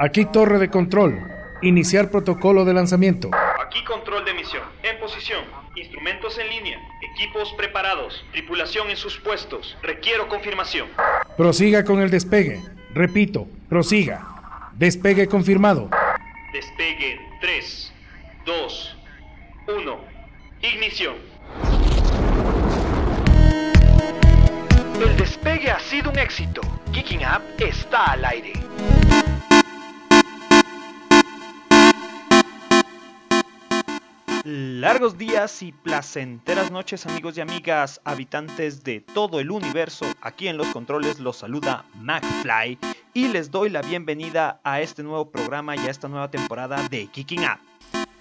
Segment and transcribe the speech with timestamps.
[0.00, 1.18] Aquí torre de control.
[1.60, 3.30] Iniciar protocolo de lanzamiento.
[3.66, 4.62] Aquí control de misión.
[4.84, 5.44] En posición.
[5.74, 6.78] Instrumentos en línea.
[7.14, 8.24] Equipos preparados.
[8.30, 9.76] Tripulación en sus puestos.
[9.82, 10.86] Requiero confirmación.
[11.36, 12.62] Prosiga con el despegue.
[12.94, 14.70] Repito, prosiga.
[14.74, 15.90] Despegue confirmado.
[16.52, 17.92] Despegue 3,
[18.46, 18.96] 2,
[19.66, 19.98] 1.
[20.62, 21.16] Ignición.
[25.00, 26.60] El despegue ha sido un éxito.
[26.92, 28.52] Kicking Up está al aire.
[34.50, 40.06] Largos días y placenteras noches amigos y amigas, habitantes de todo el universo.
[40.22, 42.78] Aquí en los controles los saluda McFly
[43.12, 47.08] y les doy la bienvenida a este nuevo programa y a esta nueva temporada de
[47.08, 47.58] Kicking Up.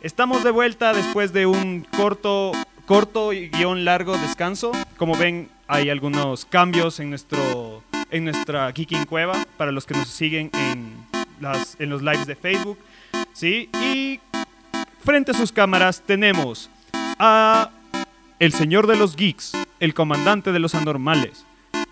[0.02, 2.52] Estamos de vuelta después de un corto,
[2.85, 4.73] corto y guion largo descanso.
[4.98, 10.09] Como ven, hay algunos cambios en, nuestro, en nuestra Kicking Cueva para los que nos
[10.09, 10.94] siguen en,
[11.40, 12.77] las, en los lives de Facebook.
[13.38, 13.70] ¿sí?
[13.80, 14.20] Y
[15.07, 16.70] frente a sus cámaras tenemos
[17.18, 17.71] a
[18.40, 21.45] el señor de los geeks, el comandante de los anormales,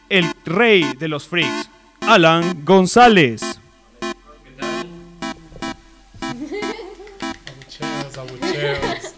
[0.10, 1.70] el rey de los freaks,
[2.02, 3.42] Alan González.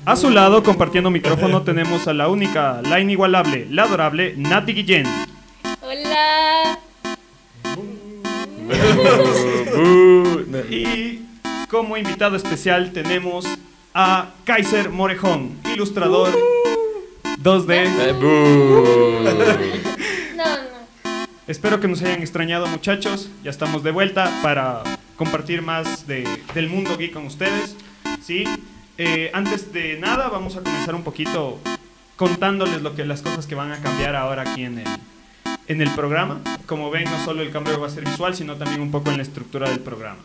[0.06, 5.08] A su lado, compartiendo micrófono, tenemos a la única, la inigualable, la adorable Nati Guillén.
[5.82, 6.78] Hola.
[10.70, 11.22] Y
[11.68, 13.48] como invitado especial tenemos
[14.00, 16.30] a Kaiser Morejón, ilustrador
[17.42, 17.90] 2D.
[20.36, 21.28] No, no.
[21.48, 24.84] Espero que nos hayan extrañado muchachos, ya estamos de vuelta para
[25.16, 27.76] compartir más de- del mundo geek con ustedes.
[28.22, 28.44] ¿sí?
[29.00, 31.60] Eh, antes de nada vamos a comenzar un poquito
[32.18, 34.88] contándoles lo que, las cosas que van a cambiar ahora aquí en el,
[35.68, 36.42] en el programa.
[36.68, 39.18] Como ven, no solo el cambio va a ser visual, sino también un poco en
[39.18, 40.20] la estructura del programa.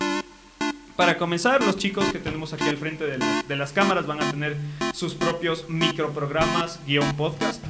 [1.03, 4.23] Para comenzar, los chicos que tenemos aquí al frente de, la- de las cámaras van
[4.23, 4.57] a tener
[4.95, 7.61] sus propios microprogramas guion podcast.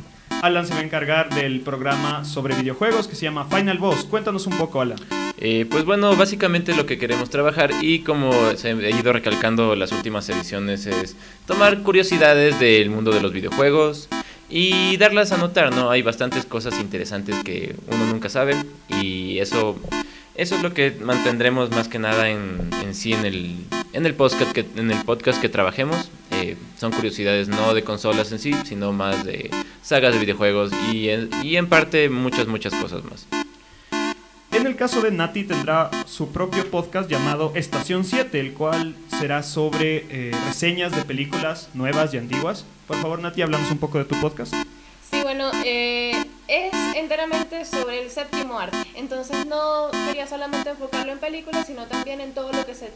[0.43, 4.05] Alan se va a encargar del programa sobre videojuegos que se llama Final Boss.
[4.05, 4.99] Cuéntanos un poco, Alan.
[5.39, 9.93] Eh, pues bueno, básicamente lo que queremos trabajar y como se ha ido recalcando las
[9.93, 14.11] últimas ediciones es tomar curiosidades del mundo de los videojuegos
[14.51, 15.91] y darlas a notar, ¿no?
[15.91, 18.57] Hay bastantes cosas interesantes que uno nunca sabe
[18.91, 19.79] y eso,
[20.35, 23.57] eso es lo que mantendremos más que nada en, sí en el,
[23.93, 26.11] en el podcast que, en el podcast que trabajemos.
[26.31, 29.51] Eh, son curiosidades no de consolas en sí, sino más de
[29.83, 33.27] sagas de videojuegos y en, y en parte muchas, muchas cosas más.
[34.53, 39.43] En el caso de Nati tendrá su propio podcast llamado Estación 7, el cual será
[39.43, 42.65] sobre eh, reseñas de películas nuevas y antiguas.
[42.87, 44.55] Por favor, Nati, hablamos un poco de tu podcast.
[45.13, 48.79] Sí, bueno, eh, es enteramente sobre el séptimo arte.
[48.95, 52.91] Entonces no quería solamente enfocarlo en películas, sino también en todo lo que se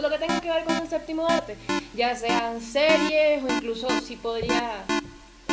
[0.00, 1.56] lo que tenga que ver con el séptimo arte,
[1.94, 4.84] ya sean series o incluso si podría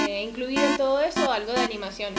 [0.08, 2.14] eh, incluir en todo eso algo de animación.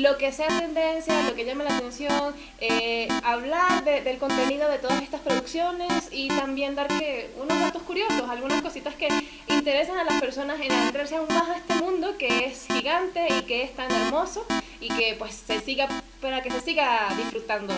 [0.00, 4.78] Lo que sea tendencia, lo que llame la atención, eh, hablar de- del contenido de
[4.78, 9.08] todas estas producciones y también dar que unos datos curiosos, algunas cositas que
[9.48, 13.42] interesan a las personas en adentrarse aún más a este mundo que es gigante y
[13.42, 14.46] que es tan hermoso
[14.80, 15.88] y que pues se siga,
[16.20, 17.74] para que se siga disfrutando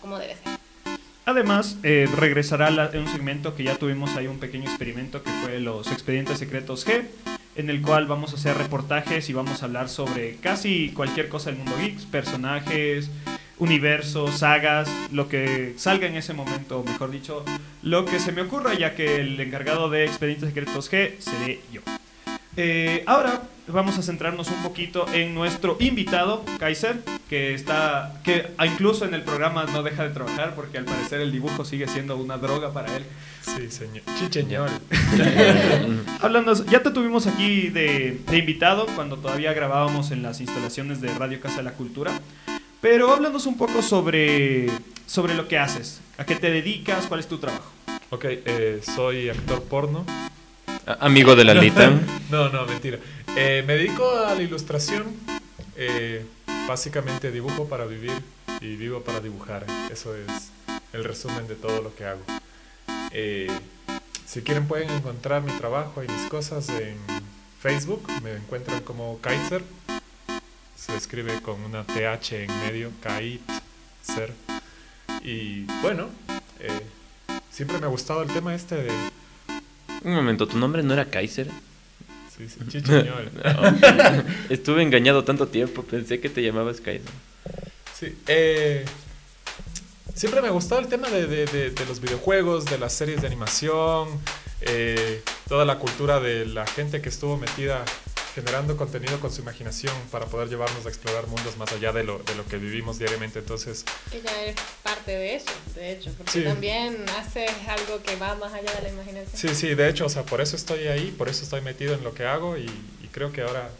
[0.00, 0.58] como debe ser.
[1.26, 5.30] Además, eh, regresará la- en un segmento que ya tuvimos ahí un pequeño experimento que
[5.42, 7.06] fue los expedientes secretos G,
[7.56, 11.50] en el cual vamos a hacer reportajes y vamos a hablar sobre casi cualquier cosa
[11.50, 13.10] del mundo geeks, personajes,
[13.58, 17.44] universos, sagas, lo que salga en ese momento, mejor dicho,
[17.82, 21.80] lo que se me ocurra, ya que el encargado de expedientes secretos G seré yo.
[22.56, 29.04] Eh, ahora vamos a centrarnos un poquito en nuestro invitado, Kaiser, que está, que incluso
[29.04, 32.38] en el programa no deja de trabajar porque al parecer el dibujo sigue siendo una
[32.38, 33.04] droga para él.
[33.42, 34.02] Sí, señor.
[34.18, 34.70] Chicheñol.
[36.20, 41.12] Hablando, ya te tuvimos aquí de, de invitado cuando todavía grabábamos en las instalaciones de
[41.14, 42.20] Radio Casa de la Cultura,
[42.80, 44.68] pero háblanos un poco sobre,
[45.06, 47.70] sobre lo que haces, a qué te dedicas, cuál es tu trabajo.
[48.10, 50.04] Ok, eh, soy actor porno.
[51.00, 51.90] Amigo de la Lita.
[52.30, 52.98] No, no, mentira.
[53.36, 55.12] Eh, me dedico a la ilustración.
[55.76, 56.24] Eh,
[56.68, 58.22] básicamente dibujo para vivir
[58.60, 59.66] y vivo para dibujar.
[59.90, 60.50] Eso es
[60.92, 62.22] el resumen de todo lo que hago.
[63.10, 63.50] Eh,
[64.24, 66.96] si quieren pueden encontrar mi trabajo y mis cosas en
[67.60, 68.06] Facebook.
[68.22, 69.64] Me encuentran como Kaiser.
[70.76, 74.32] Se escribe con una TH en medio, Kaiser.
[75.24, 76.08] Y bueno,
[77.50, 78.92] siempre me ha gustado el tema este de...
[80.04, 81.50] Un momento, ¿tu nombre no era Kaiser?
[82.36, 82.58] Sí, sí.
[84.50, 87.08] Estuve engañado tanto tiempo, pensé que te llamabas Kaiser.
[87.98, 88.84] Sí, eh,
[90.14, 93.28] siempre me gustó el tema de, de- de- de los videojuegos, de las series de
[93.28, 94.08] animación,
[94.62, 97.84] eh, toda la cultura de la gente que estuvo metida
[98.34, 102.18] generando contenido con su imaginación para poder llevarnos a explorar mundos más allá de lo,
[102.18, 103.38] de lo que vivimos diariamente.
[103.38, 106.42] Entonces, Que ya eres parte de eso, de hecho, porque Sí.
[106.44, 109.36] también haces algo que va más allá de la imaginación.
[109.36, 112.02] sí, sí, de hecho, o sea, por eso estoy ahí, por eso estoy metido en
[112.02, 112.64] lo que hago y,
[113.02, 113.70] y creo que ahora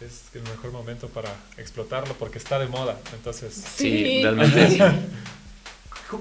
[0.00, 2.98] es el mejor momento para explotarlo porque está de moda.
[3.14, 4.20] Entonces, Sí, Sí.
[4.22, 4.78] realmente sí.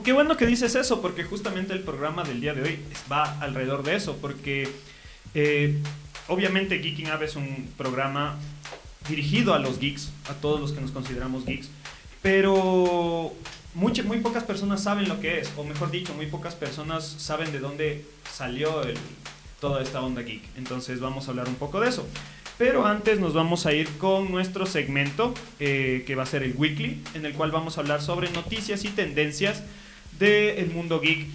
[0.06, 2.80] Qué bueno que dices eso, porque justamente el programa del día de hoy
[3.12, 4.70] va alrededor de eso, porque
[5.34, 5.78] eh,
[6.32, 8.38] obviamente Geeking Up es un programa
[9.10, 11.70] dirigido a los geeks, a todos los que nos consideramos geeks,
[12.22, 13.34] pero
[13.74, 17.60] muy pocas personas saben lo que es, o mejor dicho, muy pocas personas saben de
[17.60, 18.82] dónde salió
[19.60, 20.44] toda esta onda geek.
[20.58, 22.08] Entonces vamos a hablar un poco de eso.
[22.58, 26.54] Pero antes nos vamos a ir con nuestro segmento, eh, que va a ser el
[26.56, 29.64] Weekly, en el cual vamos a hablar sobre noticias y tendencias
[30.20, 31.28] del mundo geek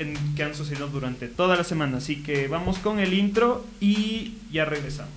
[0.00, 1.98] en- que han sucedido durante toda la semana.
[1.98, 5.14] Así que vamos con el intro y ya regresamos.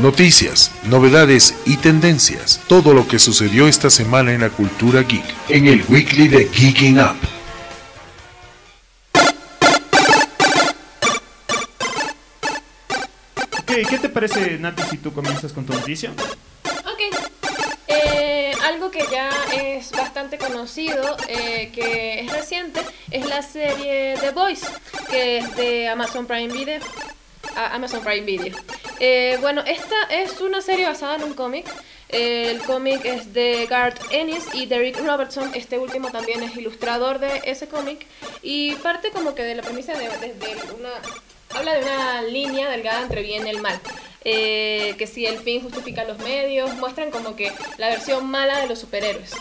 [0.00, 2.60] Noticias, novedades y tendencias.
[2.68, 5.24] Todo lo que sucedió esta semana en la cultura geek.
[5.48, 7.16] En el weekly de Geeking Up.
[13.58, 16.12] Ok, ¿qué te parece, Nati, si tú comienzas con tu noticia?
[16.12, 17.18] Ok.
[17.88, 22.80] Eh, algo que ya es bastante conocido, eh, que es reciente,
[23.10, 24.66] es la serie The Voice,
[25.10, 26.80] que es de Amazon Prime Video.
[27.56, 28.56] Amazon Prime Video.
[28.98, 31.66] Eh, bueno, esta es una serie basada en un cómic.
[32.08, 35.50] Eh, el cómic es de Garth Ennis y Derek Robertson.
[35.54, 38.06] Este último también es ilustrador de ese cómic.
[38.42, 40.90] Y parte como que de la premisa de, de- de una...
[41.50, 43.78] Habla de una línea delgada entre bien y el mal.
[44.26, 48.68] Eh, que si el fin justifica los medios, muestran como que la versión mala de
[48.68, 49.32] los superhéroes.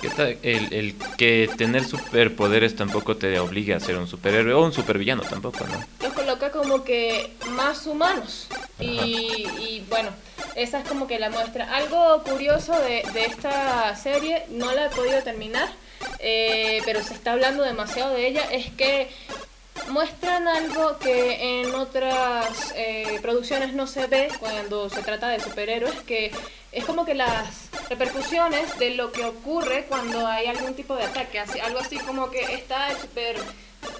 [0.41, 5.24] El, el que tener superpoderes tampoco te obliga a ser un superhéroe o un supervillano
[5.24, 5.85] tampoco, ¿no?
[6.01, 8.47] Los coloca como que más humanos.
[8.80, 10.09] Y, y bueno,
[10.56, 11.74] esa es como que la muestra.
[11.75, 15.69] Algo curioso de, de esta serie, no la he podido terminar,
[16.19, 19.07] eh, pero se está hablando demasiado de ella, es que
[19.89, 25.95] muestran algo que en otras eh, producciones no se ve cuando se trata de superhéroes,
[26.01, 26.31] que
[26.71, 31.39] es como que las repercusiones de lo que ocurre cuando hay algún tipo de ataque,
[31.39, 33.35] así, algo así como que está el super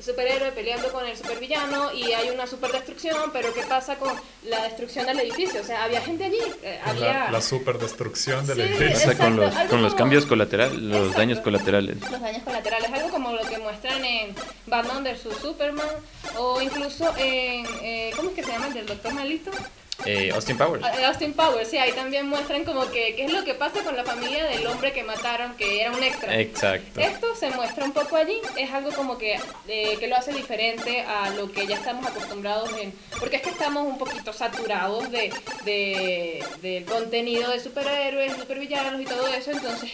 [0.02, 4.12] superhéroe peleando con el supervillano y hay una superdestrucción, pero ¿qué pasa con
[4.44, 5.62] la destrucción del edificio?
[5.62, 9.18] O sea, había gente allí, eh, había la, la superdestrucción del Sí, edificio.
[9.18, 11.18] Con los, con los cambios colaterales, los Exacto.
[11.20, 11.98] daños colaterales.
[12.12, 14.36] los daños colaterales, algo como lo que muestran en
[14.68, 15.88] Batman vs Superman
[16.38, 19.52] o incluso en, eh, ¿cómo es que se llama el del Doctor Malito?
[20.06, 20.84] Eh, Austin Powers.
[20.84, 23.96] Ah, Austin Powers, sí, ahí también muestran como que qué es lo que pasa con
[23.96, 26.38] la familia del hombre que mataron, que era un extra.
[26.40, 27.00] Exacto.
[27.00, 31.02] Esto se muestra un poco allí, es algo como que, eh, que lo hace diferente
[31.02, 32.94] a lo que ya estamos acostumbrados en...
[33.20, 35.32] Porque es que estamos un poquito saturados de,
[35.64, 39.90] de, del contenido de superhéroes, supervillanos y todo eso, entonces...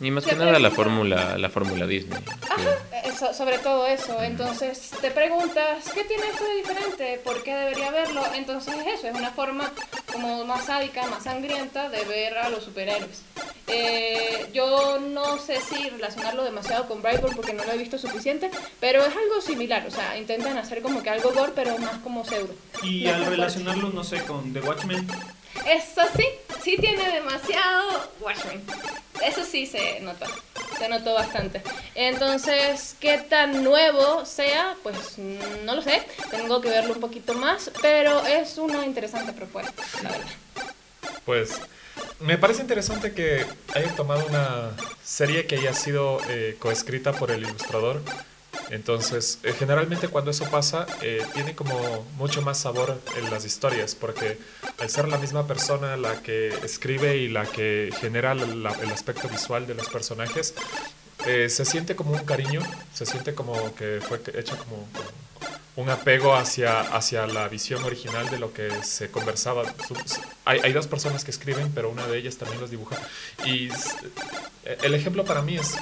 [0.00, 2.18] Y más que nada la fórmula, la fórmula Disney.
[2.50, 4.22] Ajá, eso- sobre todo eso.
[4.22, 7.20] Entonces te preguntas, ¿qué tiene esto de diferente?
[7.24, 8.22] ¿Por qué debería verlo?
[8.34, 9.70] Entonces eso, es una forma
[10.10, 13.22] como más sádica, más sangrienta de ver a los superhéroes.
[13.66, 18.50] Eh, yo no sé si relacionarlo demasiado con Brightburn porque no lo he visto suficiente,
[18.80, 19.86] pero es algo similar.
[19.86, 22.54] O sea, intentan hacer como que algo gore, pero más como pseudo.
[22.82, 25.06] Y al relacionarlo, no sé, con The Watchmen,
[25.66, 26.26] Eso sí,
[26.62, 28.62] sí tiene demasiado Watchmen.
[29.24, 30.26] Eso sí se notó,
[30.78, 31.62] se notó bastante.
[31.94, 34.76] Entonces, ¿qué tan nuevo sea?
[34.82, 39.82] Pues no lo sé, tengo que verlo un poquito más, pero es una interesante propuesta,
[40.02, 40.32] la verdad.
[41.24, 41.60] Pues
[42.20, 47.44] me parece interesante que hayan tomado una serie que haya sido eh, coescrita por el
[47.44, 48.02] ilustrador.
[48.70, 53.94] Entonces, eh, generalmente cuando eso pasa, eh, tiene como mucho más sabor en las historias,
[53.94, 54.38] porque
[54.78, 59.28] al ser la misma persona la que escribe y la que genera la- el aspecto
[59.28, 60.54] visual de los personajes,
[61.26, 62.60] eh, se siente como un cariño,
[62.92, 65.24] se siente como que fue hecho como, como
[65.76, 69.64] un apego hacia, hacia la visión original de lo que se conversaba.
[70.44, 72.96] Hay, hay dos personas que escriben, pero una de ellas también los dibuja.
[73.44, 73.68] Y
[74.64, 75.74] eh, el ejemplo para mí es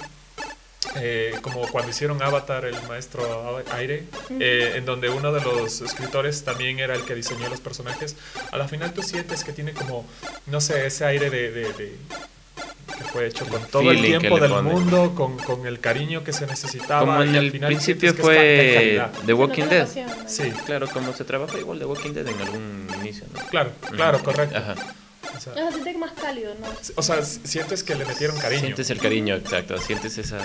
[0.96, 4.04] eh, como cuando hicieron Avatar, el maestro aire,
[4.40, 8.16] eh, en donde uno de los escritores también era el que diseñó los personajes.
[8.50, 10.06] A la final tú sientes que tiene como,
[10.46, 11.50] no sé, ese aire de...
[11.50, 11.96] de- de-
[12.98, 14.70] que fue hecho con todo el tiempo del pone.
[14.70, 17.00] mundo, con, con el cariño que se necesitaba.
[17.00, 19.00] Como en y al el final principio fue.
[19.24, 19.88] The Walking Dead.
[20.26, 23.40] Sí, Claro, como se trabaja igual The Walking Dead en algún inicio, ¿no?
[23.48, 24.58] claro, claro, correcto.
[24.58, 24.74] Ajá.
[25.36, 26.66] O sea, No, se siente más cálido, ¿no?
[26.96, 28.60] o sea, sientes que le metieron cariño.
[28.62, 29.78] Sientes el cariño, exacto.
[29.78, 30.38] Sientes esa,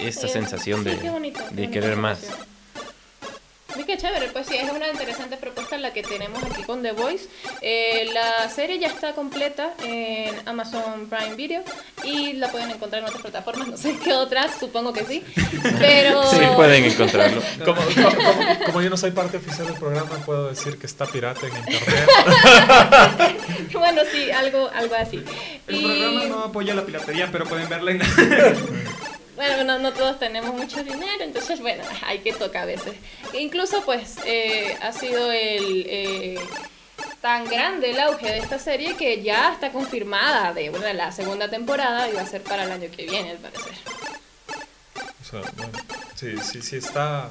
[0.00, 2.18] esta Eh, sensación sí, de, qué bonito, qué de querer más.
[2.20, 2.46] sensación.
[3.76, 6.92] Sí, qué chévere, pues sí, es una interesante propuesta la que tenemos aquí con The
[6.92, 7.28] Voice.
[7.62, 11.62] Eh, la serie ya está completa en Amazon Prime Video
[12.04, 15.22] y la pueden encontrar en otras plataformas, no sé qué otras, supongo que sí.
[15.78, 17.40] Pero Sí, pueden encontrarlo.
[17.64, 21.06] Como, como- como- como yo no soy parte oficial del programa, puedo decir que está
[21.06, 22.08] pirata en internet.
[23.72, 25.22] bueno, sí, algo, algo así.
[25.66, 28.00] El Y- programa no apoya la piratería, pero pueden verla en...
[29.40, 32.92] Bueno, no, no todos tenemos mucho dinero, entonces bueno, hay que tocar a veces.
[33.32, 36.38] E incluso pues eh, ha sido el eh,
[37.22, 41.48] tan grande el auge de esta serie que ya está confirmada de bueno, la segunda
[41.48, 43.72] temporada y va a ser para el año que viene al parecer.
[45.22, 45.72] O sea, bueno,
[46.16, 47.26] sí, sí, sí está.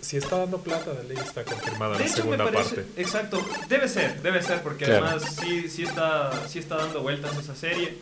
[0.00, 3.00] Si está dando plata, de ley está confirmada De la hecho, me segunda parece, parte.
[3.00, 5.06] exacto, debe ser, debe ser, porque Claro.
[5.06, 7.96] además sí, sí, está, sí está dando vueltas esa serie.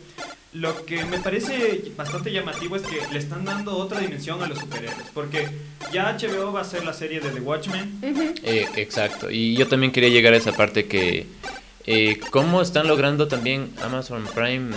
[0.59, 4.57] Lo que me parece bastante llamativo es que le están dando otra dimensión a los
[4.57, 5.47] superhéroes, porque
[5.93, 7.99] ya HBO va a hacer la serie de The Watchmen,
[8.43, 9.29] Eh, exacto.
[9.29, 11.27] Y yo también quería llegar a esa parte que
[11.85, 14.71] eh, cómo están logrando también Amazon Prime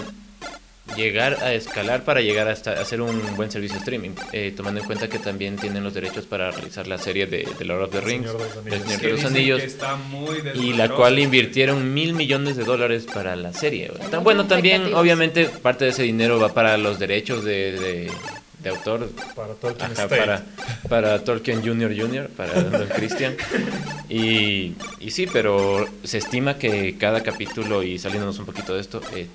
[0.97, 4.81] llegar a escalar para llegar hasta a hacer un buen servicio de streaming, eh, tomando
[4.81, 7.91] en cuenta que también tienen los derechos para realizar la serie de, de Lord of
[7.91, 8.87] the El Rings, Señor de los del Anillos.
[8.89, 13.07] Señor de los Anillos, que está muy y la cual invirtieron mil millones de dólares
[13.13, 13.91] para la serie.
[14.11, 18.11] Tan bueno, también obviamente parte de ese dinero va para los derechos de, de-
[18.61, 20.45] de autor Para Tolkien Ajá, para,
[20.87, 21.97] para Tolkien Jr.
[21.99, 23.35] Jr., para Don Christian.
[24.09, 29.01] Y, y sí, pero se estima que cada capítulo, y saliéndonos un poquito de esto,
[29.15, 29.29] eh,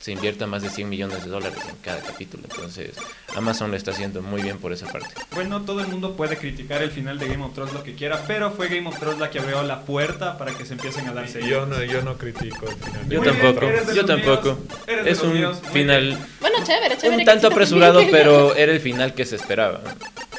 [0.00, 2.42] se invierta más de 100 millones de dólares en cada capítulo.
[2.50, 2.92] Entonces,
[3.36, 5.10] Amazon lo está haciendo muy bien por esa parte.
[5.34, 8.24] Bueno, todo el mundo puede criticar el final de Game of Thrones lo que quiera,
[8.26, 11.12] pero fue Game of Thrones la que abrió la puerta para que se empiecen a
[11.12, 11.50] dar Y series.
[11.50, 13.08] yo no, yo no critico el final.
[13.08, 14.58] de Yo tampoco, eres de yo los tampoco.
[14.86, 17.18] Es un final Bueno, chévere, chévere.
[17.18, 19.82] un tanto apresurado, pero era el final que se esperaba.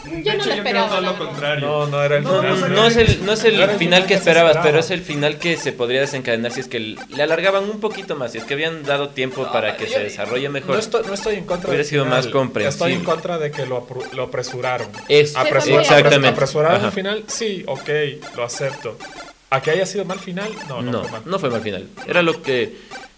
[0.03, 1.25] Yo De no hecho, lo yo creo esperaba, todo la lo verdad.
[1.31, 1.67] contrario.
[1.67, 2.60] No, no era el No, final.
[2.62, 4.63] no, No es el, no es el final que esperabas, esperaba.
[4.63, 8.15] pero es el final que se podría desencadenar si es que le alargaban un poquito
[8.15, 10.74] más, si es que habían dado tiempo para que yo- se desarrolle mejor.
[10.75, 12.17] No estoy, no estoy en contra Hubiera del sido final.
[12.17, 12.70] más comprensible.
[12.70, 14.88] Estoy en contra de que lo, apru- lo apresuraron.
[15.08, 16.27] Es- Apresura- exactamente.
[16.29, 16.88] Apresuraron Ajá.
[16.88, 17.89] el final, sí, ok,
[18.36, 18.98] lo acepto.
[19.51, 20.50] ¿A que haya sido mal final?
[20.70, 21.22] No, no, No, fue mal.
[21.25, 21.88] no fue mal final.
[22.08, 22.74] Era lo que...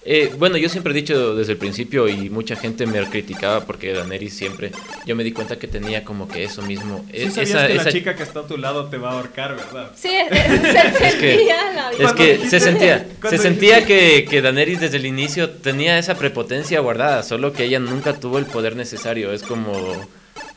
[0.06, 3.94] eh, bueno, yo siempre he dicho desde el principio y mucha gente me criticaba porque
[3.94, 4.72] Daenerys siempre...
[5.06, 7.06] Yo me di cuenta que tenía como que eso mismo.
[7.12, 9.12] Sí eh, sabías esa- que esa- la chica que está a tu lado te va
[9.12, 9.92] a ahorcar, ¿verdad?
[9.96, 10.62] Sí, es- es-
[10.98, 15.06] se sentía la Es que dijiste- se sentía, se sentía que, que Daenerys desde el
[15.06, 19.32] inicio tenía esa prepotencia guardada, solo que ella nunca tuvo el poder necesario.
[19.34, 19.74] Es como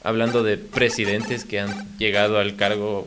[0.02, 3.06] hablando de presidentes que han llegado al cargo,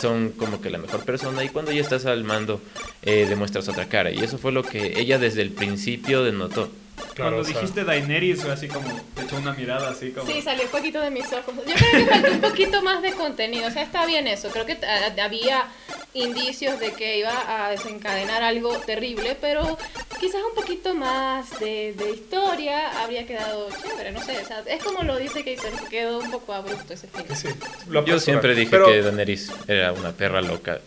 [0.00, 2.60] son como que la mejor persona y cuando ya estás al mando
[3.02, 4.10] eh, demuestras otra cara.
[4.10, 6.70] Y eso fue lo que ella desde el principio denotó.
[7.14, 10.30] Claro, Cuando o sea, dijiste Daenerys fue así como, te echó una mirada así como...
[10.30, 11.54] Sí, salió un poquito de mis ojos.
[11.66, 13.68] Yo creo que falta un poquito más de contenido.
[13.68, 14.48] O sea, está bien eso.
[14.48, 14.78] Creo que
[15.22, 15.66] había
[16.16, 19.76] indicios de que iba a desencadenar algo terrible, pero
[20.20, 24.12] quizás un poquito más de, de historia habría quedado chévere.
[24.12, 25.56] No sé, o sea, es como lo dice que
[25.90, 27.36] quedó un poco abrupto ese final.
[27.36, 27.48] sí,
[27.88, 30.80] lo Yo siempre dije Pero- que Daenerys era una perra loca.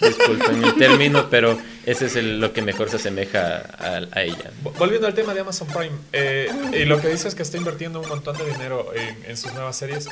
[0.00, 1.56] Disculpen el término, pero
[1.86, 4.50] ese es el- lo que mejor se asemeja a, a ella.
[4.64, 7.56] Vo- Volviendo al tema de Amazon Prime, eh, y lo que dice es que está
[7.56, 10.08] invirtiendo un montón de dinero en, en sus nuevas series.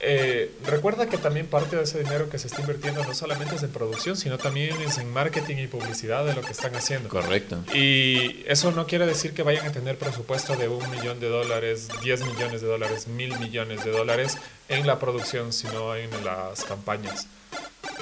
[0.00, 3.62] Eh, recuerda que también parte de ese dinero que se está invirtiendo no solamente es
[3.64, 7.08] en producción, sino también es en marketing y publicidad de lo que están haciendo.
[7.08, 7.64] Correcto.
[7.74, 11.88] Y eso no quiere decir que vayan a tener presupuesto de un millón de dólares,
[12.02, 14.38] 10 millones de dólares, mil millones de dólares
[14.68, 17.26] en la producción, sino en las campañas.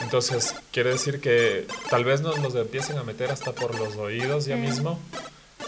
[0.03, 4.45] Entonces, quiere decir que tal vez nos los empiecen a meter hasta por los oídos
[4.45, 5.00] ya mismo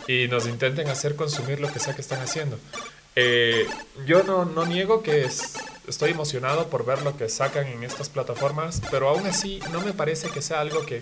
[0.07, 2.59] y nos intenten hacer consumir lo que sea que están haciendo.
[3.21, 3.67] Eh,
[4.07, 5.55] yo no, no niego que es-
[5.89, 9.93] estoy emocionado por ver lo que sacan en estas plataformas, pero aún así no me
[9.93, 11.01] parece que sea algo que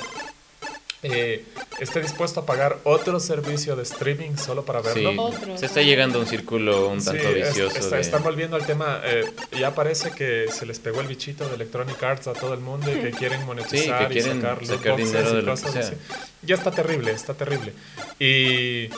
[1.02, 1.44] eh,
[1.78, 5.30] esté dispuesto a pagar otro servicio de streaming solo para verlo.
[5.30, 7.78] Sí, se está llegando a un círculo un Sí, tanto es- vicioso.
[7.78, 9.02] está- de- están volviendo al tema.
[9.04, 9.30] eh,
[9.60, 12.90] ya parece que se les pegó el bichito de Electronic Arts a todo el mundo
[12.90, 15.60] y que quieren monetizar Sí, que quieren y sacar, sacar dinero y de lo que
[15.62, 15.82] cosas sea.
[15.82, 15.94] así.
[16.42, 17.72] Ya está terrible, está terrible.
[18.18, 18.88] Y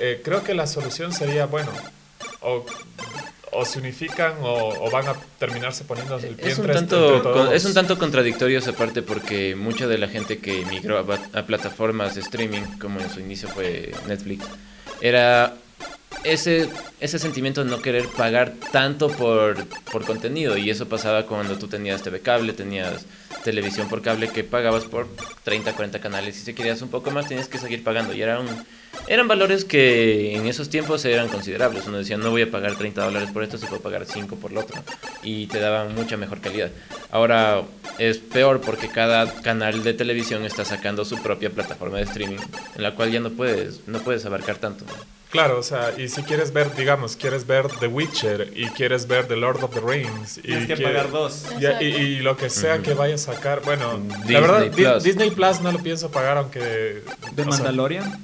[0.00, 1.70] eh, creo que la solución sería, bueno,
[2.44, 2.64] o,
[3.52, 7.52] o se unifican o, o van a terminarse poniendo el pie Es un, tanto, con-
[7.52, 12.14] es un tanto contradictorio esa parte porque mucha de la gente que migró a plataformas
[12.14, 14.44] de streaming, como en su inicio fue Netflix,
[15.00, 15.54] era
[16.24, 16.68] ese,
[17.00, 20.56] ese sentimiento de no querer pagar tanto por, por contenido.
[20.56, 23.04] Y eso pasaba cuando tú tenías TV Cable, tenías
[23.44, 25.06] televisión por cable que pagabas por
[25.44, 28.40] 30, 40 canales y si querías un poco más tenías que seguir pagando y era
[28.40, 28.48] un,
[29.06, 31.86] eran valores que en esos tiempos eran considerables.
[31.86, 34.50] Uno decía, no voy a pagar 30 dólares por esto, si puedo pagar 5 por
[34.50, 34.82] lo otro.
[35.22, 36.70] Y te daban mucha mejor calidad.
[37.10, 37.62] Ahora
[37.98, 42.38] es peor porque cada canal de televisión está sacando su propia plataforma de streaming,
[42.76, 44.86] en la cual ya no puedes, no puedes abarcar tanto.
[45.34, 49.26] Claro, o sea, y si quieres ver, digamos, quieres ver The Witcher y quieres ver
[49.26, 50.38] The Lord of the Rings.
[50.38, 51.44] Y Tienes que quieres- pagar dos.
[51.58, 54.70] Ya, y, y lo que sea que vaya a sacar, bueno, Disney la verdad, Di-
[54.84, 55.02] Plus.
[55.02, 56.60] Disney Plus no lo pienso pagar aunque...
[56.60, 57.02] ¿De
[57.42, 58.16] o sea, Mandalorian?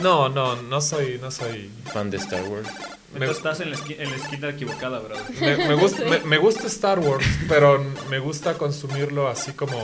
[0.00, 1.70] no, no, no soy, no soy...
[1.92, 2.68] Fan de Star Wars.
[3.12, 5.16] Me- Entonces estás en la, esqui- en la esquina equivocada, bro.
[5.40, 9.76] Me, me gusta, me, me gusta Star Wars, pero me gusta consumirlo así como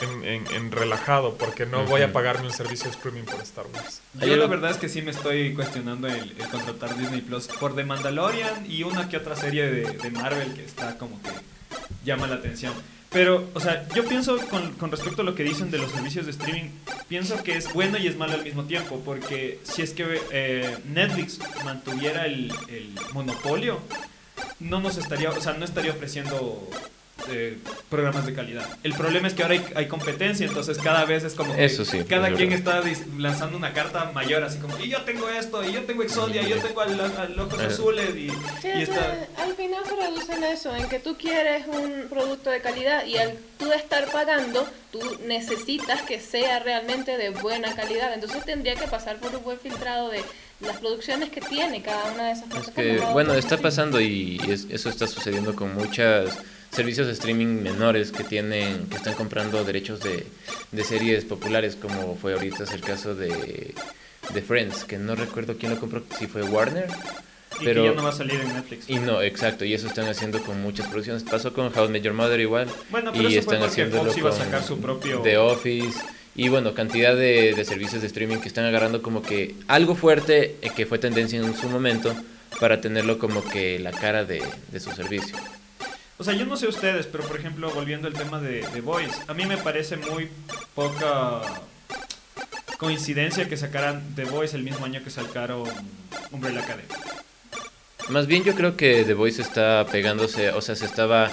[0.00, 3.66] en, en- en relajado, porque no voy a pagarme un servicio de streaming por Star
[3.72, 4.00] Wars.
[4.14, 7.74] Yo la verdad es que sí me estoy cuestionando el, el contratar Disney Plus por
[7.76, 11.30] The Mandalorian y una que otra serie de, de Marvel que está como que
[12.04, 12.72] llama la atención.
[13.12, 16.26] Pero, o sea, yo pienso con, con respecto a lo que dicen de los servicios
[16.26, 16.70] de streaming,
[17.08, 20.78] pienso que es bueno y es malo al mismo tiempo, porque si es que eh,
[20.84, 23.80] Netflix mantuviera el, el monopolio,
[24.60, 26.70] no nos estaría, o sea, no estaría ofreciendo
[27.28, 27.58] eh,
[27.88, 28.66] programas de calidad.
[28.82, 31.84] El problema es que ahora hay, hay competencia, entonces cada vez es como que Eso
[31.84, 32.86] sí, cada es quien verdad.
[32.86, 36.42] está lanzando una carta mayor, así como, y yo tengo esto, y yo tengo Exodia,
[36.42, 37.66] y yo tengo al, al Locos Eh.
[37.66, 38.28] Azules, y,
[38.62, 39.42] Sí, y o sea, está...
[39.42, 43.16] al final se reduce en eso, en que tú quieres un producto de calidad y
[43.18, 48.12] al tú estar pagando, tú necesitas que sea realmente de buena calidad.
[48.14, 50.22] Entonces tendría que pasar por un buen filtrado de
[50.60, 53.00] las producciones que tiene cada una de esas Es plataformas.
[53.06, 56.30] que, bueno, está pasando y es- eso está sucediendo con muchos
[56.70, 60.26] servicios de streaming menores que tienen, que están comprando derechos de,
[60.72, 63.74] de series populares, como fue ahorita es el caso de,
[64.32, 66.86] de Friends, que no recuerdo quién lo compró, si fue Warner.
[67.60, 68.88] y Pero, que ya no va a salir en Netflix.
[68.88, 71.24] y no, exacto, y eso están haciendo con muchas producciones.
[71.24, 72.68] Pasó con How I Met Your Mother igual.
[72.90, 73.68] Bueno, pero y eso están a
[74.20, 75.20] con sacar su propio...
[75.22, 75.98] The Office.
[76.36, 80.56] Y bueno, cantidad de, de servicios de streaming que están agarrando como que algo fuerte
[80.62, 82.14] eh, que fue tendencia en su momento
[82.60, 85.36] para tenerlo como que la cara de, de su servicio.
[86.20, 89.22] O sea, yo no sé ustedes, pero por ejemplo, volviendo al tema de The Voice,
[89.26, 90.28] a mí me parece muy
[90.74, 91.40] poca
[92.76, 95.64] coincidencia que sacaran The Voice el mismo año que sacaron
[96.30, 96.86] Umbrella Academy.
[98.10, 101.30] Más bien yo creo que The Voice está pegándose, o sea, se estaba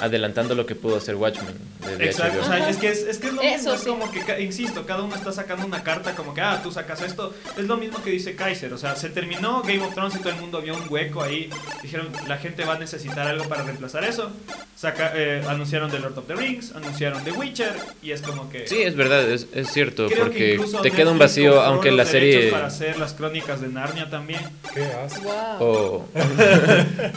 [0.00, 1.54] adelantando lo que pudo hacer Watchmen
[1.98, 3.86] Exacto, o sea, es que es, es que es lo Eso mismo, es sí.
[3.88, 7.34] como que, insisto, cada uno está sacando una carta como que, ah, tú sacas esto,
[7.58, 10.30] es lo mismo que dice Kaiser, o sea, se terminó Game of Thrones y todo
[10.30, 11.48] el mundo vio un hueco ahí,
[11.82, 14.30] dijeron, la gente va a necesitar algo para reemplazar eso,
[14.76, 18.66] Saca, eh, anunciaron The Lord of the Rings, anunciaron The Witcher, y es como que...
[18.66, 22.50] Sí, es verdad, es, es cierto, porque te queda un vacío, aunque la serie...
[22.50, 24.40] para hacer las crónicas de Narnia también.
[24.74, 25.22] ¿Qué haces?
[25.22, 25.34] Wow.
[25.60, 26.08] O-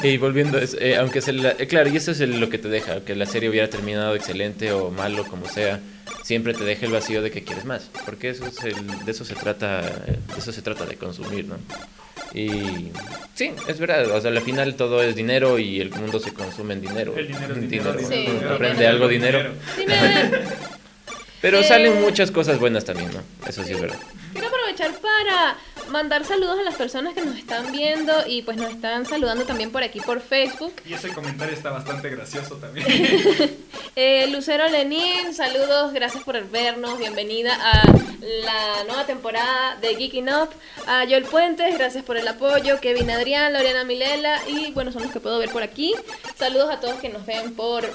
[0.03, 2.57] y volviendo, es- eh, aunque se la- eh, claro, y eso es el- lo que
[2.57, 5.79] te deja, que la serie hubiera terminado excelente o malo, como sea,
[6.23, 9.23] siempre te deja el vacío de que quieres más, porque eso es el- de eso
[9.23, 11.55] se trata, de eso se trata de consumir, ¿no?
[12.33, 12.89] Y
[13.35, 16.73] sí, es verdad, o sea, al final todo es dinero y el mundo se consume
[16.73, 17.13] en dinero.
[17.15, 17.95] El dinero es dinero.
[17.99, 18.25] Sí.
[18.49, 19.51] Aprende dinero, algo dinero.
[21.43, 21.63] Pero Eh.
[21.65, 23.21] salen muchas cosas buenas también, ¿no?
[23.45, 23.97] Eso sí es verdad.
[24.31, 25.57] Quiero aprovechar para
[25.89, 29.69] mandar saludos a las personas que nos están viendo y pues nos están saludando también
[29.69, 30.73] por aquí por Facebook.
[30.85, 32.87] Y ese comentario está bastante gracioso también.
[33.95, 37.83] Eh, Lucero Lenín, saludos, gracias por vernos, bienvenida a
[38.21, 40.49] la nueva temporada de Geeking Up.
[40.87, 42.79] A Joel Puentes, gracias por el apoyo.
[42.79, 45.93] Kevin Adrián, Lorena Milela y bueno, son los que puedo ver por aquí.
[46.39, 47.87] Saludos a todos que nos ven por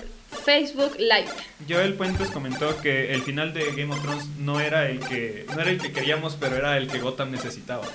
[0.45, 1.29] Facebook Live.
[1.69, 5.61] Joel Puentes comentó que el final de Game of Thrones no era el que no
[5.61, 7.85] era el que queríamos, pero era el que Gotham necesitaba.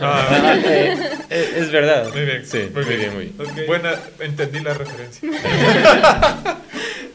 [0.00, 0.96] Ah, Eh,
[1.30, 2.10] eh, es verdad.
[2.12, 3.66] muy bien, Sí, muy bien, muy bien.
[3.66, 5.28] Buena, entendí la referencia.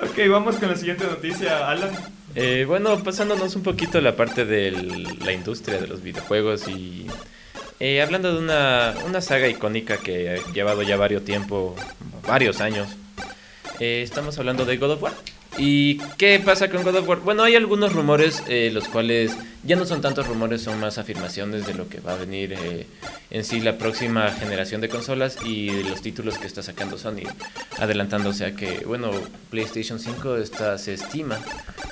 [0.01, 1.91] Ok, vamos con la siguiente noticia, Alan.
[2.35, 4.71] Eh, bueno, pasándonos un poquito a la parte de
[5.23, 7.07] la industria de los videojuegos y
[7.79, 11.75] eh, hablando de una, una saga icónica que ha llevado ya varios tiempo,
[12.27, 12.89] varios años,
[13.83, 15.13] eh, estamos hablando de God of War.
[15.57, 17.19] ¿Y qué pasa con God of War?
[17.19, 21.65] Bueno, hay algunos rumores, eh, los cuales ya no son tantos rumores, son más afirmaciones
[21.67, 22.87] de lo que va a venir eh,
[23.29, 27.27] en sí la próxima generación de consolas y de los títulos que está sacando Sony,
[27.77, 29.11] adelantándose a que, bueno,
[29.51, 31.37] PlayStation 5 está, se estima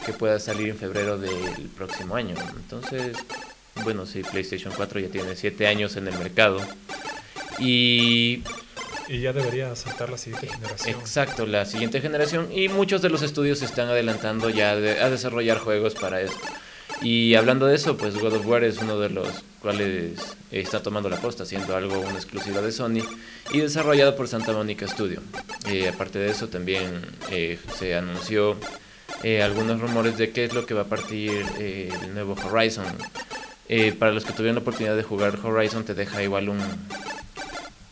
[0.05, 2.35] que pueda salir en febrero del próximo año.
[2.55, 3.17] Entonces,
[3.83, 6.61] bueno, sí, PlayStation 4 ya tiene 7 años en el mercado.
[7.59, 8.43] Y
[9.11, 10.97] Y ya debería saltar la siguiente generación.
[11.01, 15.09] Exacto, la siguiente generación y muchos de los estudios se están adelantando ya de- a
[15.09, 16.39] desarrollar juegos para esto.
[17.01, 19.27] Y hablando de eso, pues God of War es uno de los
[19.59, 20.13] cuales
[20.49, 23.03] está tomando la posta, siendo algo una exclusiva de Sony
[23.51, 25.21] y desarrollado por Santa Monica Studio.
[25.67, 28.55] Eh, aparte de eso, también eh, se anunció
[29.23, 32.85] eh, algunos rumores de qué es lo que va a partir el nuevo Horizon.
[33.99, 36.59] Para los que tuvieron la oportunidad de jugar Horizon, te deja igual un.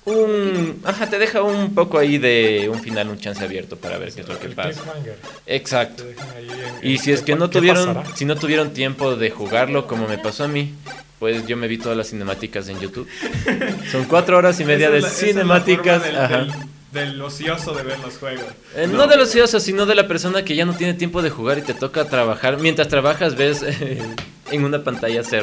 [0.06, 0.80] Un.
[0.86, 4.22] Ajá, te deja un poco ahí de un final, un chance abierto para ver qué
[4.22, 4.82] es lo que pasa.
[5.46, 6.04] Exacto.
[6.82, 10.18] Y si es que no ¿qué tuvieron, si no tuvieron tiempo de jugarlo como me
[10.18, 10.74] pasó a mí,
[11.20, 13.08] pues yo me vi todas las cinemáticas en YouTube.
[13.92, 16.04] Son cuatro horas y media Esa de la- cinemáticas.
[16.04, 16.38] del, ajá.
[16.40, 16.54] del-
[16.94, 18.46] del ocioso de ver los juegos.
[18.76, 19.06] Eh, no.
[19.06, 21.62] de los ociosos, sino de la persona que ya no tiene tiempo de jugar y
[21.62, 22.58] te toca trabajar.
[22.58, 23.62] Mientras trabajas ves
[24.52, 25.40] en una pantalla se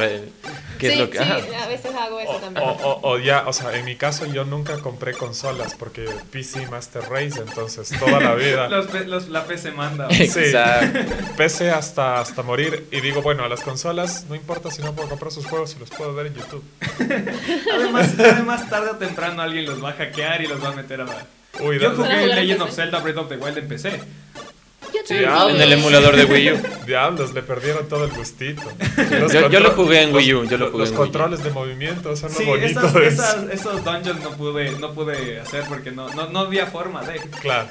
[0.78, 1.18] qué es sí, lo que...
[1.18, 1.64] sí, ajá.
[1.64, 2.66] a veces hago eso O, también.
[2.66, 6.66] o- o- o ya, o sea, en mi caso yo nunca compré consolas porque PC
[6.68, 10.08] Master Race, entonces toda la vida Los, los- la PC manda.
[10.10, 10.22] Sí.
[10.36, 10.98] Exacto.
[11.36, 15.08] PC hasta, hasta morir y digo, bueno, a las consolas no importa si no puedo
[15.08, 16.64] comprar sus juegos y los puedo ver en YouTube.
[17.74, 21.00] Además, además, tarde o temprano alguien los va a hackear y los va a meter
[21.00, 21.06] a.
[21.60, 22.70] Uy, Yo jugué Legend of.
[22.72, 24.00] Zelda Breath of the Wild en PC.
[24.94, 26.56] Yo Sí, en el emulador de Wii U.
[26.86, 28.62] diablos, le perdieron todo el gustito.
[29.32, 31.04] Yo- yo lo jugué en Wii U, los- yo lo jugué Los en Wii U.
[31.04, 33.50] controles de movimiento son Sí, lo bonito esas, de esas- eso.
[33.52, 37.20] esos dungeons no pude, no pude hacer porque no, no, no había forma de...
[37.40, 37.68] Claro.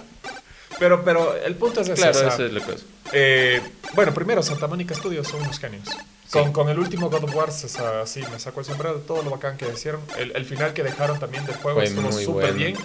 [0.80, 1.96] Pero, pero el punto es ese.
[2.02, 2.86] Claro, o sea, eso es lo que es.
[3.14, 3.62] eh,
[3.94, 5.88] bueno, primero, Santa Mónica Studios son unos genios.
[6.32, 9.02] Con, con el último God of War, o sea, así me sacó el sombrero de
[9.02, 10.02] todo lo bacán que hicieron.
[10.18, 12.58] El, el final que dejaron también del juego Fue estuvo muy súper bueno.
[12.58, 12.76] bien.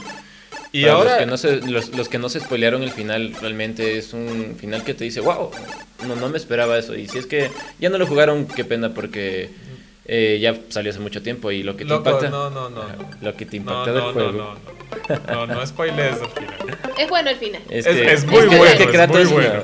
[0.72, 3.34] Y Para ahora, los que, no se, los, los que no se spoilearon el final,
[3.40, 5.50] realmente es un final que te dice, wow,
[6.06, 6.94] no, no me esperaba eso.
[6.94, 9.50] Y si es que ya no lo jugaron, qué pena, porque
[10.06, 12.30] eh, ya salió hace mucho tiempo y lo que te Loco, impacta...
[12.30, 13.10] no, no, no, no.
[13.20, 14.32] Lo que te no, impacta no, del no, juego...
[14.32, 14.54] no,
[15.34, 16.78] no, no, no spoilees al final.
[16.98, 17.62] Es bueno el final.
[17.68, 19.62] Es, Es- que- es muy que- bueno, que es Kratos- muy bueno.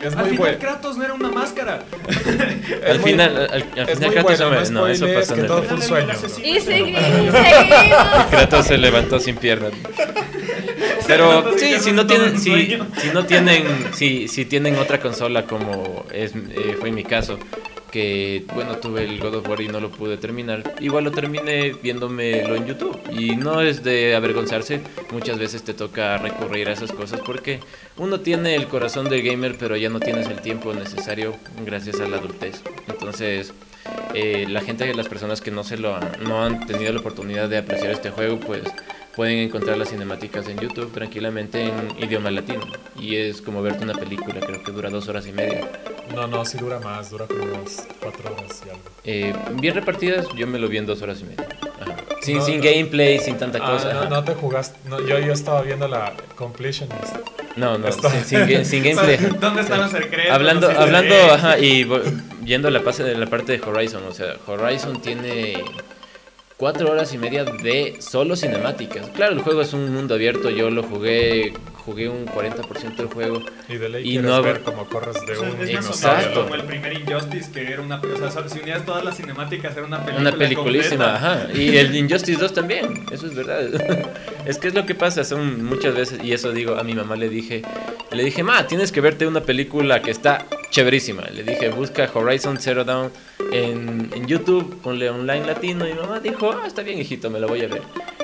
[0.00, 0.58] Es Al muy final bueno.
[0.58, 1.82] Kratos no era una máscara.
[2.88, 4.80] Al muy- final, al, al final Kratos bueno, se no.
[4.80, 6.12] No, eso en el- todo fue un sueño.
[6.44, 7.00] Y seguimos.
[8.30, 9.72] Kratos se levantó sin piernas.
[11.06, 16.04] Pero sí, si no tienen, si, si no tienen, si, si tienen otra consola como
[16.12, 17.38] es, eh, fue mi caso,
[17.90, 21.72] que bueno tuve el God of War y no lo pude terminar, igual lo terminé
[21.82, 22.98] viéndomelo en YouTube.
[23.12, 24.80] Y no es de avergonzarse,
[25.12, 27.60] muchas veces te toca recurrir a esas cosas porque
[27.96, 32.08] uno tiene el corazón del gamer pero ya no tienes el tiempo necesario gracias a
[32.08, 33.52] la adultez, entonces
[34.14, 37.48] eh, la gente, las personas que no se lo han, no han tenido la oportunidad
[37.48, 38.62] de apreciar este juego, pues
[39.16, 42.60] pueden encontrar las cinemáticas en YouTube tranquilamente en idioma latino.
[43.00, 45.68] Y es como verte una película, creo que dura dos horas y media.
[46.14, 48.82] No, no, sí dura más, dura como unas cuatro horas y algo.
[49.04, 51.48] Eh, bien repartidas, yo me lo vi en dos horas y media.
[51.80, 51.96] Ajá.
[52.20, 52.64] Sin, No, sin no.
[52.64, 53.92] gameplay, sin tanta Ah, cosa.
[53.92, 54.08] no, ajá.
[54.10, 54.78] no te jugaste.
[54.88, 57.16] No, yo, yo estaba viendo la completionist.
[57.56, 59.16] No, no, sin, sin ga- sin gameplay.
[59.40, 60.30] ¿Dónde están los secretos?
[60.32, 61.88] Hablando, hablando, ajá, y
[62.44, 65.64] yendo a la, pase, la parte de Horizon, o sea, Horizon tiene
[66.56, 69.08] cuatro horas y media de solo cinemáticas.
[69.10, 71.52] Claro, el juego es un mundo abierto, yo lo jugué,
[71.86, 73.40] jugué un 40% del juego.
[73.68, 75.86] Y de ley Y quieres no- ver cómo corres de O sea, un es más
[75.86, 76.28] o Exacto.
[76.28, 79.74] menos como el primer Injustice que era una o sea, si unías todas las cinemáticas
[79.76, 81.32] era una película Una peliculísima, completa.
[81.44, 81.48] ajá.
[81.54, 83.60] Y el Injustice 2 también, eso es verdad.
[84.46, 87.16] es que es lo que pasa, son muchas veces, y eso digo, a mi mamá
[87.16, 87.62] le dije,
[88.10, 91.22] le dije, ma, tienes que verte una película que está chéverísima.
[91.32, 93.10] Le dije, busca Horizon Zero Dawn
[93.52, 95.86] en, en YouTube, ponle online latino.
[95.88, 97.82] Y mi mamá dijo, ah, está bien, hijito, me la voy a ver.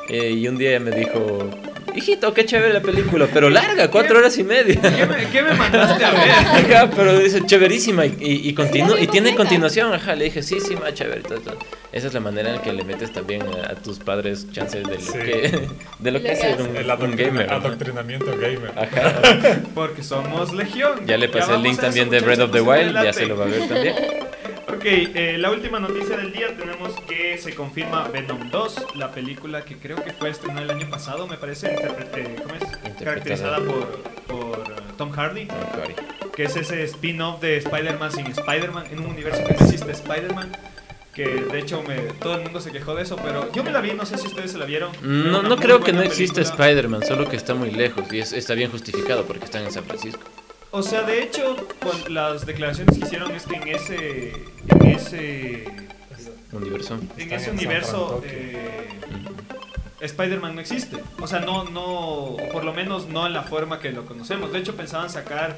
[0.08, 1.48] Eh, y un día ella me dijo,
[1.94, 4.80] hijito, qué chévere la película, pero larga, cuatro horas y media.
[4.80, 6.30] ¿Qué me, qué me mandaste a ver?
[6.76, 10.42] Ajá, pero dice chéverísima y, y, y, continu- Sí, y tiene continuación, ajá, le dije,
[10.42, 11.20] sí, sí, más chévere.
[11.20, 11.58] y todo, todo.
[11.92, 14.94] Esa es la manera en que le metes también a, a tus padres chances de
[14.94, 15.12] lo Sí.
[15.18, 15.68] que,
[15.98, 17.50] de lo que es ser un, El un gamer.
[17.52, 18.72] adoctrinamiento gamer.
[18.76, 19.60] Ajá.
[19.74, 21.06] Porque somos legión.
[21.06, 23.44] Ya le pasé el link también de Breath of the Wild, ya se lo va
[23.44, 23.94] a ver también.
[24.74, 29.64] Ok, eh, la última noticia del día tenemos que se confirma Venom 2, la película
[29.64, 32.62] que creo que fue estrenada el año pasado, me parece, interpre- eh, ¿cómo es?
[33.04, 33.86] caracterizada por,
[34.26, 35.46] por eh, Tom Hardy,
[36.34, 40.50] que es ese spin-off de Spider-Man sin Spider-Man, en un universo que no existe Spider-Man,
[41.14, 43.82] que de hecho me, todo el mundo se quejó de eso, pero yo me la
[43.82, 44.90] vi, no sé si ustedes se la vieron.
[45.02, 46.40] No, no creo que no exista.
[46.40, 49.84] Spider-Man, solo que está muy lejos y es- está bien justificado porque están en San
[49.84, 50.22] Francisco.
[50.72, 54.32] O sea, de hecho, con las declaraciones que hicieron es que en ese,
[54.68, 55.64] en ese,
[56.52, 56.98] Universo.
[57.18, 58.88] en ese universo eh.
[60.00, 60.96] Spider-Man no existe.
[61.20, 64.52] O sea, no, no, o por lo menos no en la forma que lo conocemos.
[64.52, 65.56] De hecho, pensaban sacar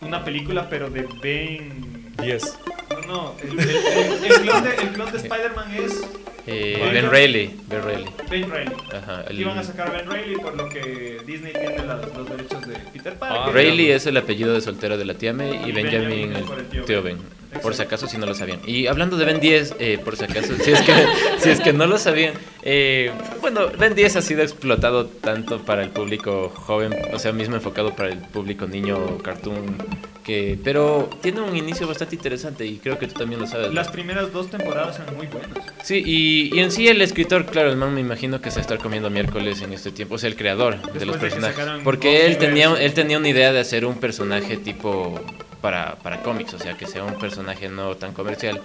[0.00, 2.14] una película, pero de Ben.
[2.22, 2.58] 10.
[2.90, 6.02] No, no, el, el- el- el clon de, el clon de Spider-Man es
[6.46, 6.92] Eh, Vaya.
[6.92, 8.06] ben Reilly, Ben Reilly.
[8.28, 8.72] Ben Reilly.
[8.92, 9.24] Ajá.
[9.28, 12.66] el- Iban a sacar a Ben Reilly, por lo que Disney tiene las- los derechos
[12.66, 13.38] de Peter Parker.
[13.44, 16.32] Ah, Reilly es el apellido de soltero de la tía May y Y Benjamin Benjamin
[16.32, 17.18] el el tío Ben.
[17.18, 17.41] Ben.
[17.60, 18.60] Por si acaso si no lo sabían.
[18.66, 20.92] Y hablando de Ben 10, eh, por si acaso, si es que,
[21.38, 23.10] si es que no lo sabían, eh,
[23.40, 27.94] bueno, Ben 10 ha sido explotado tanto para el público joven, o sea, mismo enfocado
[27.94, 29.76] para el público niño cartoon,
[30.24, 33.74] que, pero tiene un inicio bastante interesante y creo que tú también lo sabes.
[33.74, 35.58] Las primeras dos temporadas eran muy buenas.
[35.82, 38.78] Sí, y, y en sí el escritor, claro, el man me imagino que se está
[38.78, 41.66] comiendo miércoles en este tiempo, o sea, el creador de Después los de personajes.
[41.84, 45.20] Porque él tenía, él tenía una idea de hacer un personaje tipo
[45.62, 48.60] para, para cómics, o sea, que sea un personaje no tan comercial.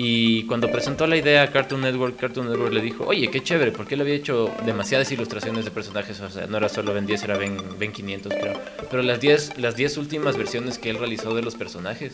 [0.00, 3.72] Y cuando presentó la idea a Cartoon Network, Cartoon Network le dijo, oye, qué chévere,
[3.72, 7.24] porque él había hecho demasiadas ilustraciones de personajes, o sea, no era solo Ben 10,
[7.24, 8.60] era Ben, ben 500, creo.
[8.88, 12.12] Pero las 10 las 10 últimas versiones que él realizó de los personajes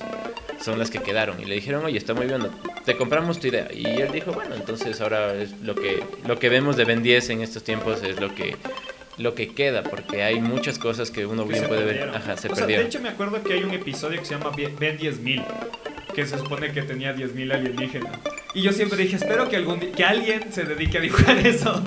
[0.63, 1.39] son las que quedaron.
[1.43, 2.47] Y le dijeron, oye, está muy bien,
[2.87, 3.69] te compramos tu idea.
[3.71, 7.29] Y él dijo, bueno, entonces ahora es lo que, lo que vemos de Ben 10
[7.29, 8.57] en estos tiempos es lo que,
[9.19, 12.11] lo que queda, porque hay muchas cosas que uno que bien puede ver.
[12.15, 12.85] Ajá, se o sea, perdieron.
[12.85, 15.45] de hecho me acuerdo que hay un episodio que se llama Ben Ben 10.000,
[16.15, 18.13] que se supone que tenía 10.000 alienígenas.
[18.55, 21.83] Y yo siempre dije, espero que algún que alguien se dedique a dibujar eso.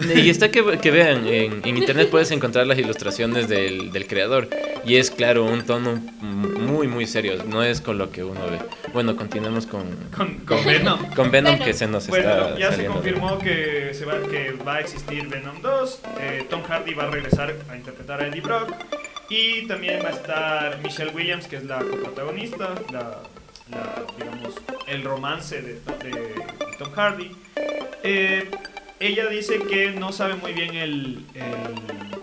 [0.00, 4.48] Y está que, que vean, en, en internet puedes encontrar las ilustraciones del, del creador.
[4.84, 7.42] Y es claro, un tono muy, muy serio.
[7.44, 8.58] No es con lo que uno ve.
[8.92, 9.84] Bueno, continuemos con,
[10.16, 10.98] Con, con Venom.
[11.16, 11.66] con Venom Venom.
[11.66, 15.26] que se nos Bueno, está ya se confirmó que, se va, que va a existir
[15.28, 16.00] Venom 2.
[16.20, 18.72] eh, Tom Hardy va a regresar a interpretar a Eddie Brock.
[19.28, 23.18] Y también va a estar Michelle Williams, que es la coprotagonista, la,
[23.70, 24.54] la, digamos,
[24.86, 26.34] el romance de, de- de
[26.78, 27.32] Tom Hardy.
[28.04, 28.48] Eh,
[29.00, 32.15] ella dice que no sabe muy bien el, el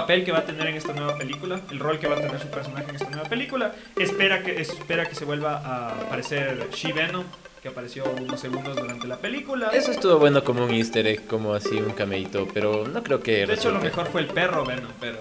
[0.00, 2.38] papel que va a tener en esta nueva película, el rol que va a tener
[2.40, 3.72] su personaje en esta nueva película.
[3.96, 7.24] Espera que, espera que se vuelva a aparecer She-Venom,
[7.62, 9.70] que apareció unos segundos durante la película.
[9.72, 13.46] Eso estuvo bueno como un easter egg, como así un cameíto, pero no creo que
[13.46, 13.84] de hecho, lo resulte.
[13.88, 15.18] mejor fue el perro Venom, pero...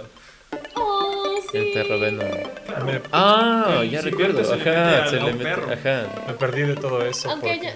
[0.76, 1.58] Oh, sí.
[1.58, 2.28] El perro Venom.
[2.66, 4.44] claro, Me, Ah, El ya recuerdo.
[4.44, 5.44] se Ajá, se le mete.
[5.44, 5.68] perro.
[5.72, 6.24] Ajá.
[6.28, 7.30] me perdí de todo eso.
[7.30, 7.76] Aunque porque- ella.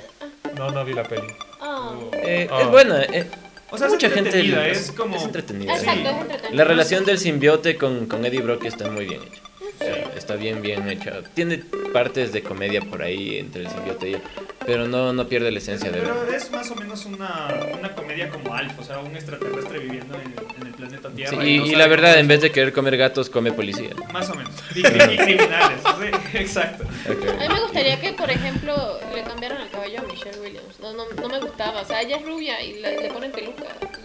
[0.58, 1.28] No, no vi la peli.
[1.62, 1.92] Ah.
[2.14, 2.62] Eh, Ah.
[2.62, 3.04] Es buena.
[3.04, 3.30] eh,
[3.71, 5.73] O sea, es mucha gente es como- entretenida.
[5.73, 6.08] Exacto, Sí.
[6.15, 6.55] es entretenido.
[6.55, 9.41] La relación del simbiote con, con Eddie Brock está muy bien hecha.
[9.80, 11.22] O sea, está bien, bien hecha.
[11.34, 11.63] Tiene
[11.94, 14.22] partes de comedia por ahí entre el simbiote y él,
[14.65, 17.48] pero no, no pierde la esencia de Pero es más o menos una,
[17.80, 21.32] una comedia como Alf, o sea, un extraterrestre viviendo en, en el planeta Tierra.
[21.32, 23.52] Sí, no y, y sabe la cómo verdad, en vez de querer comer gatos, come
[23.54, 23.89] policía.
[24.12, 24.54] Más o menos.
[24.76, 26.84] Y, y criminales, sí, exacto.
[27.08, 30.80] A mí me gustaría que, por ejemplo, le cambiaran el cabello a Michelle Williams.
[30.82, 31.82] No, no, no me gustaba.
[31.82, 33.63] O sea, ella es rubia y le, le ponen peluca.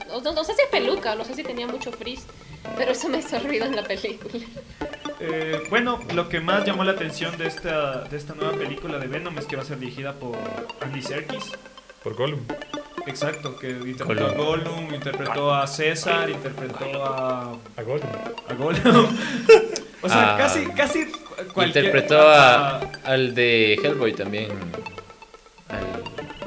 [0.09, 2.23] No, no- no sé si es peluca, no sé si tenía mucho frizz,
[2.79, 4.45] pero eso me hizo ruido en la película.
[5.21, 9.07] Eh, bueno, lo que más llamó la atención de esta, de esta nueva película de
[9.07, 10.37] Venom es que va a ser dirigida por
[10.81, 11.53] Andy Serkis.
[12.03, 12.41] Por Gollum.
[13.07, 18.09] Exacto, que interpretó a Gollum, interpretó a César, interpretó a, A Gollum.
[18.49, 19.07] a Gollum.
[20.03, 21.07] o sea, Ah, casi, casi
[21.53, 21.85] cualquier...
[21.87, 24.51] Interpretó a, al de Hellboy también.
[25.69, 26.03] Al,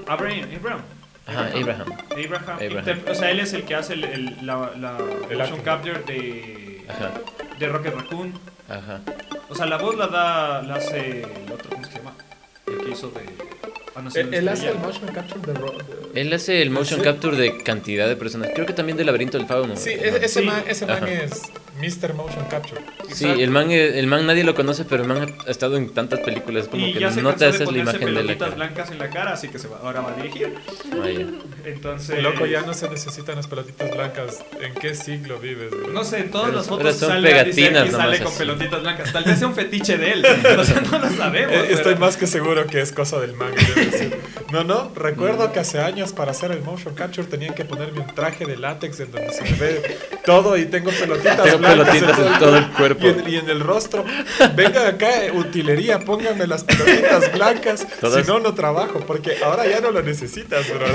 [0.08, 0.82] Abraham, Abraham.
[1.26, 1.86] ajá, Abraham.
[2.12, 2.58] Abraham.
[2.62, 3.00] Abraham.
[3.10, 4.98] O sea, él es el que hace el, el- la, la
[5.30, 5.62] El motion acting.
[5.64, 7.12] capture de, Ajá,
[7.60, 8.34] de Rocket Raccoon.
[8.70, 9.02] Ajá.
[9.50, 12.14] O sea, la voz la da, la hace el otro, ¿cómo se llama?
[12.68, 13.22] El que hizo de...
[13.96, 17.00] Ah, no sé, Él, él hace el motion capture de de- Él hace el motion
[17.00, 17.04] ¿Sí?
[17.04, 18.50] capture de cantidad de personas.
[18.54, 19.76] Creo que también del laberinto del fauno.
[19.76, 20.04] Sí, ¿no?
[20.04, 20.46] e- ese Sí.
[20.46, 21.42] man, ese man es
[21.80, 22.14] Mr.
[22.14, 22.82] Motion Capture.
[23.14, 26.20] Sí, el man, el man nadie lo conoce, pero el man ha estado en tantas
[26.22, 28.56] películas como y que no te de haces la imagen de la pelotitas cara.
[28.56, 30.56] blancas en la cara, así que se va, ahora va a dirigir.
[31.02, 31.26] Ah, ya.
[31.66, 32.22] Entonces...
[32.24, 34.40] Loco, ya no se necesitan las pelotitas blancas.
[34.62, 35.72] ¿En qué siglo vives?
[35.72, 35.88] bro?
[35.90, 38.38] No sé, en todas Pero- las pero fotos son sale pegatinas Serkis, sale con así.
[38.38, 39.14] pelotitas blancas.
[39.14, 40.26] Tal vez sea un fetiche de él.
[40.58, 41.54] O sea, no lo sabemos.
[41.56, 43.52] Eh, Estoy pero- más que seguro que es cosa del man.
[44.52, 48.08] No, no, recuerdo que hace años para hacer el motion capture tenían que ponerme un
[48.16, 52.40] traje de látex en donde se me ve todo y tengo pelotitas blancas pelotitas en
[52.40, 53.06] todo el cuerpo.
[53.06, 54.04] Y en, y en el rostro.
[54.56, 57.88] Venga acá, eh, utilería, pónganme las pelotitas blancas.
[58.00, 60.86] Todas- Si no, no trabajo, porque ahora ya no lo necesitas, bro.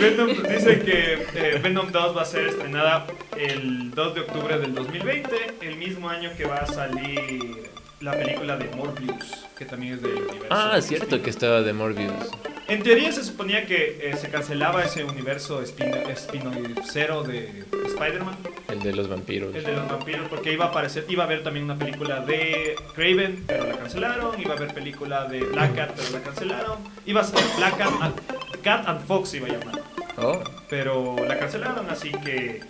[0.00, 4.74] Venom dice que eh, Venom 2 va a ser estrenada el 2 de octubre del
[4.74, 5.28] 2020,
[5.62, 7.68] el mismo año que va a salir
[8.00, 10.46] la película de Morbius, que también es del universo.
[10.50, 12.12] Ah, es cierto que estaba de Morbius.
[12.68, 18.36] En teoría se suponía que eh, se cancelaba ese universo espino- espinoicero de Spider-Man,
[18.68, 19.54] El de los vampiros.
[19.54, 22.76] el de los vampiros, porque iba a aparecer, iba a haber también una película de
[22.94, 27.20] Craven, pero la cancelaron, iba a haber película de Black Cat, pero la cancelaron, iba
[27.22, 29.80] a ser Black Cat and, Cat and Fox iba a llamar
[30.20, 32.60] Oh, pero la cancelaron, así que...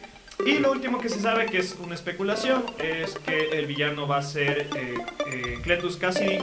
[0.47, 4.19] Y lo último que se sabe, que es una especulación, es que el villano va
[4.19, 4.95] a ser eh,
[5.27, 6.39] eh, Cletus Cassidy,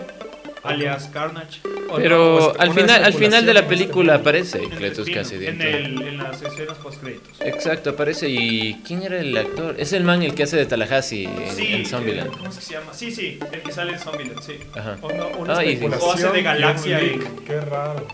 [0.66, 1.62] alias Carnage.
[1.96, 4.22] Pero no, al una final, al final de la este película mundo.
[4.30, 5.46] aparece En el Cletus Cassidy.
[5.48, 7.40] en, el, en las escenas post-créditos.
[7.42, 8.82] Exacto, aparece y...
[8.86, 9.76] ¿Quién era el actor?
[9.78, 12.32] Es el man el que hace de Tallahassee en, Sí, en eh, Zombieland.
[12.32, 12.94] ¿Cómo se llama?
[12.94, 14.58] Sí, sí, el que sale en Zombieland, sí.
[14.76, 14.98] Ajá.
[15.02, 18.08] O no, una Ay, especulación o hace de galaxia y- Qué raro.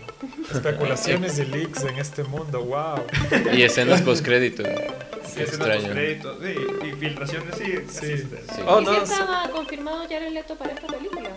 [0.52, 3.04] Especulaciones y leaks en este mundo, wow.
[3.56, 4.62] Y escenas postcrédito.
[4.64, 4.70] Sí,
[5.36, 5.80] Qué escenas extraño.
[5.82, 7.74] post-créditos, sí, y filtraciones, sí.
[7.88, 8.24] Sí.
[8.66, 11.30] Oh, ¿Y no, si estaba confirmado Jared Leto para esta película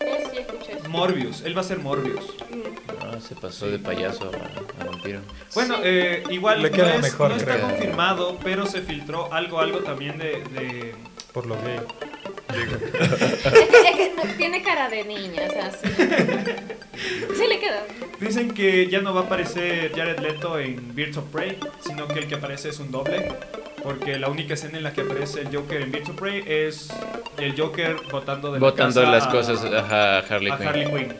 [0.00, 0.88] sí, escuché eso.
[0.88, 2.24] Morbius, él va a ser Morbius.
[2.50, 2.90] Mm.
[3.02, 5.20] Ah, se pasó de payaso a, a vampiro.
[5.54, 7.68] Bueno, eh, igual Le queda no, es- mejor, no está creo.
[7.68, 10.94] confirmado, pero se filtró algo, algo también de, de-
[11.32, 11.80] Por lo gay.
[14.16, 15.88] No- tiene cara de niña, o sea, sí.
[17.36, 17.84] Sí le queda.
[18.18, 22.18] Dicen que ya no va a aparecer Jared Leto en Birds of Prey, sino que
[22.20, 23.28] el que aparece es un doble.
[23.82, 26.88] Porque la única escena en la que aparece el Joker en Birds of Prey es
[27.38, 30.68] el Joker botando de la Botando casa las a- cosas a Harley a Quinn.
[30.68, 31.14] Harley Quinn.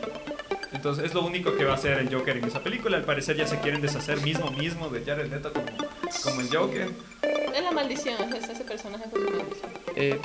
[0.73, 2.97] Entonces es lo único que va a hacer el Joker en esa película.
[2.97, 5.65] Al parecer ya se quieren deshacer mismo mismo de Jared Leto como,
[6.23, 6.89] como el Joker.
[7.53, 9.71] Es la maldición, es ese personaje su maldición.
[9.95, 10.17] Eh,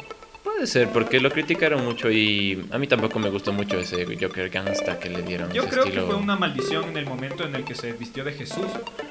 [0.45, 4.49] puede ser, porque lo criticaron mucho y a mí tampoco me gustó mucho ese Joker
[4.51, 5.53] gangsta que le dieron.
[5.53, 6.03] Yo ese creo estilo.
[6.07, 8.67] que fue una maldición en el momento en el que se vistió de Jesús.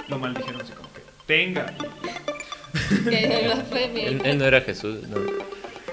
[0.07, 1.73] Lo maldijeron así como que tenga.
[3.09, 4.07] Que.
[4.07, 5.17] Él, él no era Jesús, no.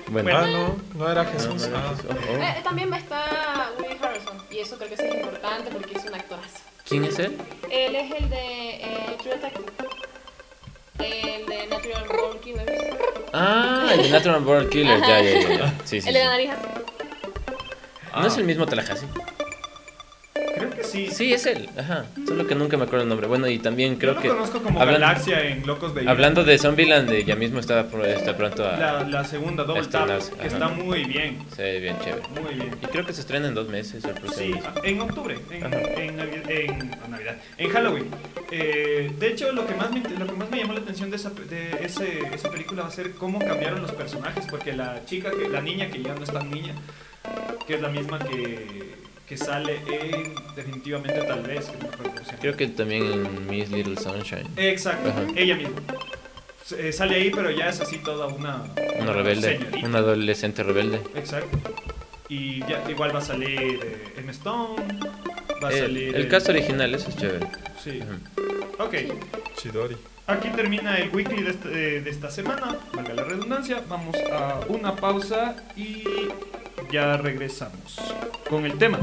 [0.09, 1.69] Bueno, Ah, no, no era no, Jesús.
[1.69, 1.95] no era Ah.
[1.97, 2.11] Jesús.
[2.11, 2.43] Oh, oh.
[2.43, 6.15] Eh, también está Woody Harrelson y eso creo que sí es importante porque es un
[6.15, 6.59] actorazo.
[6.89, 7.39] ¿Quién es él?
[7.71, 9.67] Él es el de eh, True Detective.
[10.99, 12.73] El de Natural Born Killers.
[13.33, 15.49] Ah, el de Natural Born Killer, ya, ya, ya.
[15.59, 15.75] ya.
[15.85, 16.25] Sí, sí, el de sí.
[16.27, 16.67] la nariz así.
[18.15, 19.07] ¿No es el mismo Tallahassee?
[20.55, 21.09] Creo que sí.
[21.11, 22.05] Sí, es él, ajá.
[22.27, 23.27] Solo que nunca me acuerdo el nombre.
[23.27, 24.29] Bueno, y también creo Yo lo que.
[24.29, 26.11] conozco como hablan- Galaxia en Locos de Ira.
[26.13, 28.77] Hablando de Zombieland, eh, ya mismo está, pro- está pronto a.
[28.77, 30.47] la, la segunda Double Tap, estrenarse, que ajá.
[30.49, 31.39] está muy bien.
[31.57, 32.23] Se ve bien chévere.
[32.41, 32.71] Muy bien.
[32.83, 34.65] Y creo que se estrena en dos meses el próximo Sí, mes.
[34.85, 35.77] en octubre, en, Ajá.
[35.81, 38.07] en, Navi- en- no, Navidad, en Halloween.
[38.51, 41.17] Eh, de hecho, lo que, más me, lo que más me llamó la atención de,
[41.17, 45.31] esa, de ese, esa película va a ser cómo cambiaron los personajes, porque la chica,
[45.31, 46.75] que, la niña que ya no es tan niña,
[47.67, 48.95] que es la misma que,
[49.29, 51.71] que sale en definitivamente tal vez.
[52.41, 54.47] Creo que también en Miss Little Sunshine.
[54.57, 55.23] Exacto, Ajá.
[55.37, 55.81] ella misma.
[56.77, 58.63] Eh, sale ahí, pero ya es así toda una...
[58.99, 59.87] Una rebelde, señorita.
[59.87, 61.01] una adolescente rebelde.
[61.15, 61.59] Exacto.
[62.29, 64.83] Y ya igual va a salir eh, Emma Stone,
[65.63, 66.17] va a El, salir...
[66.17, 67.47] el cast original, eso es chévere.
[67.83, 68.01] Sí.
[68.01, 68.83] Ujú.
[68.83, 68.95] Ok,
[69.57, 69.97] Chidori.
[70.27, 73.83] Aquí termina el weekly de, este- de esta semana, valga la redundancia.
[73.89, 76.05] Vamos a una pausa y
[76.91, 77.99] ya regresamos
[78.49, 78.99] con el tema.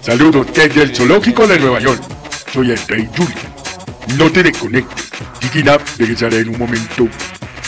[0.00, 2.02] Saludos desde el zoológico de Nueva York.
[2.52, 3.54] Soy el Rey Julian.
[4.18, 5.04] No te desconectes.
[5.72, 7.08] Up regresará en un momento.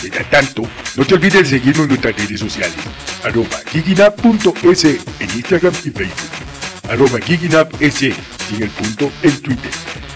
[0.01, 0.63] Mientras tanto,
[0.95, 2.75] no te olvides de seguirnos en nuestras redes sociales.
[3.23, 6.31] Arroba giginap.es en Instagram y Facebook.
[6.89, 9.71] Arroba giginap.es sin el punto en Twitter.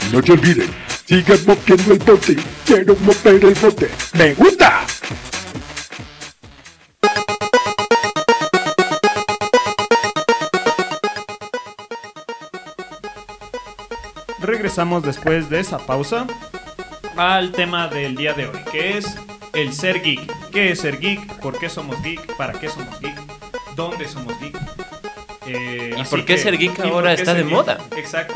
[0.08, 0.70] Y no te olvides,
[1.06, 2.38] sigan moviendo el bote.
[2.66, 3.90] Quiero mover el bote.
[4.14, 4.86] ¡Me gusta!
[14.40, 16.26] Regresamos después de esa pausa
[17.16, 19.06] al tema del día de hoy, que es
[19.54, 20.31] el ser geek.
[20.52, 21.40] ¿Qué es ser geek?
[21.40, 22.36] ¿Por qué somos geek?
[22.36, 23.16] ¿Para qué somos geek?
[23.76, 24.56] ¿Dónde somos geek?
[25.46, 27.52] Eh, ¿Y por qué ser geek ¿y por ahora está de geek?
[27.52, 27.78] moda?
[27.96, 28.36] Exacto.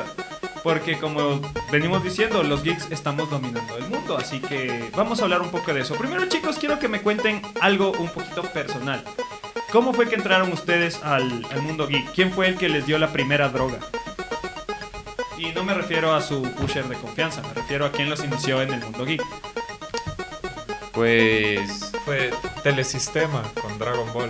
[0.63, 5.41] Porque como venimos diciendo, los geeks estamos dominando el mundo, así que vamos a hablar
[5.41, 5.95] un poco de eso.
[5.95, 9.03] Primero chicos, quiero que me cuenten algo un poquito personal.
[9.71, 12.11] ¿Cómo fue que entraron ustedes al, al mundo geek?
[12.13, 13.77] ¿Quién fue el que les dio la primera droga?
[15.37, 18.61] Y no me refiero a su pusher de confianza, me refiero a quien los inició
[18.61, 19.21] en el mundo geek.
[20.93, 21.84] Pues.
[22.05, 22.29] Fue
[22.63, 24.29] Telesistema con Dragon Ball.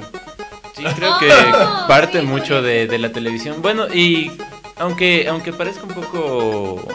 [0.76, 2.68] Sí, creo que Oh, parte sí, mucho bueno.
[2.68, 3.62] de, de la televisión.
[3.62, 4.32] Bueno, y
[4.78, 6.88] aunque, aunque parezca un poco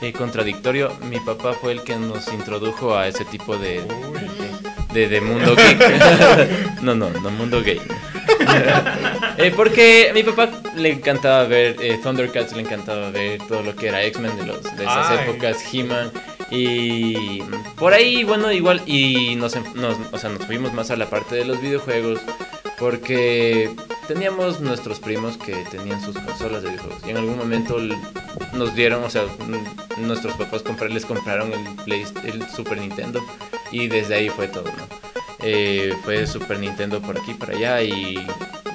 [0.00, 3.82] eh, contradictorio, mi papá fue el que nos introdujo a ese tipo de,
[4.92, 6.80] de, de mundo geek.
[6.82, 7.80] no, no, no mundo gay.
[9.36, 13.74] Eh, porque a mi papá le encantaba ver eh, Thundercats, le encantaba ver todo lo
[13.76, 15.18] que era X-Men de, los- de esas Ay.
[15.28, 16.10] épocas, He-Man.
[16.50, 17.42] Y
[17.76, 21.08] por ahí, bueno, igual, y nos, en- nos, o sea, nos fuimos más a la
[21.08, 22.20] parte de los videojuegos.
[22.78, 23.70] Porque
[24.08, 27.02] teníamos nuestros primos que tenían sus consolas de videojuegos.
[27.06, 27.76] Y en algún momento
[28.54, 29.24] nos dieron, o sea,
[29.98, 33.20] nuestros papás comprar, les compraron el, Play, el Super Nintendo.
[33.70, 34.88] Y desde ahí fue todo, ¿no?
[35.42, 37.82] Eh, fue Super Nintendo por aquí, por allá.
[37.82, 38.26] Y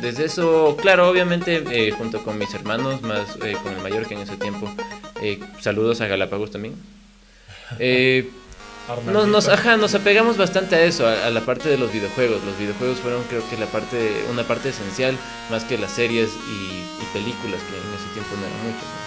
[0.02, 4.14] desde eso, claro, obviamente, eh, junto con mis hermanos, más eh, con el mayor que
[4.14, 4.72] en ese tiempo.
[5.22, 6.76] eh, saludos a Galápagos también.
[7.80, 8.30] Eh,
[9.12, 12.44] nos, nos, ajá, nos apegamos bastante a eso, a, a, la parte de los videojuegos.
[12.44, 15.18] Los videojuegos fueron creo que la parte, una parte esencial,
[15.50, 18.84] más que las series y, y películas, que en ese tiempo no eran muchas.
[18.84, 19.06] ¿no?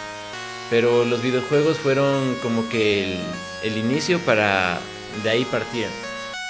[0.71, 3.19] Pero los videojuegos fueron como que el,
[3.63, 4.81] el, inicio para
[5.23, 5.87] de ahí partir.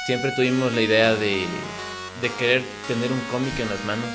[0.07, 1.45] Siempre tuvimos la idea de,
[2.23, 4.09] de querer tener un cómic en las manos.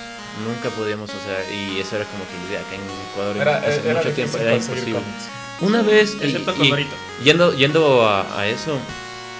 [0.43, 2.81] Nunca podíamos, o sea, y eso era como que la idea acá en
[3.11, 4.93] Ecuador Era- hace era mucho tiempo era imposible.
[4.93, 5.42] cómics.
[5.63, 6.87] Una vez, y- Excepto y-
[7.23, 8.77] yendo, yendo a, a eso,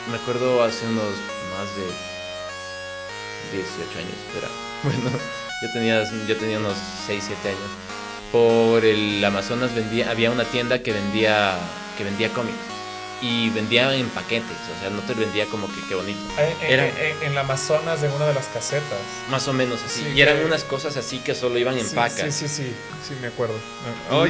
[0.10, 4.48] me acuerdo hace unos más de 18 años, era,
[4.84, 5.10] bueno,
[5.62, 7.72] yo tenía, yo tenía unos 6, 7 años.
[8.32, 11.56] Por el Amazonas vendía, había una tienda que vendía,
[11.98, 12.58] que vendía cómics.
[13.26, 16.20] Y vendía en paquetes, o sea, no te vendía como que qué bonito.
[16.38, 19.00] Eh, En, Era- en- en la Amazonas, en una de las casetas.
[19.32, 20.02] Más o menos así.
[20.02, 22.36] Sí, y eran que- unas cosas así que solo iban en Sí, pacas.
[22.36, 22.74] Sí, sí, sí,
[23.08, 23.56] sí, me acuerdo.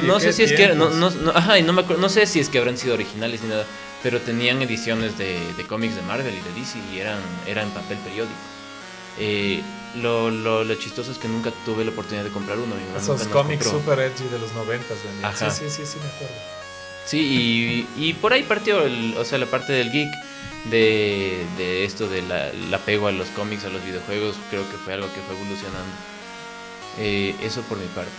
[0.02, 2.24] no sé si es que no, no, no- ajá, y no me acuerdo, no sé
[2.26, 3.64] si es que habrán sido originales ni nada,
[4.04, 7.18] pero tenían ediciones de, de cómics de Marvel y de DC y eran,
[7.48, 8.34] eran papel periódico.
[9.18, 9.60] Eh,
[9.96, 12.74] lo, lo, lo chistoso es que nunca tuve la oportunidad de comprar uno.
[12.76, 14.98] mi mamá Esos cómics super edgy de los noventas.
[15.22, 15.50] Ajá.
[15.50, 16.63] Sí, sí, sí, sí, me acuerdo.
[17.06, 20.10] Sí, y, y por ahí partió, el, o sea, la parte del geek
[20.64, 22.32] de, de esto del
[22.72, 25.92] apego a los cómics, a los videojuegos, creo que fue algo que fue evolucionando.
[26.98, 28.10] Eh, eso por mi parte.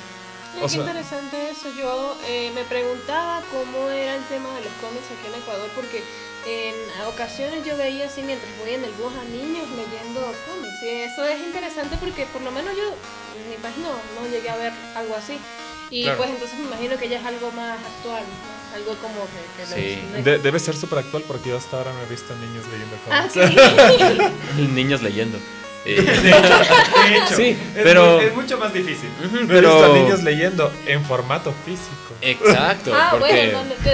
[0.62, 1.68] O qué interesante eso.
[1.78, 6.04] Yo eh, me preguntaba cómo era el tema de los cómics aquí en Ecuador, porque
[6.46, 6.76] en
[7.08, 10.84] ocasiones yo veía así mientras voy en el bus a niños leyendo cómics.
[10.84, 14.50] Y eso es interesante porque por lo menos yo en mi país no, no llegué
[14.50, 15.38] a ver algo así.
[15.92, 16.18] Y Claro.
[16.18, 18.56] pues entonces me imagino que ya es algo más actual, ¿no?
[18.76, 20.22] algo como que, que Sí.
[20.24, 23.28] De- debe ser súper actual porque yo hasta ahora no he visto niños leyendo Ah,
[23.32, 24.56] cómics.
[24.58, 24.62] sí.
[24.74, 25.38] Niños leyendo.
[25.86, 26.40] Eh, De hecho,
[27.10, 29.10] de hecho, Sí, es, pero- es mucho más difícil.
[29.32, 29.70] No he pero...
[29.78, 32.16] visto niños leyendo en formato físico.
[32.22, 33.32] Exacto, ah, porque...
[33.54, 33.92] bueno, no,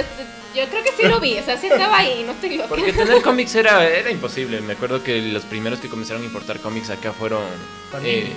[0.54, 2.68] yo creo que sí lo vi, o sea, sí estaba ahí, no estoy loca.
[2.70, 4.60] Porque tener cómics era, era imposible.
[4.62, 7.42] Me acuerdo que los primeros que comenzaron a importar cómics acá fueron.
[7.92, 8.10] Panini.
[8.10, 8.32] eh,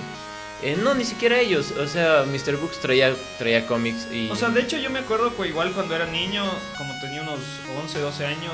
[0.65, 1.71] eh, no, ni siquiera ellos.
[1.71, 2.57] O sea, Mr.
[2.57, 4.29] Books traía, traía cómics y.
[4.29, 6.43] O sea, de hecho yo me acuerdo que igual cuando era niño,
[6.77, 7.39] como tenía unos
[7.83, 8.53] 11, 12 años,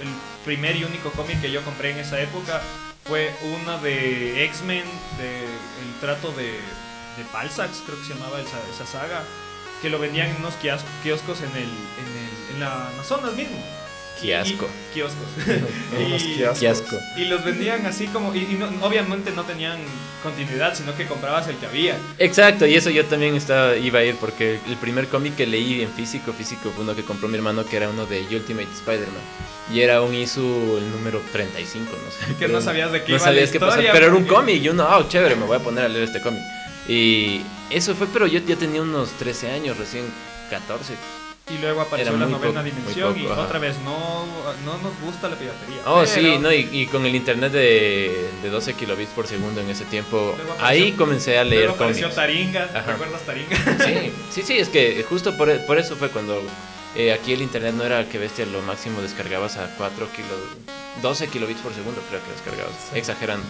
[0.00, 2.60] el, el primer y único cómic que yo compré en esa época
[3.04, 3.32] fue
[3.62, 4.84] una de X-Men,
[5.18, 7.24] de el trato de, de
[7.86, 9.22] creo que se llamaba esa, esa saga,
[9.80, 13.56] que lo vendían en unos kios- kioscos en, el, en, el, en la Amazonas mismo.
[14.20, 14.66] Kiosco.
[14.66, 15.26] Y- kioscos.
[16.06, 16.58] Unos Y- kioscos.
[16.58, 16.96] Kiosco.
[17.16, 19.78] Y los vendían así como, y, y no- obviamente no tenían
[20.22, 21.96] continuidad, sino que comprabas el que había.
[22.18, 25.82] Exacto, y eso yo también estaba, iba a ir porque el primer cómic que leí
[25.82, 29.22] en físico, físico, fue uno que compró mi hermano que era uno de Ultimate Spider-Man.
[29.72, 32.36] Y era un Isu, el número 35, no sé.
[32.38, 34.62] Que no sabías de qué No iba la sabías qué pasaba, pero era un cómic
[34.62, 36.40] y uno, ah, chévere, me voy a poner a leer este cómic.
[36.88, 37.40] Y
[37.70, 40.04] eso fue, pero yo ya tenía unos 13 años, recién
[40.50, 40.94] 14.
[41.48, 43.42] Y luego apareció Era la novena poco, dimensión y ajá.
[43.42, 44.26] otra vez no,
[44.64, 45.80] no nos gusta la piratería.
[45.86, 49.60] Oh, pero sí, no, y, y con el internet de, de 12 kilobits por segundo
[49.60, 52.16] en ese tiempo, apareció- ahí comencé a leer Luego apareció cómics.
[52.16, 52.92] Taringa, Ajá.
[52.92, 53.56] ¿recuerdas Taringa?
[53.84, 56.42] Sí, sí, sí, es que justo por, por eso fue cuando
[56.96, 60.28] eh, aquí el internet no era que bestia, lo máximo descargabas a 4 kilo,
[61.00, 62.98] 12 kilobits por segundo, creo que descargabas, Sí.
[62.98, 63.46] exagerando.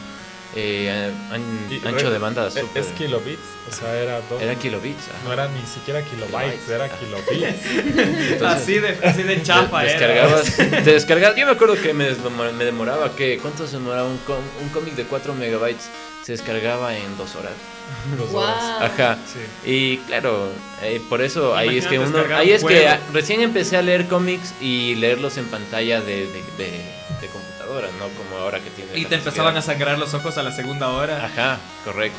[0.55, 2.83] Eh, an- Y ancho re- de banda Es, súper.
[2.83, 3.41] es kilobits,
[3.71, 4.41] o sea, era dos.
[4.41, 5.09] Era kilobits.
[5.09, 5.19] ajá.
[5.25, 7.67] No era ni siquiera kilobytes, era kilobits.
[7.75, 9.99] Entonces, así, de, así de chapa de- era.
[10.07, 11.37] descargabas, te descargabas.
[11.37, 12.09] Yo me acuerdo que me,
[12.55, 15.91] me demoraba, que ¿cuánto se demoraba un, com- un cómic de 4 megabytes?
[16.25, 17.53] Se descargaba en 2 horas.
[18.19, 18.43] Dos Wow.
[18.43, 18.83] horas.
[18.83, 19.19] Ajá.
[19.33, 19.71] Sí.
[19.71, 20.49] Y claro,
[20.83, 24.07] eh, por eso ahí es que uno, ahí es que ah, recién empecé a leer
[24.07, 27.56] cómics y leerlos en pantalla de, de, de- de computadora,
[27.99, 28.97] no como ahora que tiene.
[28.99, 31.24] Y te empezaban a sangrar los ojos a la segunda hora.
[31.24, 32.18] Ajá, correcto.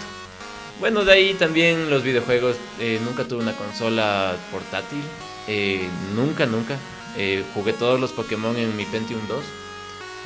[0.80, 2.56] Bueno, de ahí también los videojuegos.
[2.80, 5.02] eh, nunca tuve una consola portátil.
[5.48, 6.78] eh, nunca, nunca.
[7.18, 9.44] Eh, jugué todos los Pokémon en mi Pentium 2.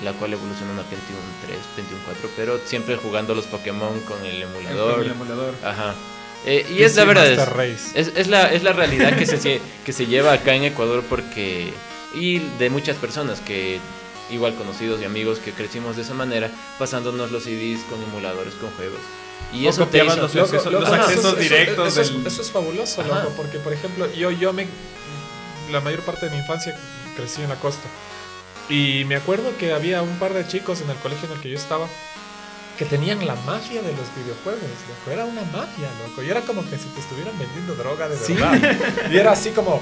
[0.03, 2.29] La cual evolucionó a una Pentium 3, Pentium 4.
[2.35, 4.95] Pero siempre jugando los Pokémon con el emulador.
[4.95, 5.53] Con el emulador.
[5.63, 5.93] Ajá.
[6.45, 7.27] Eh, y es la verdad.
[7.63, 11.03] Es, es, es la, es la realidad que se, que se lleva acá en Ecuador
[11.07, 11.71] porque...
[12.13, 13.79] Y de muchas personas que,
[14.31, 18.69] igual conocidos y amigos que crecimos de esa manera, pasándonos los CDs con emuladores, con
[18.71, 18.99] juegos.
[19.53, 20.15] Y O eso te hizo...
[20.15, 23.01] los Loco, los eso es- accesos eso es- directos Eso, es, del- eso es fabuloso,
[23.01, 23.23] Ajá.
[23.23, 24.67] loco, porque por ejemplo, yo, yo me.
[25.71, 26.77] La mayor parte de mi infancia
[27.15, 27.87] crecí en la costa.
[28.69, 31.49] Y me acuerdo que había un par de chicos en el colegio en el que
[31.49, 31.87] yo estaba
[32.77, 35.11] que tenían la magia de los videojuegos, loco.
[35.11, 36.23] Era una magia, loco.
[36.23, 39.09] Y era como que si te estuvieran vendiendo droga de verdad.
[39.11, 39.81] Y era así como.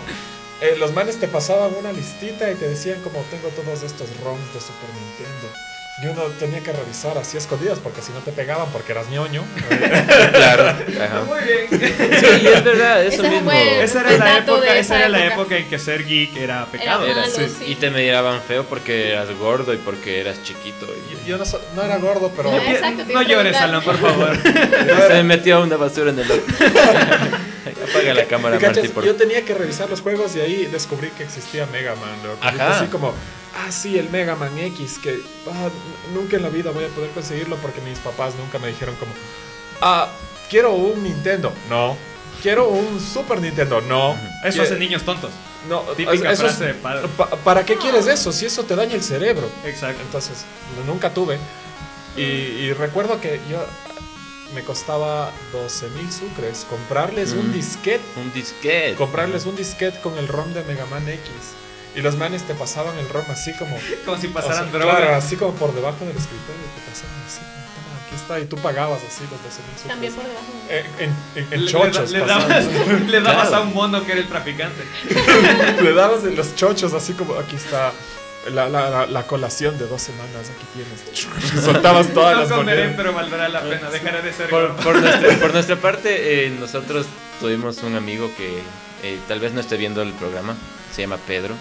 [0.61, 4.53] Eh, los manes te pasaban una listita y te decían como tengo todos estos ROMs
[4.53, 5.47] de Super Nintendo.
[6.01, 9.43] y uno tenía que revisar así escondidas porque si no te pegaban porque eras ñoño.
[10.31, 10.67] claro.
[10.69, 11.23] Ajá.
[11.27, 11.89] Muy bien.
[12.19, 13.51] Sí, y es verdad, eso Ese mismo.
[13.51, 15.57] Esa era la época, esa esa era la época.
[15.57, 17.05] en que ser geek era pecado.
[17.05, 17.65] Era malo, sí, sí.
[17.71, 20.87] Y te miraban feo porque eras gordo y porque eras chiquito.
[21.25, 22.51] Y Yo no, so- no era gordo, pero...
[22.51, 23.55] No, exacto, No llores.
[23.57, 24.37] Alan, por favor.
[25.07, 26.41] se me metió una basura en el ojo.
[27.89, 28.59] Apaga la cámara.
[28.59, 32.23] Marty, por Yo tenía que revisar los juegos y ahí descubrí que existía Mega Man.
[32.23, 32.37] loco.
[32.41, 32.77] Ajá.
[32.77, 33.13] Así como,
[33.55, 35.19] ah, sí, el Mega Man X, que
[35.51, 35.69] ah,
[36.13, 39.11] nunca en la vida voy a poder conseguirlo porque mis papás nunca me dijeron como,
[39.81, 40.09] ah,
[40.49, 41.53] quiero un Nintendo.
[41.69, 41.95] No.
[42.41, 43.81] Quiero un Super Nintendo.
[43.81, 44.15] No.
[44.45, 45.31] Eso hace niños tontos.
[45.67, 47.07] No, Típica eso es- frase de padre.
[47.17, 48.31] pa- ¿Para qué quieres eso?
[48.31, 49.49] Si eso te daña el cerebro.
[49.65, 50.01] Exacto.
[50.03, 50.45] Entonces,
[50.87, 51.37] nunca tuve.
[52.15, 53.63] Y, y recuerdo que yo
[54.53, 57.53] me costaba 12 mil sucres comprarles un Mm.
[57.53, 58.95] disquete un disquete.
[58.95, 61.21] comprarles un disquete con el ROM de Mega Man X.
[61.95, 63.77] Y los manes te pasaban el ROM así como.
[64.05, 64.97] Como si o pasaran sea, droga.
[64.97, 66.61] Claro, así como por debajo del escritorio.
[66.75, 67.39] Te pasaban así.
[67.39, 68.39] Toma, aquí está.
[68.39, 70.41] Y tú pagabas así los 12 mil También por sucres.
[70.41, 70.67] debajo.
[70.67, 70.85] de- Eh,
[71.35, 72.11] En, en, en Le- chochos.
[72.11, 72.65] le, dabas,
[73.07, 73.63] le dabas Claro.
[73.63, 74.83] a un mono que era el traficante.
[75.83, 77.33] Le dabas en los chochos así como.
[77.35, 77.91] Aquí está.
[78.53, 81.63] La, la, la, la colación de dos semanas, aquí tienes.
[81.63, 82.97] Soltabas todas No las comeré, monedas.
[82.97, 83.89] pero valdrá la pena.
[83.89, 87.05] Dejaré de ser Por, por nuestra, por nuestra parte, eh, nosotros
[87.41, 88.59] tuvimos un amigo que
[89.03, 90.55] eh, tal vez no esté viendo el programa,
[90.95, 91.53] se llama Pedro,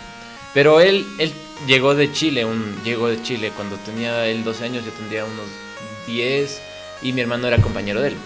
[0.54, 1.32] pero él, él
[1.66, 5.46] llegó de Chile, un, llegó de Chile cuando tenía él 12 años, yo tendría unos
[6.06, 6.60] 10
[7.02, 8.16] y mi hermano era compañero de él.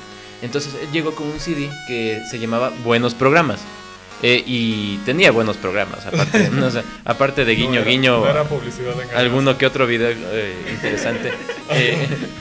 [0.43, 3.61] Entonces él llegó con un CD que se llamaba Buenos Programas.
[4.23, 8.21] Eh, y tenía buenos programas, aparte, no, o sea, aparte de guiño, No era- guiño,
[8.21, 9.19] No era publicidad engañosa.
[9.19, 11.33] alguno que otro video eh, interesante.
[11.75, 11.97] Eh,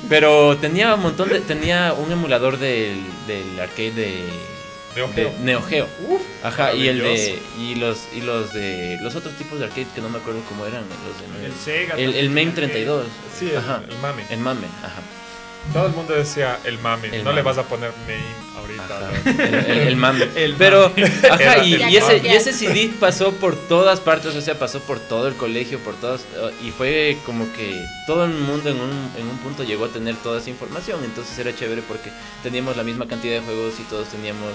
[0.10, 1.40] pero tenía un montón de.
[1.40, 4.24] Tenía un emulador del, del arcade de.
[4.94, 5.34] Neo de Geo.
[5.42, 5.88] Neo Geo.
[6.10, 7.40] Uf, Ajá, y el de.
[7.58, 8.98] Y los, y los de.
[9.02, 10.82] Los otros tipos de arcade que no me acuerdo cómo eran.
[10.82, 11.96] Los de, El Sega.
[11.96, 13.06] el, el MAME 32.
[13.40, 13.82] Sí, el, Ajá.
[13.90, 14.24] el mame.
[14.30, 15.00] El MAME, ajá.
[15.74, 17.10] Todo el mundo decía el mame.
[17.16, 18.24] El no le vas a poner name
[18.58, 19.12] ahorita.
[19.26, 19.40] El,
[19.72, 20.28] el- el mame.
[20.36, 20.92] El Pero,
[21.30, 25.00] ajá, y, y ese, y ese CD pasó por todas partes, o sea, pasó por
[25.00, 26.22] todo el colegio, por todas,
[26.64, 30.16] y fue como que todo el mundo en un, en un punto llegó a tener
[30.18, 32.12] toda esa información, entonces era chévere porque
[32.44, 34.52] teníamos la misma cantidad de juegos y todos teníamos,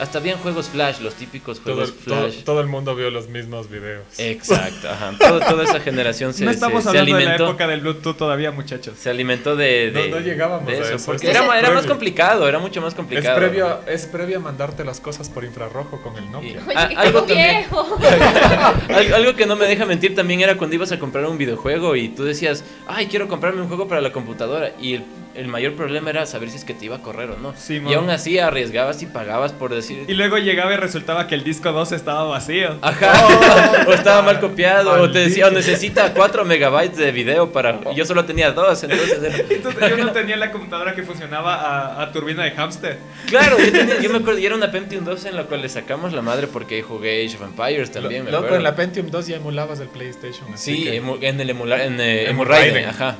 [0.00, 2.42] hasta habían juegos Flash, los típicos juegos todo, Flash.
[2.44, 4.04] todo el mundo vio los mismos videos.
[4.18, 5.12] Exacto, ajá.
[5.18, 8.16] Todo- toda esa generación se, no estamos se- se hablando de la época del Bluetooth
[8.16, 8.94] todavía, muchachos.
[8.98, 11.86] Se alimentó de, de- No- no llegábamos de a eso, porque era, es era más
[11.86, 13.36] complicado, era mucho más Es complicado.
[13.38, 16.60] previo, es previo a mandarte las cosas por infrarrojo con el Nokia.
[16.74, 17.58] Ah, algo también.
[17.58, 17.98] viejo.
[18.88, 21.96] Al- Algo que no me deja mentir también era cuando ibas a comprar un videojuego
[21.96, 24.72] y tú decías, ay, quiero comprarme un juego para la computadora.
[24.80, 27.36] Y el, el mayor problema era saber si es que te iba a correr o
[27.38, 27.54] no.
[27.56, 30.04] Sí, y aún así arriesgabas y pagabas por decir...
[30.08, 32.78] Y luego llegaba y resultaba que el disco 2 estaba vacío.
[32.82, 35.70] Ajá, o estaba mal copiado, o te decía, o Maldito.
[35.70, 37.78] necesita 4 megabytes de video para...
[37.92, 41.54] y Yo solo tenía 2, entonces era- Entonces yo no tenía la computadora que funcionaba
[41.54, 42.98] a, a turbina de hámster.
[43.28, 45.68] Claro, yo, tenía- yo me acuerdo, y era una Pentium 2 en la cual le
[45.68, 48.56] sacamos la madre porque jugué Age of Empires también, me Loco, acuerdo.
[48.56, 50.52] en la Pentium 2 ya emulabas el PlayStation.
[50.52, 52.88] así Sí, que- emu- en el emular, en eh, Emu Emuraiden, Raiden.
[52.90, 53.16] ajá.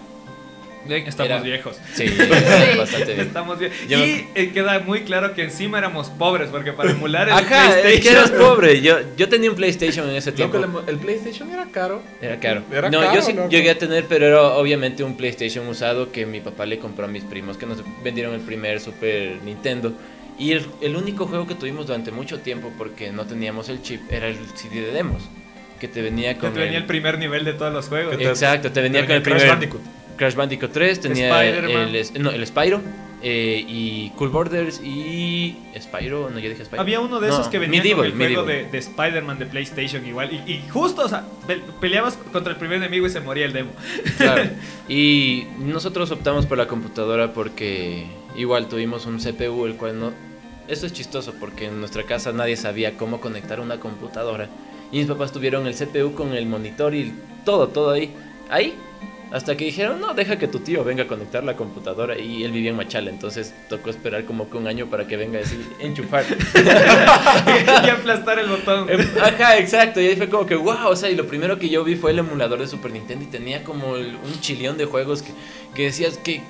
[0.89, 1.79] Estamos Era- viejos.
[1.95, 2.05] Sí,
[2.79, 3.27] bastante bien.
[3.27, 3.71] Estamos bien.
[3.89, 7.69] Yo Y eh, queda muy claro que encima éramos pobres, porque para emular el Ajá,
[7.69, 8.01] es PlayStation.
[8.03, 8.81] que eras pobre.
[8.81, 10.81] Yo, yo tenía un PlayStation en ese Loco, tiempo.
[10.81, 12.03] el, el PlayStation era caro.
[12.21, 12.63] Era caro.
[12.73, 13.49] Era no, caro, yo sí loco.
[13.51, 17.09] llegué a tener, pero era obviamente un PlayStation usado que mi papá le compró a
[17.09, 19.93] mis primos que nos vendieron el primer Super Nintendo.
[20.39, 24.11] Y el, el único juego que tuvimos durante mucho tiempo, porque no teníamos el chip,
[24.11, 25.23] era el CD de demos.
[25.79, 26.53] Que te venía Que con.
[26.55, 28.17] te venía el primer nivel de todos los juegos.
[28.17, 29.47] Que Exacto, te venía Te con el primer.
[29.47, 29.83] Bandicoot.
[30.21, 32.83] Crash Bandicoot 3, tenía el, no, el Spyro
[33.23, 36.83] eh, y Cool Borders y Spyro, no, yo dije Spyro.
[36.83, 39.47] Había uno de esos No, que venía Medieval, con el juego de, de Spider-Man de
[39.47, 40.31] PlayStation igual.
[40.31, 43.55] Y, y justo, o sea, pe- peleabas contra el primer enemigo y se moría el
[43.55, 43.71] demo.
[44.19, 44.43] Claro.
[44.91, 48.05] Y nosotros optamos por la computadora porque
[48.37, 50.13] igual tuvimos un CPU, el cual no...
[50.69, 54.51] Esto es chistoso porque en nuestra casa nadie sabía cómo conectar una computadora.
[54.93, 57.15] Y mis papás tuvieron el CPU con el monitor y
[57.47, 58.13] todo, todo ahí.
[58.51, 58.75] Ahí.
[59.33, 62.19] Hasta que dijeron, no, deja que tu tío venga a conectar la computadora.
[62.19, 65.39] Y él vivía en Machala, entonces tocó esperar como que un año para que venga
[65.39, 66.25] a decir, enchufar.
[67.85, 68.91] y aplastar el botón.
[68.91, 70.01] Em, Ajá, exacto.
[70.01, 72.11] Y ahí fue como que, wow, o sea, y lo primero que yo vi fue
[72.11, 75.33] el emulador de Super Nintendo y tenía como el- un chillón de juegos que,
[75.75, 76.43] que decías que...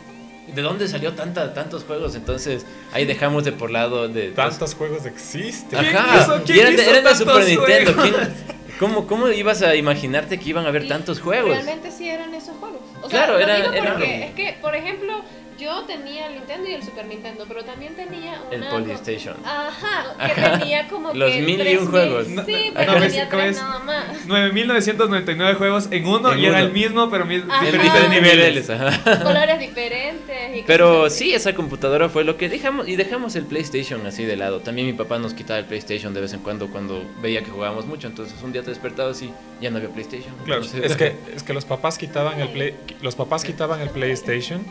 [0.54, 2.16] ¿De dónde salió tanta, tantos juegos?
[2.16, 4.30] Entonces ahí dejamos de por lado de...
[4.30, 5.78] Tantos juegos existen.
[5.78, 7.94] ¿Quién Ajá, quiso- y quién eran de tantos Super Nintendo.
[8.02, 11.50] ¿quién- cómo, ¿Cómo ibas a imaginarte que iban a haber Y tantos juegos?
[11.50, 12.80] Realmente sí eran esos juegos.
[13.02, 15.22] O Claro, sea, era- digo era- porque es que, por ejemplo,
[15.60, 18.70] yo tenía el Nintendo y el Super Nintendo, pero también tenía El una...
[18.70, 19.36] Polystation.
[19.44, 20.58] Ajá, que Ajá.
[20.58, 21.88] tenía como Los que mil y un 3000.
[21.90, 22.28] juegos.
[22.28, 23.62] No, Sí, pero no, tenía ¿cómo tres es?
[23.62, 24.26] nada más.
[24.26, 26.66] 9.999 juegos en uno En y era uno.
[26.66, 27.66] el mismo, pero mis Ajá.
[27.66, 28.70] En diferentes niveles.
[28.70, 29.22] ajá.
[29.22, 33.44] Colores diferentes y cosas Pero sí, esa computadora fue lo que dejamos y dejamos el
[33.44, 34.60] PlayStation así de lado.
[34.60, 37.86] También mi papá nos quitaba el PlayStation de vez en cuando cuando veía que jugábamos
[37.86, 38.06] mucho.
[38.06, 39.30] Entonces un día te despertabas y
[39.60, 40.34] ya no había PlayStation.
[40.44, 43.90] Claro, Entonces- Es que, es que los papás quitaban el play, los papás quitaban el
[43.90, 44.64] PlayStation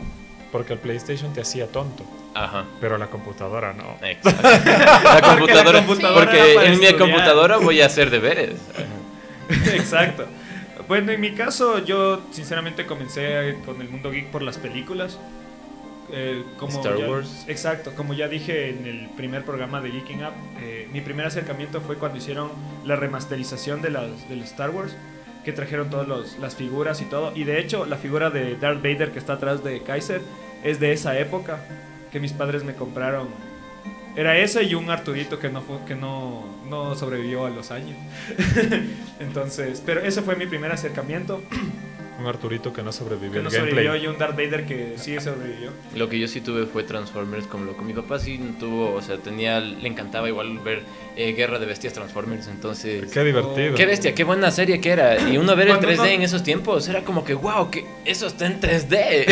[0.52, 2.64] porque el PlayStation te hacía tonto, Ajá.
[2.80, 3.96] pero la computadora no.
[4.06, 4.48] Exacto.
[4.48, 8.56] La computadora, computadora porque en mi computadora voy a hacer deberes.
[9.72, 10.26] Exacto.
[10.88, 15.18] Bueno, en mi caso, yo sinceramente comencé con el mundo geek por las películas.
[16.12, 17.44] Eh, como Star ya- Wars.
[17.46, 21.80] Exacto, como ya dije en el primer programa de Geeking Up, eh, mi primer acercamiento
[21.80, 22.50] fue cuando hicieron
[22.84, 24.96] la remasterización de las de los Star Wars,
[25.44, 27.32] que trajeron todas las figuras y todo.
[27.34, 30.20] Y de hecho, la figura de Darth Vader que está atrás de Kaiser
[30.62, 31.60] es de esa época
[32.12, 33.28] que mis padres me compraron.
[34.16, 37.96] Era ese y un Arturito que no fue, que no, no sobrevivió a los años.
[39.20, 41.42] Entonces, pero ese fue mi primer acercamiento.
[42.20, 43.70] Un Arturito que no sobrevivió Que no gameplay.
[43.86, 45.70] sobrevivió y un Darth Vader que sí sobrevivió.
[45.96, 47.82] Lo que yo sí tuve fue Transformers como loco.
[47.82, 50.82] Mi papá sí tuvo, o sea, tenía, le encantaba igual ver
[51.16, 52.48] eh, Guerra de Bestias Transformers.
[52.48, 53.74] Entonces, Qué divertido.
[53.74, 55.18] Qué bestia, qué buena serie que era.
[55.30, 57.84] Y uno ver el Cuando 3D uno- en esos tiempos era como que, wow, que
[58.04, 59.26] eso está en 3D.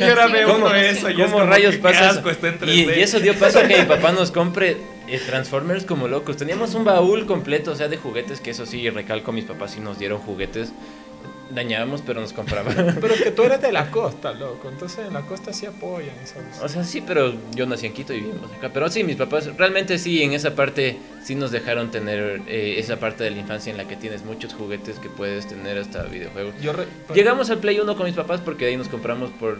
[0.00, 2.18] Y ahora ve ¿Cómo, uno eso y es cómo como rayos pasa eso?
[2.20, 2.96] asco, está en Y, 3D.
[2.96, 4.76] y eso dio paso a que mi papá nos compre
[5.08, 6.36] eh, Transformers como locos.
[6.36, 9.80] Teníamos un baúl completo, o sea, de juguetes, que eso sí, recalco, mis papás sí
[9.80, 10.72] nos dieron juguetes.
[11.50, 12.96] Dañábamos, pero nos compraban.
[13.00, 14.68] Pero que tú eres de la costa, loco.
[14.68, 16.60] Entonces en la costa sí apoyan, ¿sabes?
[16.62, 18.70] O sea, sí, pero yo nací en Quito y vivimos acá.
[18.72, 22.98] Pero sí, mis papás realmente sí, en esa parte sí nos dejaron tener eh, esa
[23.00, 26.54] parte de la infancia en la que tienes muchos juguetes que puedes tener hasta videojuegos.
[26.62, 29.58] Yo re- Llegamos al Play 1 con mis papás porque de ahí nos compramos por,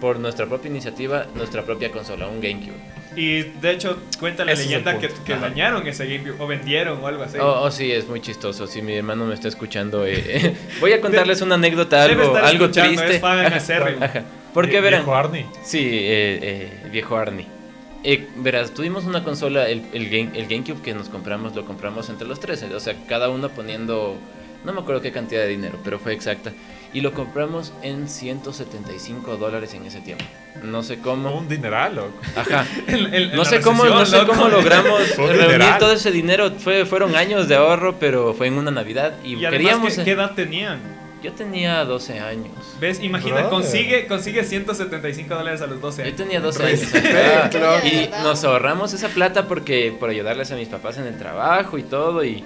[0.00, 2.76] por nuestra propia iniciativa nuestra propia consola, un GameCube.
[3.16, 7.06] Y de hecho, cuenta la Ese leyenda que, que dañaron ese GameCube o vendieron o
[7.06, 7.38] algo así.
[7.38, 8.66] Oh, oh, sí, es muy chistoso.
[8.66, 12.44] Si mi hermano me está escuchando, eh, voy a contarles una anécdota Debe algo, estar
[12.44, 13.14] algo triste.
[13.16, 14.04] es fan Ajá, acérrimo.
[14.04, 14.22] ajá.
[14.54, 15.46] Porque verán, viejo Arnie.
[15.62, 17.46] Sí, eh, eh, viejo Arnie.
[18.04, 22.08] Eh, verás, tuvimos una consola, el, el, Game- el GameCube que nos compramos, lo compramos
[22.10, 22.62] entre los tres.
[22.62, 24.16] O sea, cada uno poniendo,
[24.64, 26.52] no me acuerdo qué cantidad de dinero, pero fue exacta.
[26.94, 30.24] Y lo compramos en 175 dólares en ese tiempo.
[30.62, 31.36] No sé cómo.
[31.36, 32.12] Un dineral, loco.
[32.34, 32.66] Ajá.
[32.86, 35.78] En- en No sé cómo, no sé cómo logramos reunir dineral.
[35.78, 36.50] todo ese dinero.
[36.58, 39.94] Fue, fueron años de ahorro, pero fue en una Navidad y, Y además, queríamos.
[39.96, 40.80] ¿qué, qué edad tenían?
[41.22, 42.52] Yo tenía 12 años.
[42.80, 43.00] ¿Ves?
[43.02, 43.50] Imagina, Brother.
[43.50, 46.16] consigue, consigue 175 dólares a los 12 Yo años.
[46.16, 46.80] tenía 12 años.
[46.92, 47.58] Respecto.
[47.58, 47.80] ajá.
[47.80, 51.76] De Y nos ahorramos esa plata porque por ayudarles a mis papás en el trabajo
[51.76, 52.24] y todo.
[52.24, 52.44] Y,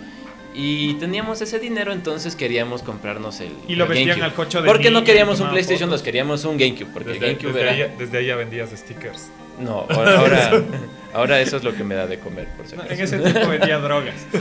[0.54, 3.52] y teníamos ese dinero, entonces queríamos comprarnos el.
[3.68, 4.24] Y lo el vestían GameCube.
[4.24, 6.00] al cocho de Porque no queríamos un PlayStation fotos.
[6.00, 6.88] 2, queríamos un GameCube.
[6.92, 7.86] Porque Desde, el GameCube desde era.
[7.86, 9.30] ahí, desde ahí ya vendías stickers.
[9.58, 10.62] No, ahora, ahora,
[11.14, 13.48] ahora eso es lo que me da de comer, por si No, en ese tiempo
[13.48, 14.14] vendía drogas.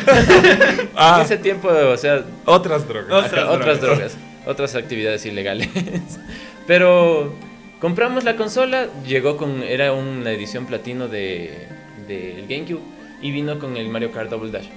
[0.97, 3.25] En ese tiempo, o sea, Otras drogas.
[3.25, 3.99] Otras Ajá, otras drogas.
[4.13, 5.69] drogas, otras actividades ilegales.
[6.67, 7.33] Pero
[7.79, 11.67] compramos la consola, llegó con, era una edición platino de
[12.07, 12.81] del GameCube
[13.21, 14.67] y vino con el Mario Kart Double Dash.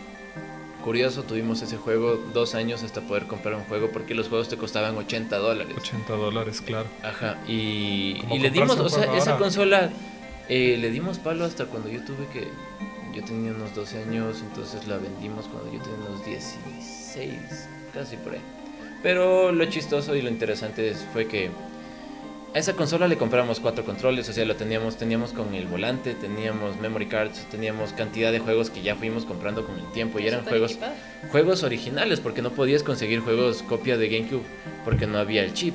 [0.85, 4.59] Curioso, tuvimos ese juego dos años hasta poder comprar un juego porque los juegos te
[4.59, 5.74] costaban 80 dólares.
[5.78, 6.87] 80 dólares, claro.
[7.03, 9.91] Ajá, y, y le dimos, o sea, esa consola
[10.51, 12.49] eh, le dimos palo hasta cuando yo tuve que.
[13.14, 17.32] Yo tenía unos 12 años, entonces la vendimos cuando yo tenía unos 16,
[17.95, 18.41] casi por ahí.
[19.03, 21.51] Pero lo chistoso y lo interesante es- fue que
[22.55, 26.15] a esa consola le compramos cuatro controles, o sea, lo teníamos, teníamos con el volante,
[26.15, 30.29] teníamos memory cards, teníamos cantidad de juegos que ya fuimos comprando con el tiempo y
[30.29, 30.95] eran juegos equipado.
[31.33, 34.45] juegos originales porque no podías conseguir juegos copia de GameCube
[34.85, 35.75] porque no había el chip.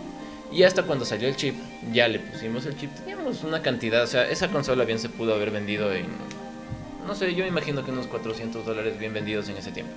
[0.54, 1.54] Y hasta cuando salió el chip,
[1.92, 5.36] ya le pusimos el chip, teníamos una cantidad, o sea, esa consola bien se pudo
[5.36, 6.08] haber vendido en,
[7.06, 9.92] no sé, yo me imagino que unos 400 dólares bien vendidos en ese tiempo.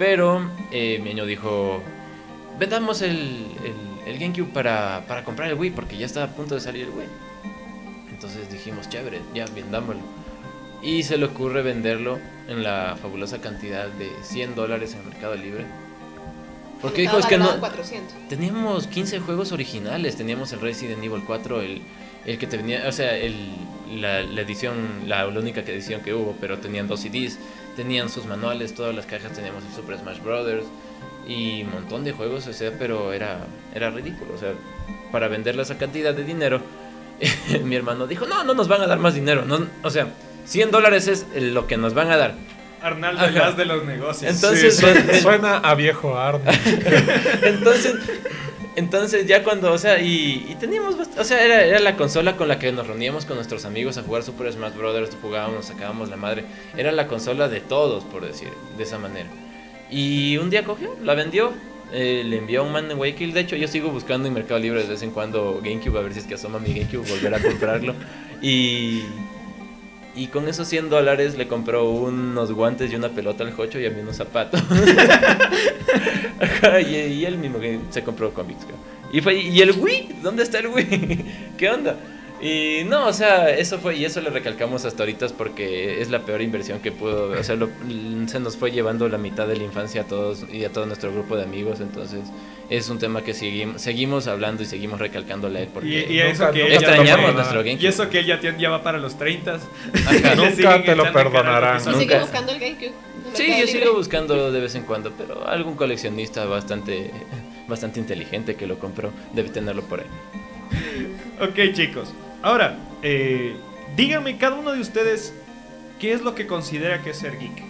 [0.00, 1.80] Pero eh, mi año dijo,
[2.58, 6.54] vendamos el, el, el GameCube para, para comprar el Wii porque ya estaba a punto
[6.54, 7.06] de salir el Wii.
[8.10, 10.02] Entonces dijimos, chévere, ya vendámoslo.
[10.82, 15.64] Y se le ocurre venderlo en la fabulosa cantidad de 100 dólares en Mercado Libre.
[16.80, 17.44] Porque dijo, es que no...
[17.44, 18.28] valorado en 400.
[18.28, 21.82] Teníamos 15 juegos originales, teníamos el Resident Evil 4, el,
[22.26, 23.36] el que te venía, o sea, el,
[24.00, 24.76] la, la edición,
[25.06, 27.38] la, la única edición que hubo, pero tenían dos CDs,
[27.76, 30.66] tenían sus manuales, todas las cajas teníamos el Super Smash Brothers
[31.26, 34.52] y un montón de juegos, o sea, pero era, era ridículo, o sea,
[35.10, 36.60] para venderle esa cantidad de dinero,
[37.64, 40.08] mi hermano dijo, no, no nos van a dar más dinero, no, o sea,
[40.44, 42.34] 100 dólares es lo que nos van a dar.
[42.82, 43.28] Arnaldo Ajá.
[43.30, 44.34] el as de los negocios.
[44.34, 46.50] Entonces, Sí, suena, a viejo Arnie.
[47.42, 47.94] Entonces,
[48.74, 52.48] Entonces ya cuando, o sea, y, y teníamos, o sea, era, era la consola con
[52.48, 56.16] la que nos reuníamos con nuestros amigos a jugar Super Smash Brothers, jugábamos, sacábamos la
[56.16, 56.44] madre.
[56.76, 59.28] Era la consola de todos, por decir, de esa manera.
[59.92, 61.52] Y un día cogió, la vendió,
[61.92, 63.34] eh, le envió a un man en Waykill.
[63.34, 66.14] De hecho, yo sigo buscando en Mercado Libre de vez en cuando GameCube, a ver
[66.14, 67.94] si es que asoma mi GameCube, volver a comprarlo.
[68.44, 69.04] Y,
[70.16, 73.86] y con esos 100 dólares le compró unos guantes y una pelota al Jocho y
[73.86, 74.60] a mí unos zapatos.
[76.88, 77.58] Y, y él mismo
[77.90, 78.66] se compró cómics.
[79.12, 80.16] Y fue, ¿y el Wii?
[80.22, 81.24] ¿Dónde está el Wii?
[81.56, 81.96] ¿Qué onda?
[82.42, 86.10] Y no, o sea, eso fue, y eso le recalcamos hasta ahorita es porque es
[86.10, 87.68] la peor inversión que pudo, o sea, lo-
[88.26, 91.12] se nos fue llevando la mitad de la infancia a todos y a todo nuestro
[91.12, 92.20] grupo de amigos, entonces
[92.68, 96.18] es un tema que seguimos, seguimos hablando y seguimos recalcándole a él porque Y, y
[96.18, 97.84] eso Nunca- que extrañamos no- nuestro GameCube.
[97.84, 99.54] Y eso que él ya, tiene- ya va para los 30.
[99.54, 100.12] Ajá.
[100.34, 101.74] Le Nunca te lo perdonarán.
[101.76, 102.24] porque Y son- sigue Nunca.
[102.24, 102.92] buscando el GameCube.
[103.34, 103.66] Sí, yo Libre.
[103.68, 107.10] sigo buscando de vez en cuando, pero algún coleccionista bastante,
[107.68, 110.06] bastante inteligente que lo compró debe tenerlo por ahí.
[111.40, 112.12] Ok, chicos.
[112.42, 113.56] Ahora, eh,
[113.96, 115.32] díganme cada uno de ustedes
[116.00, 117.62] qué es lo que considera que es ser geek.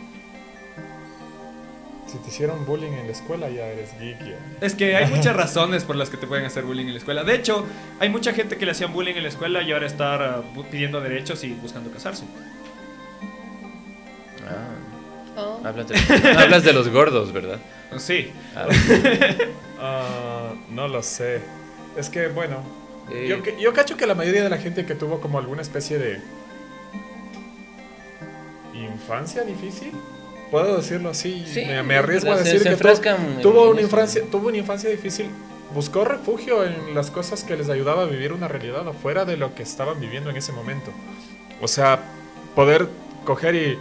[2.07, 4.19] Si te hicieron bullying en la escuela, ya eres geek.
[4.21, 4.37] ya.
[4.61, 7.25] Es que hay muchas razones por las que te pueden hacer bullying en la escuela.
[7.25, 7.65] De hecho,
[8.01, 11.01] hay mucha gente que le hacían bullying en la escuela y ahora está ah, pidiendo
[11.01, 12.25] derechos y buscando casarse.
[14.47, 14.69] Ah,
[15.35, 15.63] Oh.
[15.65, 15.97] hablas, de,
[16.37, 17.59] hablas de los gordos, ¿verdad?
[17.97, 18.31] Sí.
[18.55, 18.67] Ah,
[19.81, 21.41] Ah, no lo sé.
[21.97, 22.63] Es que, bueno,
[23.13, 25.99] eh, yo, yo cacho que la mayoría de la gente que tuvo como alguna especie
[25.99, 26.21] de
[28.75, 29.93] infancia difícil,
[30.51, 32.77] puedo decirlo así, Sí, me, me arriesgo a decir se que
[33.43, 35.27] tuvo, una infancia, tuvo una infancia difícil,
[35.75, 39.55] buscó refugio en las cosas que les ayudaba a vivir una realidad afuera de lo
[39.55, 40.91] que estaban viviendo en ese momento.
[41.61, 42.01] O sea,
[42.55, 42.89] poder
[43.25, 43.79] coger y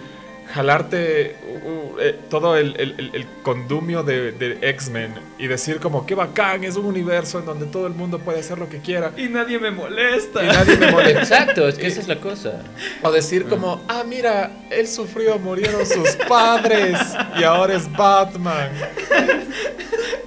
[0.53, 5.79] jalarte uh, uh, eh, todo el, el- el- el condumio de, de X-Men y decir
[5.79, 8.79] como qué bacán, es un universo en donde todo el mundo puede hacer lo que
[8.79, 10.43] quiera Y nadie me molesta.
[10.43, 11.19] y nadie me molesta.
[11.21, 12.61] Exacto, es que esa es la cosa.
[13.01, 16.97] O decir como, ah, mira, él sufrió, murieron sus padres
[17.39, 18.69] y ahora es Batman.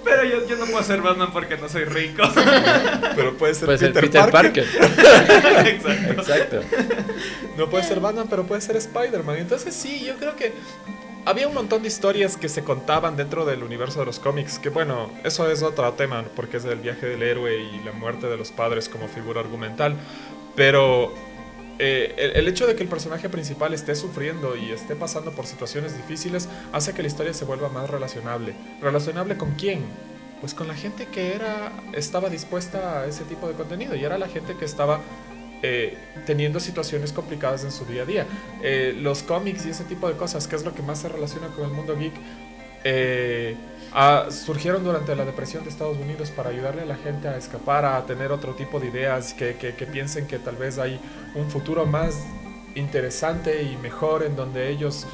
[0.05, 2.23] Pero yo, yo no puedo ser Batman porque no soy rico.
[3.17, 4.65] Pero puede ser Puede ser Peter, Peter Parker.
[4.79, 5.67] Parker.
[5.67, 6.13] Exacto.
[6.13, 6.61] Exacto.
[7.57, 9.37] No puede ser Batman, pero puede ser Spider-Man.
[9.39, 10.53] Entonces sí, yo creo que
[11.27, 14.59] había un montón de historias que se contaban dentro del universo de los cómics.
[14.59, 18.27] Que bueno, eso es otro tema, porque es el viaje del héroe y la muerte
[18.27, 19.97] de los padres como figura argumental.
[20.55, 21.15] Pero
[21.79, 25.47] eh, el, el hecho de que el personaje principal esté sufriendo y esté pasando por
[25.47, 28.55] situaciones difíciles hace que la historia se vuelva más relacionable.
[28.81, 29.85] ¿Relacionable con quién?
[30.41, 34.19] Pues con la gente que era, estaba dispuesta a ese tipo de contenido y era
[34.19, 35.01] la gente que estaba
[35.67, 35.97] eh,
[36.27, 38.27] teniendo situaciones complicadas en su día a día.
[38.63, 41.47] Eh, los cómics y ese tipo de cosas, que es lo que más se relaciona
[41.57, 42.13] con el mundo geek,
[42.85, 43.57] eh,
[43.95, 47.85] ah, surgieron durante la depresión de Estados Unidos para ayudarle a la gente a escapar,
[47.87, 51.01] a tener otro tipo de ideas, que, que- que piensen que tal vez hay
[51.35, 52.15] un futuro más
[52.75, 55.07] interesante y mejor en donde ellos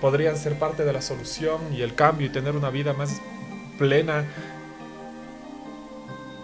[0.00, 3.20] podrían ser parte de la solución y el cambio y tener una vida más
[3.76, 4.24] plena.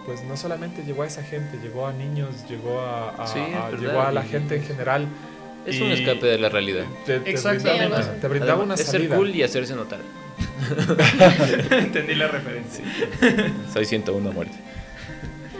[0.05, 3.55] Pues no solamente llegó a esa gente, llegó a niños, llegó a, a- Sí, es
[3.55, 5.07] a- llegó a la gente en general.
[5.65, 6.85] Es un escape de la realidad.
[7.05, 7.85] Te, te Exactamente.
[7.87, 9.15] brindaba, te brindaba Además, una es ser salida.
[9.15, 9.99] cool y hacerse notar.
[11.71, 12.83] Entendí la referencia.
[13.71, 14.55] Soy 101 a muerte.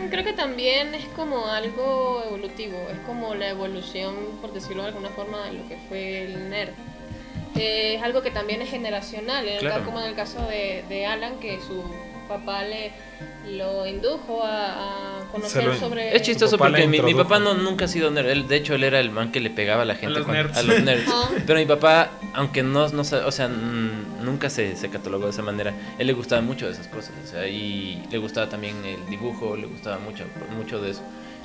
[0.10, 5.10] Creo que también es como algo evolutivo, es como la evolución, por decirlo de alguna
[5.10, 6.72] forma, de lo que fue el nerd.
[7.56, 9.86] Eh, es algo que también es generacional, en el Claro.
[9.86, 11.84] como en el caso de, de Alan, que su
[12.32, 12.92] papá le
[13.58, 16.16] lo indujo a, a conocer lo- sobre...
[16.16, 18.30] Es chistoso porque mi, papá no, nunca ha sido nerd.
[18.30, 20.44] Él, de hecho, él era el man que le pegaba a la gente los cuando-
[20.44, 20.58] nerds.
[20.58, 21.04] a los nerds.
[21.14, 21.30] Ah.
[21.46, 25.74] Pero mi papá, aunque no, no o sea, nunca se, se catalogó de esa manera,
[25.98, 27.14] él le gustaba mucho de esas cosas.
[27.24, 30.24] O sea, y le gustaba también el dibujo, le gustaba mucho,
[30.56, 31.02] mucho de eso.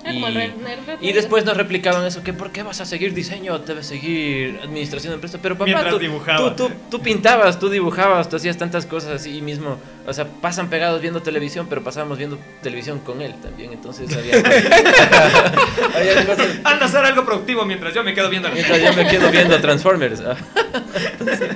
[0.06, 2.86] Ah, como el re- nerd Y después nos replicaban eso, que ¿por qué vas a
[2.86, 3.58] seguir diseño?
[3.58, 5.38] Debes seguir administración de empresa.
[5.42, 6.54] Pero papá, Mientras tú, dibujaba.
[6.54, 9.78] tú, tú, tú pintabas, tú dibujabas, tú hacías tantas cosas así mismo.
[10.06, 13.72] O sea, pasan pegados viendo televisión, pero pasábamos viendo televisión con él también.
[13.72, 14.36] Entonces había,
[15.96, 16.46] había cosas...
[16.64, 19.60] Anda a hacer algo productivo mientras yo me quedo viendo Mientras yo me quedo viendo
[19.60, 20.20] Transformers.
[20.20, 20.36] Ah.
[21.18, 21.50] Entonces,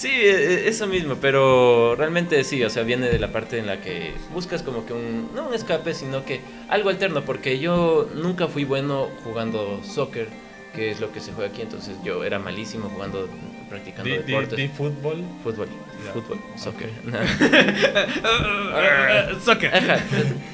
[0.00, 3.80] sí, eh, eso mismo, pero realmente sí, o sea, viene de la parte en la
[3.80, 8.48] que buscas como que un, no un escape, sino que algo alterno, porque yo nunca
[8.48, 10.28] fui bueno jugando soccer,
[10.74, 13.28] que es lo que se juega aquí, entonces yo era malísimo jugando,
[13.68, 14.70] practicando di- deportes.
[14.72, 15.22] fútbol.
[15.42, 15.68] Fútbol,
[16.14, 16.90] fútbol, soccer.
[19.44, 19.74] Soccer.
[19.74, 19.98] Ajá.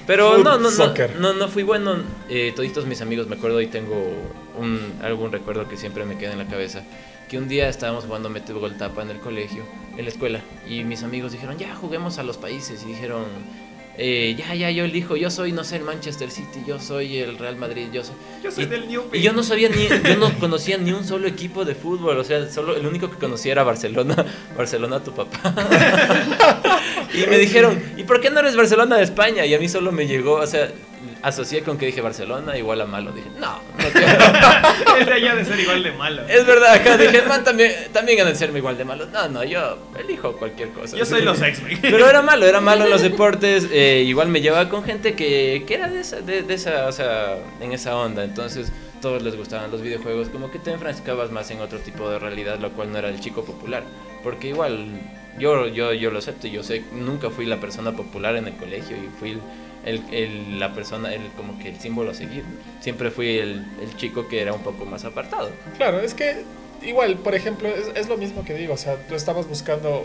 [0.07, 1.17] Pero Food no, no, no, soccer.
[1.21, 1.97] no, no fui bueno.
[2.29, 4.13] Eh, toditos mis amigos, me acuerdo y tengo
[4.59, 6.83] un, algún recuerdo que siempre me queda en la cabeza.
[7.29, 9.65] Que un día estábamos jugando Mete Gol Tapa en el colegio,
[9.97, 12.85] en la escuela, y mis amigos dijeron, ya juguemos a los países.
[12.85, 13.25] Y dijeron,
[13.99, 17.39] eh, ya, ya, yo elijo, yo soy, no sé, el Manchester City, yo soy el
[17.39, 18.15] Real Madrid, yo soy...
[18.45, 21.03] Yo soy y, del New y yo no sabía ni, yo no conocía ni un
[21.03, 25.13] solo equipo de fútbol, o sea, solo el único que conocía era Barcelona, Barcelona tu
[25.13, 25.41] papá.
[27.15, 29.47] y me dijeron, ¿y por qué no eres Barcelona de España?
[29.47, 30.71] Y a mí solo me llegó, o sea,
[31.27, 33.11] asocié con que dije Barcelona igual a malo.
[33.11, 34.99] Dije, no, no quiero.
[35.01, 36.23] Es de allá de ser igual de malo.
[36.29, 39.07] Es verdad, acá dije, man, también, también han de serme igual de malo.
[39.07, 40.97] No, no, yo elijo cualquier cosa.
[40.97, 41.79] Yo soy los X-Men.
[41.83, 43.67] Pero era malo, era malo en los deportes.
[43.73, 46.93] eh, igual me llevaba con gente que, que era de esa, de, de esa, o
[46.93, 48.23] sea, en esa onda.
[48.23, 48.71] Entonces,
[49.03, 50.29] todos les gustaban los videojuegos.
[50.29, 53.19] Como que te enfrascabas más en otro tipo de realidad, lo cual no era el
[53.21, 53.83] chico popular.
[54.23, 54.87] Porque igual,
[55.41, 56.47] yo, yo, yo lo acepto.
[56.47, 59.39] Yo sé, nunca fui la persona popular en el colegio y fui
[59.87, 62.45] el, el- la persona, el, como que el símbolo a seguir.
[62.81, 65.51] Siempre fui el, el chico que era un poco más apartado.
[65.79, 66.45] Claro, es que
[66.83, 70.05] igual, por ejemplo, es, es lo mismo que digo, o sea, tú estabas buscando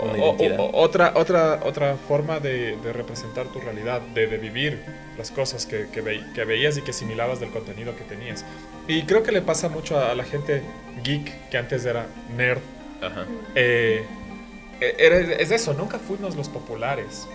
[0.00, 4.80] o- Una o- otra, otra, otra forma de, de representar tu realidad, de, de vivir
[5.18, 8.44] las cosas que, que, ve- que veías y que asimilabas del contenido que tenías.
[8.86, 10.62] Y creo que le pasa mucho a, a la gente
[11.02, 12.06] geek, que antes era
[12.36, 12.60] nerd.
[13.02, 13.26] Ajá.
[13.56, 14.04] Eh,
[14.80, 17.26] eh, era- es eso, nunca fuimos los populares.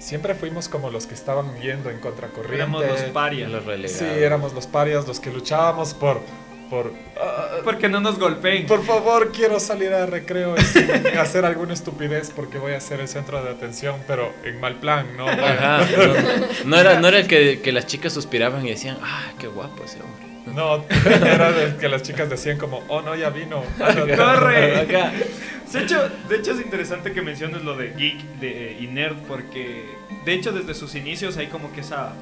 [0.00, 2.56] Siempre fuimos como los que estaban yendo en contracorriente.
[2.56, 3.50] Éramos los parias.
[3.50, 3.98] Los relegados.
[3.98, 6.22] Sí, éramos los parias, los que luchábamos por...
[6.70, 8.66] por ah, Porque no nos golpeen.
[8.66, 13.08] por favor, quiero salir a recreo y hacer alguna estupidez porque voy a ser el
[13.08, 15.28] centro de atención, pero en mal plan, ¿no?
[15.28, 15.80] Ajá,
[16.64, 19.48] no, no era, no era el que, que las chicas suspiraban y decían, ah, qué
[19.48, 20.29] guapo ese hombre.
[20.54, 23.62] No, era de que las chicas decían como, oh no, ya vino.
[23.78, 24.76] Corre.
[24.80, 25.12] Acá.
[25.72, 29.84] De hecho, de hecho es interesante que menciones lo de geek de, y nerd porque
[30.24, 32.12] de hecho desde sus inicios hay como que esa,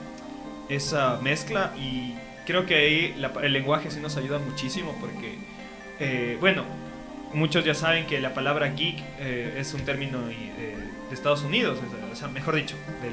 [0.68, 2.14] esa mezcla y
[2.44, 5.36] creo que ahí la- el lenguaje sí nos ayuda muchísimo porque,
[6.00, 6.64] eh, bueno,
[7.32, 10.76] muchos ya saben que la palabra geek eh, es un término eh,
[11.08, 13.12] de Estados Unidos, o sea, o sea, mejor dicho, del,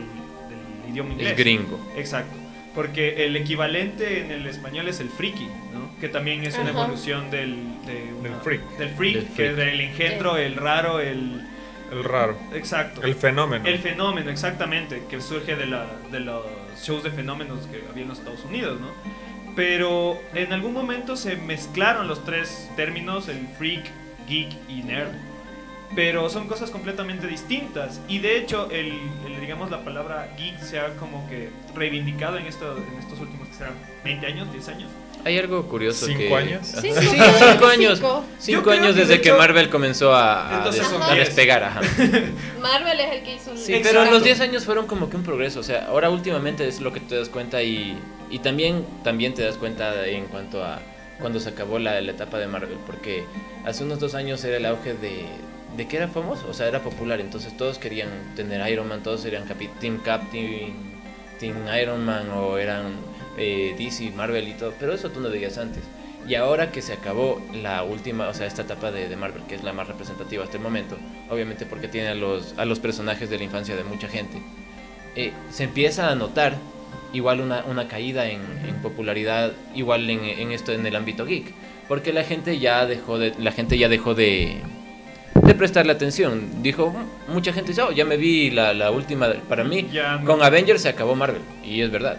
[0.50, 1.32] del idioma inglés.
[1.32, 1.80] Es gringo.
[1.96, 2.36] Exacto.
[2.76, 5.98] Porque el equivalente en el español es el friki, ¿no?
[6.02, 6.82] Que también es una Ajá.
[6.84, 7.56] evolución del,
[7.86, 8.62] de una- Del freak.
[8.78, 11.48] Del freak, Del que es del engendro, el raro, el...
[11.92, 12.38] El raro.
[12.54, 13.02] Exacto.
[13.04, 13.66] El fenómeno.
[13.66, 16.44] El fenómeno, exactamente, que surge de, la, de los
[16.84, 18.90] shows de fenómenos que había en los Estados Unidos, ¿no?
[19.56, 23.86] Pero en algún momento se mezclaron los tres términos, el freak,
[24.28, 25.12] geek y nerd.
[25.94, 28.02] Pero son cosas completamente distintas.
[28.08, 28.94] Y de hecho, el,
[29.26, 33.48] el, digamos, la palabra geek se ha como que reivindicado en, esto, en estos últimos,
[33.50, 33.74] que serán
[34.04, 34.90] 20 años, 10 años.
[35.24, 36.36] Hay algo curioso ¿Cinco que...
[36.36, 36.60] años?
[36.82, 37.02] Cinco.
[37.02, 37.26] Sí, Cinco.
[37.52, 38.02] cinco años.
[38.38, 38.70] Cinco.
[38.72, 41.64] Años que, de desde que Marvel comenzó a, a des- despegar.
[41.64, 41.82] Ajá.
[42.62, 44.00] Marvel es el que hizo el Sí, Exacto.
[44.02, 45.60] pero los 10 años fueron como que un progreso.
[45.62, 47.98] O sea, ahora últimamente es lo que te das cuenta y,
[48.30, 50.80] y también, también te das cuenta en cuanto a
[51.20, 52.78] cuando se acabó la, la etapa de Marvel.
[52.86, 53.24] Porque
[53.66, 55.26] hace unos dos años era el auge de,
[55.78, 57.20] de que era famoso, o sea, era popular.
[57.20, 60.74] Entonces todos querían tener Iron Man, todos eran capi- Team Cap, Team,
[61.82, 62.94] Iron Man o eran
[63.38, 64.74] eh, DC, Marvel y todo.
[64.80, 65.84] Pero eso tú no veías antes.
[66.28, 69.64] Y ahora que se acabó la última, o sea, esta etapa de, Marvel, que es
[69.64, 70.98] la más representativa hasta el momento,
[71.30, 74.42] obviamente porque tiene a los, a los personajes de la infancia de mucha gente,
[75.16, 76.56] eh, se empieza a notar
[77.14, 81.54] igual una, una caída en, en popularidad, igual en, en esto en el ámbito geek,
[81.88, 84.58] porque la gente ya dejó de, la gente ya dejó de,
[85.42, 86.64] de prestarle atención.
[86.64, 86.94] Dijo,
[87.28, 90.42] mucha gente dice, oh, ya me vi la, la última, para mí, Ya no- con
[90.44, 92.18] Avengers se acabó Marvel, y es verdad.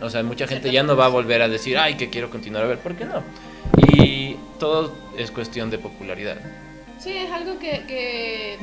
[0.00, 2.64] O sea, mucha gente ya no va a volver a decir, ay, que quiero continuar
[2.64, 3.22] a ver, ¿por qué no?
[3.92, 6.36] Y todo es cuestión de popularidad.
[7.00, 8.58] Sí, es algo que, que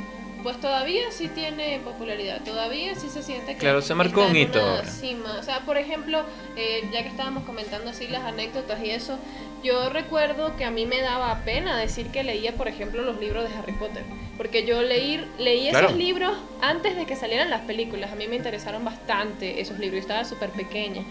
[0.45, 4.37] pues todavía sí tiene popularidad, todavía sí se siente que Claro, se marcó está un
[4.37, 5.37] hito cima.
[5.39, 6.21] O sea, por ejemplo,
[6.55, 9.17] eh, ya que estábamos comentando así las anécdotas y eso,
[9.63, 13.49] yo recuerdo que a mí me daba pena decir que leía, por ejemplo, los libros
[13.49, 14.03] de Harry Potter,
[14.37, 15.87] porque yo leí, leí Claro.
[15.87, 19.95] esos libros antes de que salieran las películas, a mí me interesaron bastante esos libros,
[19.95, 21.01] yo estaba súper pequeña.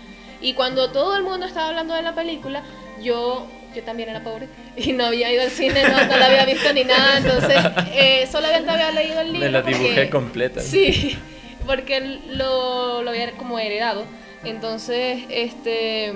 [0.40, 2.62] Y cuando todo el mundo estaba hablando de la película,
[3.02, 6.44] yo, yo también era pobre y no había ido al cine, no, no la había
[6.46, 7.56] visto ni nada, entonces
[7.92, 9.40] eh, solamente había leído el libro.
[9.46, 10.60] Me la porque- dibujé completa.
[10.60, 11.18] Sí,
[11.66, 12.00] porque
[12.30, 14.04] lo, lo había como heredado.
[14.44, 16.12] Entonces, este.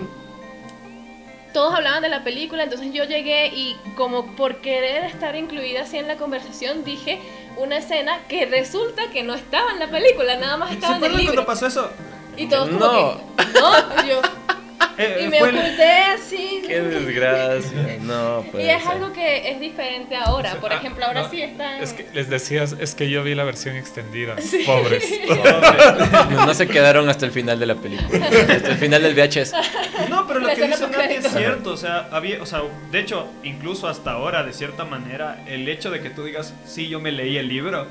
[1.54, 5.96] Todos hablaban de la película, entonces yo llegué y, como por querer estar incluida así
[5.96, 7.18] en la conversación, dije
[7.56, 11.04] una escena que resulta que no estaba en la película, nada más ¿Se estaba en
[11.04, 11.44] el acuerdan libro.
[11.46, 11.90] cuando pasó eso?
[12.36, 12.92] Y todos como No.
[13.36, 14.20] que, no, yo,
[14.98, 16.62] Eh, y me oculté así.
[16.66, 17.96] Qué desgracia.
[18.08, 18.92] No, Y puede es ser.
[18.92, 20.54] algo que es diferente ahora.
[20.56, 21.82] Por Ah, ejemplo, ahora no, sí está en...
[21.82, 24.36] Es que les decías, es que yo vi la versión extendida.
[24.66, 25.04] Pobres.
[26.30, 28.26] No, no se quedaron hasta el final de la película.
[28.26, 29.52] Hasta el final del VHS.
[30.08, 33.28] No, pero lo que dice Nati es cierto, o sea, había, o sea, de hecho,
[33.44, 37.12] incluso hasta ahora, de cierta manera, el hecho de que tú digas, sí, yo me
[37.12, 37.86] leí el libro,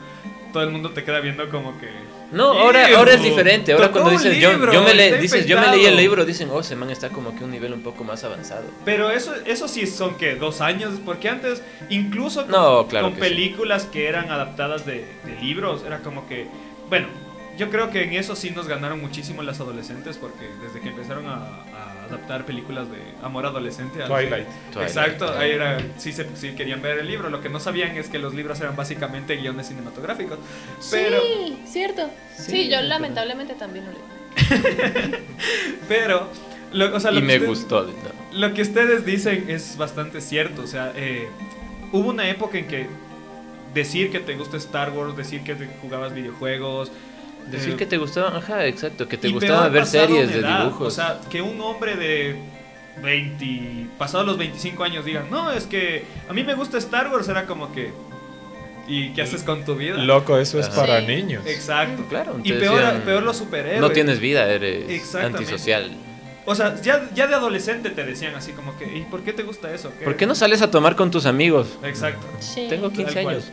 [0.54, 1.88] todo el mundo te queda viendo como que...
[2.32, 3.72] No, ahora, "Ew, ahora es diferente.
[3.72, 6.02] Ahora cuando dices, yo, libro, yo me le- dices, yo me leí el infectado".
[6.02, 8.66] libro, dicen, oh, ese man está como que un nivel un poco más avanzado.
[8.84, 13.16] Pero eso, eso sí son que dos años, porque antes, incluso con, No, claro con
[13.16, 13.30] que sí.
[13.30, 16.48] películas que eran adaptadas de, de libros, era como que,
[16.90, 17.08] bueno,
[17.58, 21.28] yo creo que en eso sí nos ganaron muchísimo las adolescentes, porque desde que empezaron
[21.28, 24.48] a, a adaptar películas de amor adolescente, a- Twilight.
[24.72, 25.42] Twilight, Exacto, Twilight.
[25.44, 28.20] ahí era, sí, se, sí querían ver el libro, lo que no sabían es que
[28.20, 30.40] los libros eran básicamente guiones cinematográficos.
[30.92, 32.10] Pero, Sí, cierto.
[32.36, 34.18] Sí, yo lamentablemente también lo leo.
[35.88, 36.30] pero,
[36.74, 37.84] lo, o sea, lo Y que me usted- gustó.
[37.84, 38.38] no.
[38.40, 40.62] Lo que ustedes dicen es bastante cierto.
[40.64, 41.28] O sea, eh,
[41.92, 42.88] hubo una época en que
[43.74, 46.92] decir que te gusta Star Wars, decir que te jugabas videojuegos.
[47.52, 50.64] Decir eh, que te gustaba, ajá, exacto, que te gustaba ver series de edad.
[50.66, 50.88] dibujos.
[50.88, 52.36] O sea, que un hombre de
[53.02, 57.28] 20, pasado los 25 años diga, no, es que a mí me gusta Star Wars,
[57.30, 57.92] era como que...
[58.90, 59.98] ¿Y qué haces con tu vida?
[59.98, 60.76] Loco, eso es Ajá.
[60.78, 61.08] para Sí.
[61.08, 61.46] niños.
[61.46, 62.06] Exacto.
[62.08, 63.82] Claro, y peor, decían, peor los superhéroes.
[63.82, 65.92] no tienes vida, eres antisocial.
[66.46, 69.44] O sea, ya, ya de adolescente te decían así como que, ¿y por qué te
[69.44, 69.92] gusta eso?
[70.06, 71.78] ¿Por qué no sales a tomar con tus amigos?
[71.84, 72.26] Exacto.
[72.40, 72.68] Sí.
[72.70, 73.36] Tengo 15 Tal cual.
[73.36, 73.52] años.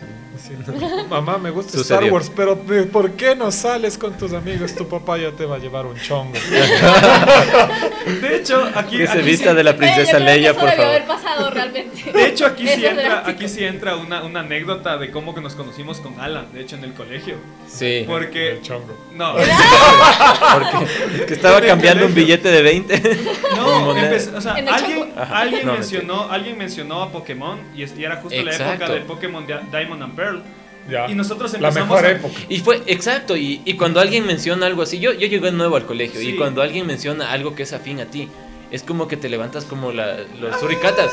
[1.08, 1.98] Mamá, me gusta Sucedió.
[2.00, 4.74] Star Wars, pero eh, ¿por qué no sales con tus amigos?
[4.74, 6.32] Tu papá ya te va a llevar un chongo.
[8.20, 8.98] De hecho, aquí...
[8.98, 10.84] Que se aquí vista sí- de la Eh, princesa que Leia, por favor.
[10.84, 12.12] haber pasado realmente.
[12.12, 15.54] De hecho, aquí sí entra, aquí sí entra una, una anécdota de cómo que nos
[15.54, 17.36] conocimos con Alan, de hecho, en el colegio.
[17.66, 18.52] Sí, Porque...
[18.52, 18.94] El chongo.
[19.14, 20.70] No, porque
[21.16, 23.02] es que estaba cambiando un billete de 20.
[23.56, 28.40] no, o sea, alguien, alguien, No, mencionó, alguien mencionó a Pokémon y, y era justo
[28.42, 28.72] la Exacto.
[28.84, 30.23] época de Pokémon Di- Diamond and Pearl.
[30.88, 31.08] Ya.
[31.08, 32.34] Y nosotros La empezamos mejor a- época.
[32.48, 35.86] Y fue, exacto, y, y cuando alguien menciona algo así, yo, yo llegué nuevo al
[35.86, 36.30] colegio, Sí.
[36.30, 38.28] y cuando alguien menciona algo que es afín a ti,
[38.70, 41.10] es como que te levantas como la, los suricatas.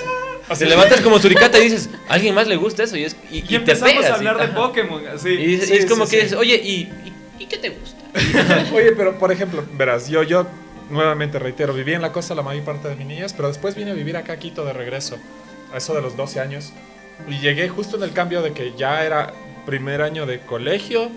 [0.50, 2.98] Así Te levantas como suricata y dices, ¿a alguien más le gusta eso?
[2.98, 4.12] Y, es, y, Y, y te empezamos pegas.
[4.12, 4.56] a hablar y, de ajá.
[4.56, 5.30] Pokémon, así.
[5.30, 6.24] Y, es- Sí, y es como sí, que sí.
[6.24, 8.02] dices, oye, ¿y, y, y qué te gusta?
[8.74, 10.46] Oye, pero por ejemplo, verás, yo, yo
[10.90, 13.92] nuevamente reitero, viví en la costa la mayor parte de mi niñez, pero después vine
[13.92, 15.18] a vivir acá a Quito de regreso,
[15.74, 16.74] a eso de los 12 años.
[17.28, 19.34] Y llegué justo en el cambio de que ya era
[19.66, 21.10] primer año de colegio,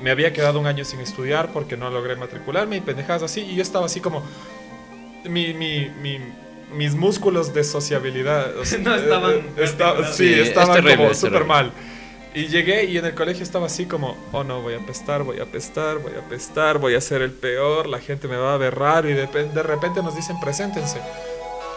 [0.00, 3.56] me había quedado un año sin estudiar porque no logré matricularme y pendejadas así, y
[3.56, 4.22] yo estaba así como.
[5.24, 6.20] Mi, mi, mi-
[6.72, 8.56] mis músculos de sociabilidad.
[8.56, 10.16] o sea, No estaban eh, esta- articulados.
[10.16, 11.72] sí, Sí, es estaban terrible, como es súper mal.
[12.32, 15.40] Y llegué y en el colegio estaba así como, oh no, voy a apestar, voy
[15.40, 18.56] a apestar, voy a apestar, voy a ser el peor, la gente me va a
[18.56, 20.98] ver raro y de, de repente nos dicen, preséntense.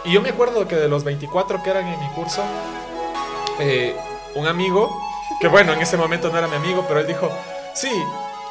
[0.06, 2.44] Y yo me acuerdo que de los 24 que eran en mi curso,
[3.60, 3.96] eh,
[4.36, 4.90] un amigo,
[5.40, 7.32] que bueno, en ese momento no era mi amigo, pero él dijo,
[7.74, 7.92] sí,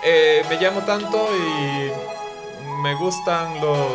[0.04, 1.90] eh, me llamo tanto y
[2.82, 3.88] me gustan los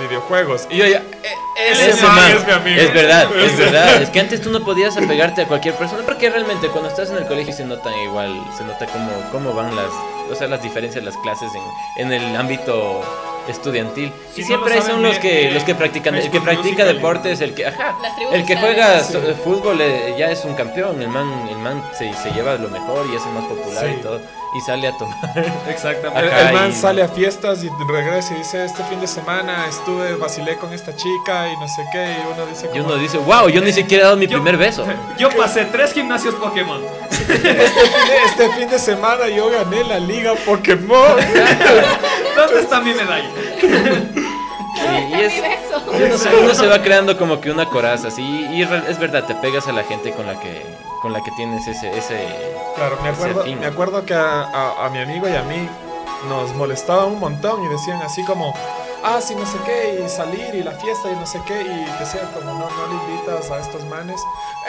[0.00, 0.66] videojuegos.
[0.70, 1.34] Y yo ya, "Eh,
[1.70, 2.80] ese, Ese man, man, es mi amigo.
[2.80, 4.02] Es verdad, es verdad.
[4.02, 7.16] Es que antes tú no podías apegarte a cualquier persona porque realmente cuando estás en
[7.18, 9.90] el colegio se nota igual, se nota cómo, cómo van las,
[10.30, 11.50] o sea, las diferencias, las clases
[11.96, 13.02] en, en el ámbito
[13.48, 14.10] estudiantil.
[14.32, 16.62] Si y no siempre lo son los que ve los que practican, el que practica
[16.84, 16.94] Musical.
[16.94, 17.94] deportes, el que, ajá,
[18.32, 19.18] el que juega Sí.
[19.44, 23.06] fútbol eh, ya es un campeón, el man, el man se, se lleva lo mejor
[23.12, 23.96] y es el más popular Sí.
[23.98, 24.20] y todo
[24.54, 25.18] y sale a tomar.
[25.68, 26.20] Exactamente.
[26.20, 29.06] El, Ajá, el man y- sale a fiestas y regresa y dice, este fin de
[29.06, 32.84] semana estuve, vacilé con esta chica y no sé qué, y uno dice Y como,
[32.92, 34.84] uno dice, wow, yo ni siquiera he dado mi Yo- primer beso.
[35.18, 36.80] Yo pasé tres gimnasios Pokémon.
[37.10, 41.16] este, fin de, este fin de semana yo gané la liga Pokémon.
[42.36, 43.28] ¿Dónde está mi medalla?
[45.08, 45.42] Y es-.
[45.86, 49.34] Uno se, uno se va creando como que una coraza, sí, y es verdad, te
[49.36, 50.62] pegas a la gente con la que,
[51.04, 52.16] con la que tienes ese, ese,
[52.76, 55.68] Claro, me acuerdo, me acuerdo que a, a- a mi amigo y a mí
[56.30, 58.54] nos molestaba un montón y decían así como,
[59.04, 61.84] ah, sí, no sé qué, y salir y la fiesta y no sé qué, y
[62.00, 64.18] decían como, no, no le invitas a estos manes.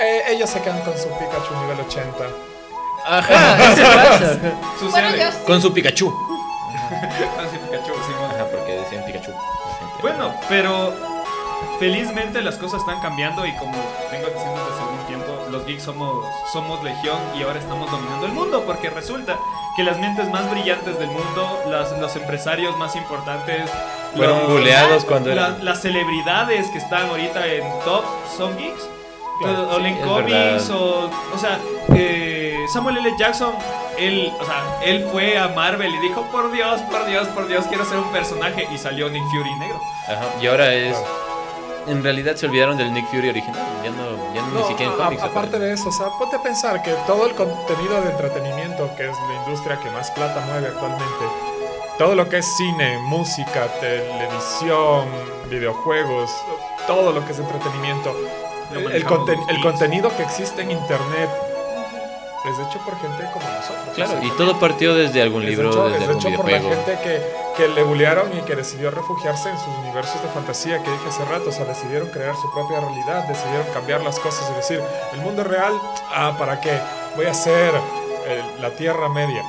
[0.02, 2.14] Eh, ellos se quedan con su Pikachu nivel 80.
[3.08, 4.38] Ajá, eso pasa.
[4.78, 4.92] Sucede.
[4.92, 5.38] Bueno, yo sí.
[5.48, 6.14] Con su Pikachu.
[6.92, 8.32] Ah, sí, Pikachu, Simón.
[8.36, 9.32] Ajá, porque decían Pikachu.
[10.02, 10.94] Bueno, pero
[11.80, 13.72] felizmente las cosas están cambiando y como
[14.12, 14.85] vengo diciendo desde
[15.56, 19.38] los geeks somos, somos legión y ahora estamos dominando el mundo porque resulta
[19.76, 23.70] que las mentes más brillantes del mundo, las- los empresarios más importantes,
[24.16, 25.66] Fueron los- buleados cuando la- eran.
[25.66, 28.04] las celebridades que están ahorita en top
[28.38, 28.90] son geeks.
[29.42, 31.60] Claro, o sí, es cómics, o, o sea,
[31.94, 33.10] eh, Samuel L.
[33.20, 33.54] Jackson,
[33.98, 37.66] él, o sea, él fue a Marvel y dijo, por Dios, por Dios, por Dios,
[37.68, 39.78] quiero ser un personaje, y salió Nick Fury negro.
[40.08, 40.96] Ajá, y ahora es.
[41.88, 43.62] En realidad se olvidaron del Nick Fury original.
[43.84, 45.22] Ya no, ya No, ni siquiera en cómics.
[45.24, 49.04] aparte de eso, o sea, ponte a pensar que todo el contenido de entretenimiento, que
[49.10, 51.26] es la industria que más plata mueve actualmente,
[51.98, 55.08] todo lo que es cine, música, televisión,
[55.50, 56.32] videojuegos,
[56.88, 58.16] todo lo que es entretenimiento,
[58.74, 61.30] el, conten- el contenido que existe en internet
[62.52, 63.96] es hecho por gente como nosotros.
[63.96, 66.58] Claro, y todo partió desde algún Es libro, hecho, desde es algún hecho por la
[66.58, 66.86] videojuego.
[66.86, 70.92] gente que, que le bullearon y que decidió refugiarse en sus universos de fantasía que
[70.92, 71.50] dije hace rato.
[71.50, 74.82] O sea, decidieron crear su propia realidad, decidieron cambiar las cosas y decir,
[75.14, 75.74] el mundo real,
[76.14, 76.78] ah, ¿para qué?
[77.16, 77.74] Voy a hacer
[78.28, 79.42] eh, la Tierra Media.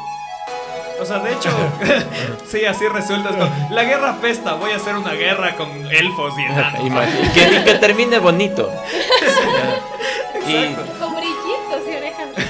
[0.98, 1.50] O sea, de hecho,
[2.50, 3.30] sí, así resulta.
[3.70, 6.80] la guerra pesta, voy a hacer una guerra con elfos y enanos.
[6.84, 8.70] Y, que, y que termine bonito.
[10.48, 10.74] y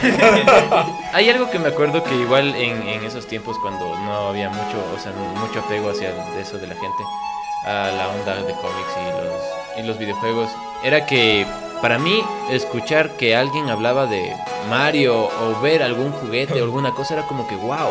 [1.12, 4.82] hay algo que me acuerdo que igual en, en esos tiempos cuando no había mucho,
[4.94, 7.02] o sea, mucho apego hacia eso de la gente
[7.66, 10.50] a la onda de cómics y los, y los videojuegos,
[10.84, 11.46] era que
[11.82, 14.34] para mí escuchar que alguien hablaba de
[14.70, 17.90] Mario o ver algún juguete o alguna cosa era como que wow.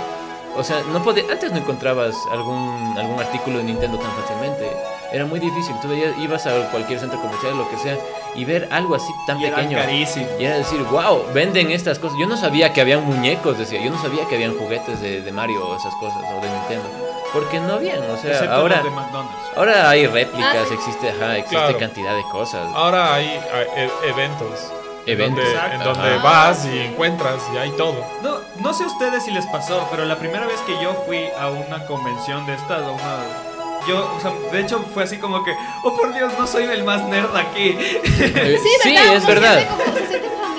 [0.57, 4.65] O sea, no podía, antes no encontrabas algún, algún artículo de Nintendo tan fácilmente.
[5.11, 5.75] Era muy difícil.
[5.81, 7.97] Tú veías- ibas a cualquier centro comercial, lo que sea,
[8.35, 9.77] y ver algo así tan Y pequeño.
[9.77, 10.29] carísimos.
[10.39, 12.17] Y era decir, wow, venden estas cosas.
[12.19, 13.81] Yo no sabía que habían muñecos, decía.
[13.83, 16.89] Yo no sabía que habían juguetes de, de Mario o esas cosas, o de Nintendo.
[17.33, 19.35] Porque no habían, o sea, Excepto ahora, los de McDonald's.
[19.57, 20.73] ahora hay réplicas, Ah, sí.
[20.73, 21.77] existe, ajá, existe Claro.
[21.77, 22.67] cantidad de cosas.
[22.73, 24.71] Ahora hay, hay, e- eventos.
[25.05, 25.43] En Eventos.
[25.43, 25.75] donde- Exacto.
[25.75, 26.23] En donde Ajá.
[26.23, 27.95] vas Ah, y encuentras y hay todo.
[28.23, 31.25] No, no sé a ustedes si les pasó, pero la primera vez que yo fui
[31.39, 33.54] a una convención de estas, a una...
[33.87, 36.83] Yo, o sea, de hecho fue así como que, oh por Dios, no soy el
[36.83, 37.77] más nerd aquí.
[38.05, 39.67] Sí, sí, es verdad.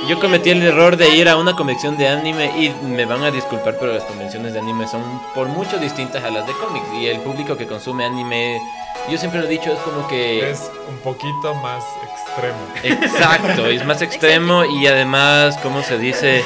[0.08, 3.32] Yo cometí el error de ir a una convención de anime y me van a
[3.32, 5.02] disculpar, pero las convenciones de anime son
[5.34, 6.86] por mucho distintas a las de cómics.
[6.94, 8.60] Y el público que consume anime,
[9.10, 10.48] yo siempre lo he dicho, es como que...
[10.48, 13.02] Es un poquito más extremo.
[13.02, 16.44] Exacto, es más extremo y además, ¿cómo se dice?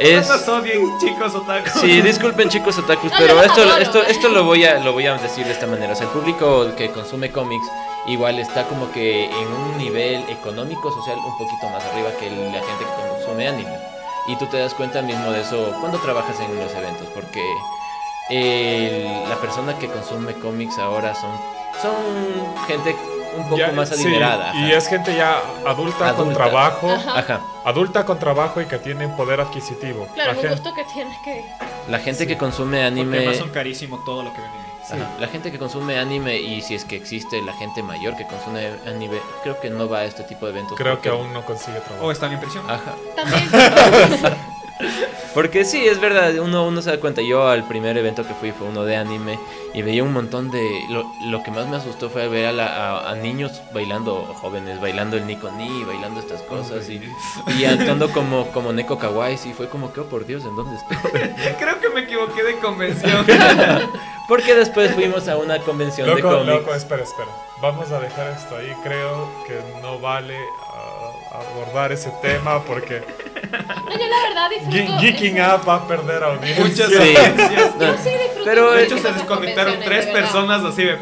[0.00, 0.28] Es...
[0.28, 1.72] No nos odien, chicos otakus.
[1.80, 4.06] Sí, disculpen chicos otakus, No, pero esto, esto, eh.
[4.08, 5.92] esto lo voy a, lo voy a decir de esta manera.
[5.92, 7.66] O sea, el público que consume cómics
[8.06, 12.60] igual está como que en un nivel económico, social un poquito más arriba que la
[12.60, 13.78] gente que consume anime.
[14.26, 17.40] Y tú te das cuenta mismo de eso cuando trabajas en los eventos, porque
[18.30, 21.30] el- la persona que consume cómics ahora son,
[21.82, 22.96] son gente
[23.36, 24.54] un poco Ya, más sí, adinerada.
[24.54, 26.90] y es gente ya adulta, con trabajo.
[26.92, 27.18] Ajá.
[27.18, 27.40] Ajá.
[27.64, 30.06] Adulta con trabajo y que tiene poder adquisitivo.
[30.14, 31.44] Claro, La un gente- gusto que tienes que.
[31.88, 32.26] La gente Sí.
[32.26, 33.16] que consume Porque anime...
[33.18, 35.00] además son carísimo todo lo que venden ahí.
[35.00, 35.10] Ajá.
[35.18, 38.70] La gente que consume anime y si es que existe la gente mayor que consume
[38.86, 40.76] anime, creo que no va a este tipo de eventos.
[40.76, 42.06] Creo porque- que aún no consigue trabajo.
[42.06, 42.68] O están en prisión.
[42.70, 42.94] Ajá.
[43.16, 43.48] También.
[45.34, 47.20] Porque sí, es verdad, uno, uno se da cuenta.
[47.20, 49.38] Yo al primer evento que fui fue uno de anime
[49.74, 50.62] y veía un montón de...
[50.90, 52.66] Lo, lo que más me asustó fue ver a, la-
[53.00, 57.00] a- a niños bailando, jóvenes, bailando el Nico Ni, bailando estas cosas y,
[57.58, 59.34] y actuando como, como Neko Kawaii.
[59.44, 60.96] Y fue como que, oh por Dios, ¿en dónde estoy?
[61.58, 63.26] Creo que me equivoqué de convención.
[64.28, 66.46] Porque después fuimos a una convención de Loco, cómics.
[66.46, 67.28] loco, espera, espera.
[67.60, 68.72] Vamos a dejar esto ahí.
[68.82, 70.34] Creo que no vale
[70.72, 73.02] ah, abordar ese tema porque
[73.58, 74.98] No, yo la verdad disfruto.
[74.98, 75.54] Ge- Geeking eso.
[75.56, 76.64] Up va a perder audiencia.
[76.64, 77.14] Muchas Sí.
[77.78, 80.98] No, Yo sí disfruto Pero, mucho De hecho, se desconectaron tres personas así de...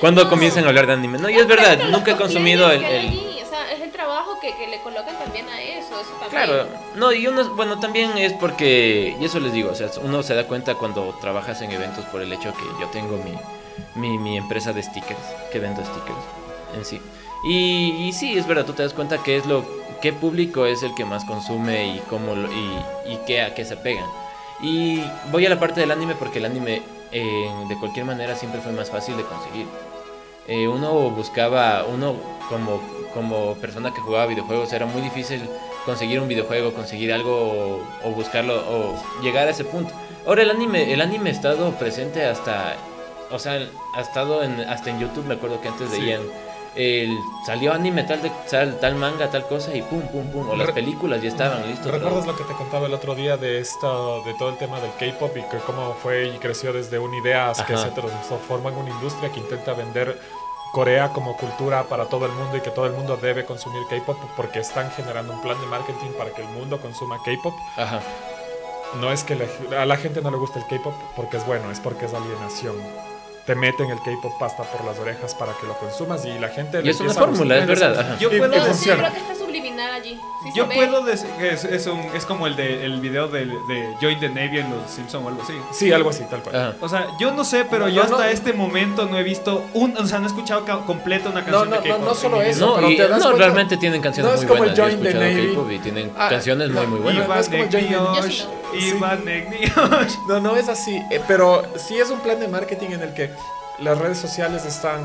[0.00, 1.18] Cuando comienzan a hablar de anime.
[1.18, 2.84] No, y es verdad, nunca he consumido el...
[2.84, 5.98] el- allí, O sea, es el trabajo que, que le colocan también a eso.
[6.00, 6.28] eso también.
[6.30, 10.22] Claro, no, y uno, bueno, también es porque, y eso les digo, o sea, uno
[10.22, 13.32] se da cuenta cuando trabajas en eventos por el hecho que yo tengo mi,
[14.00, 15.18] mi, mi empresa de stickers,
[15.50, 16.18] que vendo stickers
[16.76, 17.00] en sí.
[17.44, 19.64] Y, y sí, es verdad, tú te das cuenta que es lo,
[20.00, 23.64] qué público es el que más consume y cómo, lo- y, y qué, a qué
[23.64, 24.06] se pegan.
[24.62, 26.82] Y voy a la parte del anime porque el anime
[27.12, 29.66] eh, de cualquier manera siempre fue más fácil de conseguir.
[30.48, 32.14] Eh, uno buscaba, uno
[32.48, 32.80] como,
[33.12, 35.42] como persona que jugaba videojuegos, era muy difícil
[35.84, 39.92] conseguir un videojuego, conseguir algo o, o buscarlo o llegar a ese punto.
[40.26, 42.74] Ahora el anime, el anime ha estado presente hasta,
[43.30, 43.58] o sea,
[43.94, 46.00] ha estado en, hasta en YouTube, me acuerdo que antes Sí.
[46.00, 46.22] veían,
[46.76, 50.56] el, salió anime tal, de, tal, tal manga, tal cosa y pum, pum, pum, o
[50.56, 51.90] las películas ya estaban listos.
[51.90, 53.88] ¿Recuerdas lo que te contaba el otro día de esta,
[54.24, 57.50] de todo el tema del K-pop y que cómo fue y creció desde una idea
[57.50, 60.18] hasta que se transformó en una industria que intenta vender
[60.72, 64.18] Corea como cultura para todo el mundo y que todo el mundo debe consumir K-pop
[64.36, 67.54] porque están generando un plan de marketing para que el mundo consuma K-pop?
[67.76, 68.00] Ajá.
[69.00, 69.38] No es que
[69.76, 72.76] a la gente no le guste el K-pop porque es bueno, es porque es alienación.
[73.46, 76.80] Te meten el K-pop pasta por las orejas para que lo consumas y la gente
[76.82, 78.18] Y es una fórmula, es verdad, ajá.
[78.18, 79.02] Yo y- puedo y decir- Sí, funciona.
[79.02, 80.20] creo que está subliminal allí.
[80.42, 83.46] Sí Yo puedo decir que es, es, un, es como el de el video de,
[83.46, 85.52] de Join the Navy en los Simpsons o algo así.
[85.72, 86.56] Sí, algo así, tal cual.
[86.56, 86.74] Ajá.
[86.80, 88.24] O sea, yo no sé, pero No, yo no, hasta no.
[88.24, 91.70] este momento no he visto un, o sea, no he escuchado completa una No, canción
[91.70, 92.66] no, de no, K-pop no en solo eso.
[92.66, 94.70] No, pero y, te das no cuenta- realmente tienen canciones no es muy como el
[94.70, 94.76] buenas.
[94.76, 95.74] Yo he Join the Navy.
[95.76, 97.40] Y tienen Ah, canciones no, muy muy buenas.
[97.40, 98.42] es como Join the- Navy,
[98.80, 99.88] sí no.
[100.28, 103.30] No, no es así, eh, pero sí es un plan de marketing en el que
[103.78, 105.00] las redes sociales están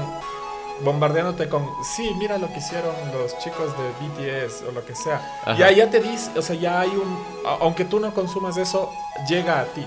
[0.84, 5.22] bombardeándote con, sí, mira lo que hicieron los chicos de BTS o lo que sea.
[5.45, 5.57] Ajá.
[5.57, 8.91] Ya, ya te dice, o sea, ya hay un, aunque tú no consumas eso,
[9.27, 9.85] llega a ti,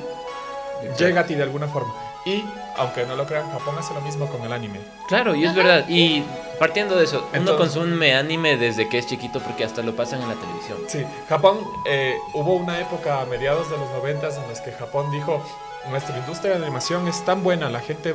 [0.99, 1.93] llega a ti de alguna forma.
[2.27, 2.45] Y,
[2.77, 4.81] aunque no lo crean, Japón hace lo mismo con el anime.
[5.09, 5.85] Claro, y es verdad.
[5.89, 6.25] Y
[6.59, 10.23] partiendo de eso, uno Entonces- consume anime desde que es chiquito porque hasta lo pasan
[10.23, 10.79] en la televisión.
[10.89, 15.11] Sí, Japón, eh, hubo una época a mediados de los noventas en las que Japón
[15.11, 15.45] dijo,
[15.91, 18.15] nuestra industria de animación es tan buena, la gente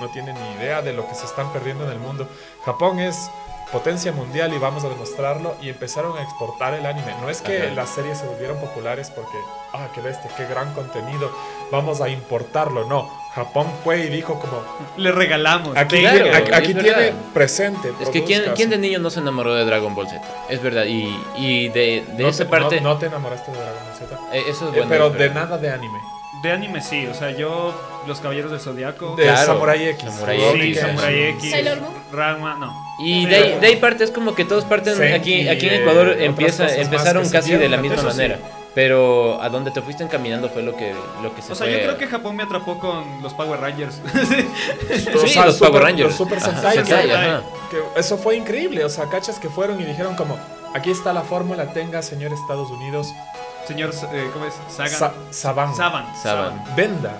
[0.00, 2.26] no tiene ni idea de lo que se están perdiendo en el mundo.
[2.64, 3.30] Japón es
[3.72, 7.12] potencia mundial y vamos a demostrarlo y empezaron a exportar el anime.
[7.20, 7.74] No es que Ajá.
[7.74, 9.36] las series se volvieron populares porque,
[9.74, 11.30] ah, qué bestia, qué gran contenido,
[11.70, 12.86] vamos a importarlo.
[12.86, 14.62] No, Japón fue y dijo como,
[14.96, 15.76] Le regalamos.
[15.76, 17.12] aquí, Claro, aquí, aquí tiene verdad.
[17.34, 17.92] presente.
[18.00, 20.20] Es que ¿quién, quién de niño no se enamoró de Dragon Ball Z?
[20.48, 20.84] Es verdad.
[20.86, 22.80] Y, y de, de no esa te- parte...
[22.80, 24.18] No, no te enamoraste de Dragon Ball Z.
[24.32, 24.86] eh, eso es Eh, bueno.
[24.88, 25.34] pero es de verdad.
[25.44, 25.98] nada de anime.
[26.42, 27.74] De anime sí, o sea, yo,
[28.06, 29.14] Los Caballeros del Zodiaco.
[29.16, 30.04] De Claro, Samurai X.
[30.10, 31.20] Samurai Sí, X, Samurai sí.
[31.38, 31.50] X.
[31.50, 31.94] Sailor Moon.
[32.12, 32.87] Ranma, no.
[32.98, 35.76] Y de ahí, de ahí parte es como que todos parten aquí, aquí en eh,
[35.82, 38.16] Ecuador otras empieza, empezaron casi de la misma eso sí.
[38.16, 38.38] manera.
[38.74, 40.92] Pero a donde te fuiste encaminando fue lo que,
[41.22, 41.72] lo que se O sea, fue.
[41.76, 44.00] yo creo que Japón me atrapó con los Power Rangers.
[44.88, 46.08] Sí, O sea, los Super- Power Rangers.
[46.10, 47.10] Los Super Ajá, Sentai.
[47.10, 47.42] Ajá.
[47.70, 48.84] que eso fue increíble.
[48.84, 50.38] O sea, cachas que fueron y dijeron como,
[50.74, 53.12] aquí está la fórmula, tenga, señor Estados Unidos.
[53.66, 54.54] Señor, eh, ¿cómo es?
[54.68, 54.90] Sagan.
[54.98, 55.74] Sa- Saban.
[55.74, 56.06] Saban.
[56.22, 56.64] Saban.
[56.76, 57.18] Venda.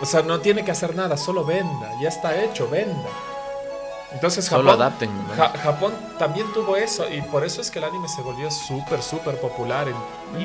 [0.00, 1.90] O sea, no tiene que hacer nada, solo venda.
[2.00, 3.08] Ya está hecho, venda.
[4.16, 5.16] Entonces Solo Japón, adapten.
[5.16, 5.36] nomás.
[5.36, 9.02] Ja- Japón también tuvo eso y por eso es que el anime se volvió súper,
[9.02, 9.94] súper popular en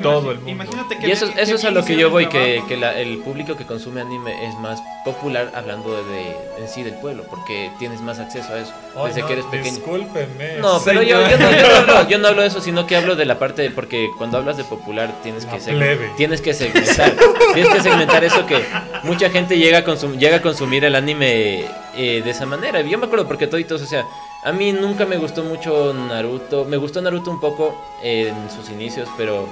[0.02, 0.50] todo el mundo.
[0.50, 1.06] Imagínate que.
[1.08, 4.00] Y eso, es a lo que yo voy, que, que la- el público que consume
[4.00, 8.52] anime es más popular hablando de, de- en sí del pueblo, porque tienes más acceso
[8.52, 8.72] a eso
[9.06, 9.74] desde no, que eres pequeño.
[9.76, 10.56] Discúlpenme.
[10.60, 13.16] No, pero yo, no, yo, no hablo, yo no hablo de eso, sino que hablo
[13.16, 16.10] de la parte de, porque cuando hablas de popular tienes La que, seg- plebe.
[16.16, 17.12] tienes que segmentar,
[17.54, 18.64] tienes que segmentar eso que
[19.02, 21.64] mucha gente llega a, consum- llega a consumir el anime
[21.96, 22.80] eh, de esa manera.
[22.82, 24.04] Yo me acuerdo porque toditos, o sea,
[24.44, 28.70] a mí nunca me gustó mucho Naruto, me gustó Naruto un poco eh, en sus
[28.70, 29.48] inicios, pero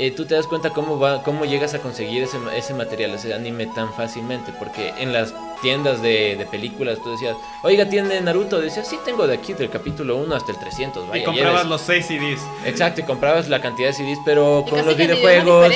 [0.00, 3.34] eh, tú te das cuenta cómo va, cómo llegas a conseguir ese, ese material, ese
[3.34, 8.60] anime tan fácilmente, porque en las tiendas de, de películas tú decías, oiga, ¿tiene Naruto?
[8.60, 11.68] Decías, sí, tengo de aquí, del capítulo 1 hasta el 300, vaya, Y comprabas llévese".
[11.68, 12.40] los 6 CDs.
[12.64, 15.70] Exacto, y comprabas la cantidad de CDs, pero Y con los videojuegos,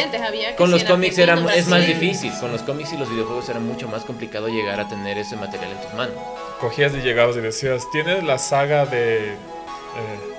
[0.57, 3.89] con los cómics era, es más difícil, con los cómics y los videojuegos era mucho
[3.89, 6.15] más complicado llegar a tener ese material en tus manos.
[6.61, 10.34] cogías y llegabas y decías, tienes la saga de, eh,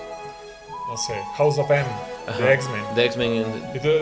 [0.87, 1.85] no sé, House of M,
[2.27, 2.83] Ajá, de X-Men.
[2.95, 3.45] De X-Men.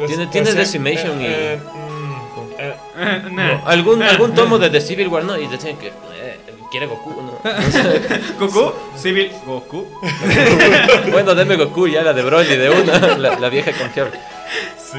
[0.08, 3.62] Tiene- tiene Decimation y- eh, mm, eh, Nah.
[3.66, 5.38] Algún, algún tomo de The Civil War, ¿no?
[5.38, 6.40] Y decían que eh,
[6.72, 7.40] quiere Goku, ¿no?
[8.40, 9.86] Goku, Civil, Goku.
[11.12, 14.20] bueno, deme Goku ya, la de Broly, de una, la, la vieja confiable.
[14.78, 14.98] sí,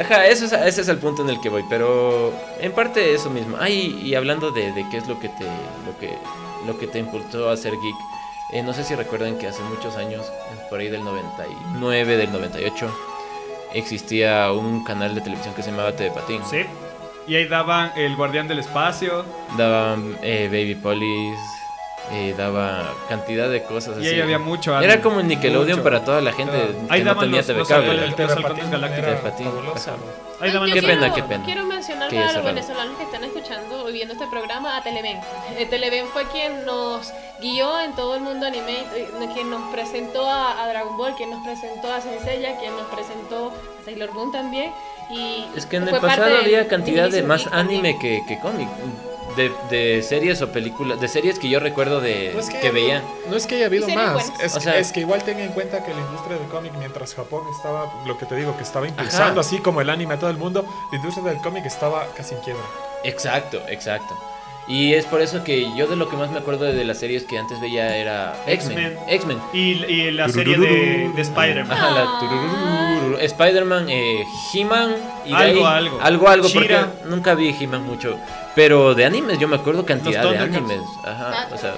[0.00, 3.28] Ajá, eso es, ese es el punto en el que voy, pero en parte eso
[3.30, 3.56] mismo.
[3.60, 6.16] Ay, y hablando de, de qué es lo que te lo que
[6.66, 7.96] lo que te impulsó a ser geek.
[8.52, 10.30] Eh, no sé si recuerdan que hace muchos años,
[10.68, 12.90] por ahí del 99, del 98,
[13.74, 16.40] existía un canal de televisión que se llamaba TV Patín.
[16.48, 16.64] Sí.
[17.26, 19.24] Y ahí daban El Guardián del Espacio.
[19.56, 21.40] Daban eh, Baby Police,
[22.10, 24.14] eh, daba cantidad de cosas Y así.
[24.14, 24.78] ahí había mucho.
[24.80, 25.82] Era como el Nickelodeon Mucho.
[25.82, 26.72] para toda la gente Claro.
[26.88, 28.04] que Ahí no tenía los- TV los cable.
[28.04, 29.90] el fabuloso.
[29.90, 29.96] ajá.
[30.40, 31.44] Ahí daban Qué los- pena, quiero, qué pena.
[31.44, 35.18] Quiero mencionar Que ya los venezolanos que están escuchando y viendo este programa a Televen.
[35.56, 40.28] Eh, Televen fue quien nos guió en todo el mundo anime, eh, quien nos presentó
[40.28, 44.32] a, a Dragon Ball, quien nos presentó a Senseiya, quien nos presentó a Sailor Moon
[44.32, 44.72] también.
[45.10, 48.68] Y Es que en el pasado había cantidad de inicio más anime que, que cómic.
[49.36, 53.02] De, de series o películas, de series que yo recuerdo de No es que, veía.
[53.30, 55.82] no es que haya habido más, es, O sea- es que igual tenga en cuenta
[55.84, 59.40] que la industria del cómic, mientras Japón estaba, lo que te digo, que estaba impulsando
[59.40, 59.48] Ajá.
[59.48, 62.40] así como el anime a todo el mundo, la industria del cómic estaba casi en
[62.42, 62.62] quiebra.
[63.04, 64.14] Exacto, exacto.
[64.68, 67.24] Y es por eso que yo de lo que más me acuerdo de las series
[67.24, 68.96] que antes veía era X-Men.
[69.08, 69.38] X-Men.
[69.52, 71.72] Y, y la serie de, de Spider-Man.
[71.72, 73.16] Ajá, la Ah.
[73.20, 74.94] Spider-Man, eh, He-Man
[75.32, 76.00] Algo, ahí- algo.
[76.00, 78.16] algo, algo, porque nunca vi He-Man mucho.
[78.54, 80.80] Pero de animes yo me acuerdo cantidad de animes.
[81.04, 81.48] Ajá, Ah.
[81.52, 81.74] o sea,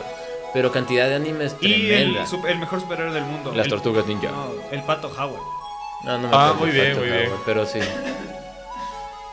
[0.52, 2.24] pero cantidad de animes Y tremenda.
[2.24, 3.52] el, el mejor superhéroe del mundo.
[3.55, 4.30] Las el, tortugas ninja.
[4.30, 5.42] No, el pato Howard.
[6.05, 7.30] No, no me Ah, acuerdo muy bien, muy bien.
[7.46, 7.78] Pero sí.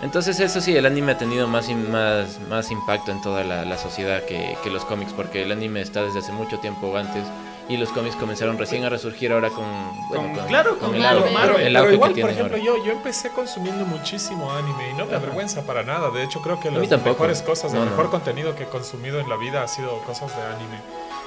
[0.01, 3.77] Entonces eso sí, el anime ha tenido más, más, más impacto en toda la, la
[3.77, 7.23] sociedad que, que los cómics, porque el anime está desde hace mucho tiempo antes
[7.69, 9.63] y los cómics comenzaron recién a resurgir ahora con,
[10.09, 11.33] bueno, Con- claro, con el, Marvel.
[11.33, 12.65] Pero, el pero igual, que por ejemplo, ahora.
[12.77, 16.09] yo, yo empecé consumiendo muchísimo anime y no me avergüenza para nada.
[16.09, 17.91] De hecho, creo que las mejores cosas, el No, no.
[17.91, 20.77] mejor contenido que he consumido en la vida ha sido cosas de anime.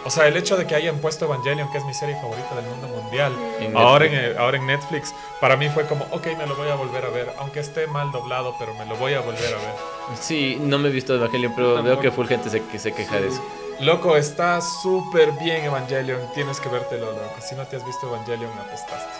[0.06, 2.66] O sea, el hecho de que hayan puesto Evangelion, que es mi serie favorita del
[2.66, 6.46] mundo mundial, En ahora en, el- ahora en Netflix, para mí fue como, ok, me
[6.46, 9.20] lo voy a volver a ver, aunque esté mal doblado, pero me lo voy a
[9.20, 9.74] volver a ver.
[10.20, 13.18] Sí, no me he visto Evangelion, pero veo que full gente se, que se queja
[13.18, 13.42] de eso.
[13.80, 16.20] Loco, está súper bien Evangelion.
[16.34, 17.34] Tienes que vértelo, loco.
[17.40, 19.18] Si no te has visto Evangelion, apestaste.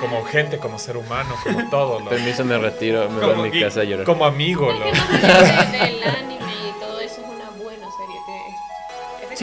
[0.00, 2.10] Como gente, como ser humano, como todo, loco.
[2.10, 4.06] Permiso, me retiro, me voy a mi casa a llorar.
[4.06, 4.90] Como amigo, loco.
[5.72, 6.41] del anime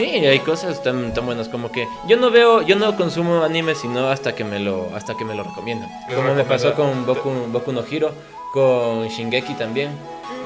[0.00, 3.74] Sí, hay cosas tan, tan buenas como que yo no veo, yo no consumo anime
[3.74, 5.90] sino hasta que me lo, hasta que me lo recomiendan.
[6.14, 8.10] Como me pasó con Boku, Boku no Hiro,
[8.54, 9.90] con Shingeki también.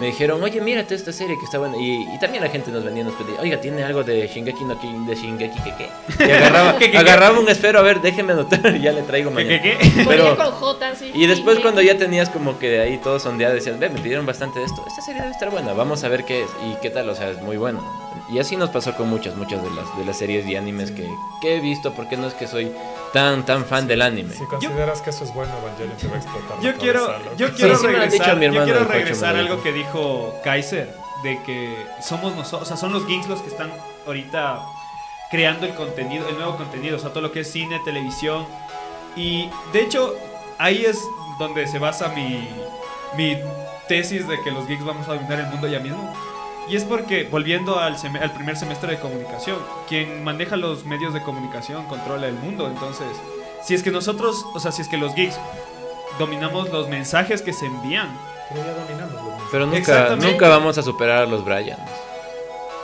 [0.01, 1.77] Me dijeron, oye, mírate esta serie que está buena.
[1.77, 4.65] Y, y también la gente nos venía y nos pedía, oiga, ¿tiene algo de Shingeki
[4.65, 5.89] no de Shingeki que qué?
[6.27, 6.99] Y agarraba, ¿Qué, qué, qué?
[6.99, 9.63] agarraba un esfero, a ver, déjeme anotar y ya le traigo ¿Qué, mañana.
[9.63, 10.05] qué, qué?
[10.09, 13.89] Pero, con J, y después cuando ya tenías como que ahí todo sondeado, decías, ve,
[13.89, 16.51] me pidieron bastante de esto, esta serie debe estar buena, vamos a ver qué es
[16.69, 18.04] y qué tal, o sea, es muy bueno.
[18.31, 21.09] Y así nos pasó con muchas, muchas de las, de las series y animes que,
[21.41, 22.73] que he visto, porque no es que soy
[23.13, 24.35] tan, tan fan del anime.
[24.35, 26.61] Si consideras que eso es bueno, Evangelion te va a explotar.
[26.61, 30.35] Yo quiero, cabeza, yo quiero sí regresar, mi hermano yo quiero regresar algo que dijo
[30.43, 33.73] Kaiser, de que somos nosotros, o sea, son los geeks los que están
[34.07, 34.61] ahorita
[35.31, 38.47] creando el contenido, el nuevo contenido, o sea, todo lo que es cine, televisión.
[39.17, 40.15] Y de hecho,
[40.59, 41.01] ahí es
[41.39, 42.49] donde se basa mi,
[43.17, 43.39] mi
[43.89, 46.13] tesis de que los geeks vamos a dominar el mundo ya mismo.
[46.69, 49.59] Y es porque, volviendo al, al primer semestre de comunicación,
[49.89, 52.67] quien maneja los medios de comunicación controla el mundo.
[52.69, 53.07] Entonces,
[53.63, 55.39] si es que nosotros, o sea, si es que los geeks
[56.19, 58.09] dominamos los mensajes que se envían,
[58.51, 59.49] Pero ya dominamos los mensajes.
[59.51, 61.81] Pero nunca, nunca vamos a superar a los Bryans.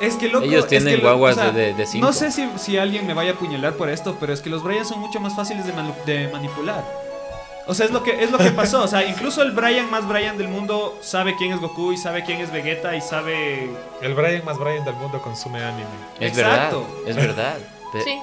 [0.01, 2.07] es que loco, Ellos es tienen que lo- guaguas o sea, de- de cinco.
[2.07, 4.63] No sé si, si alguien me vaya a apuñalar por esto, pero es que los
[4.63, 5.73] Bryans son mucho más fáciles de,
[6.07, 6.85] de manipular.
[7.71, 8.83] O sea, es lo que es lo que pasó.
[8.83, 12.25] O sea, incluso el Brian más Brian del mundo sabe quién es Goku y sabe
[12.25, 13.71] quién es Vegeta y sabe.
[14.03, 15.87] El Brian más Brian del mundo consume anime.
[16.19, 16.85] Es Exacto.
[17.05, 17.59] verdad, es verdad.
[18.05, 18.19] Sí.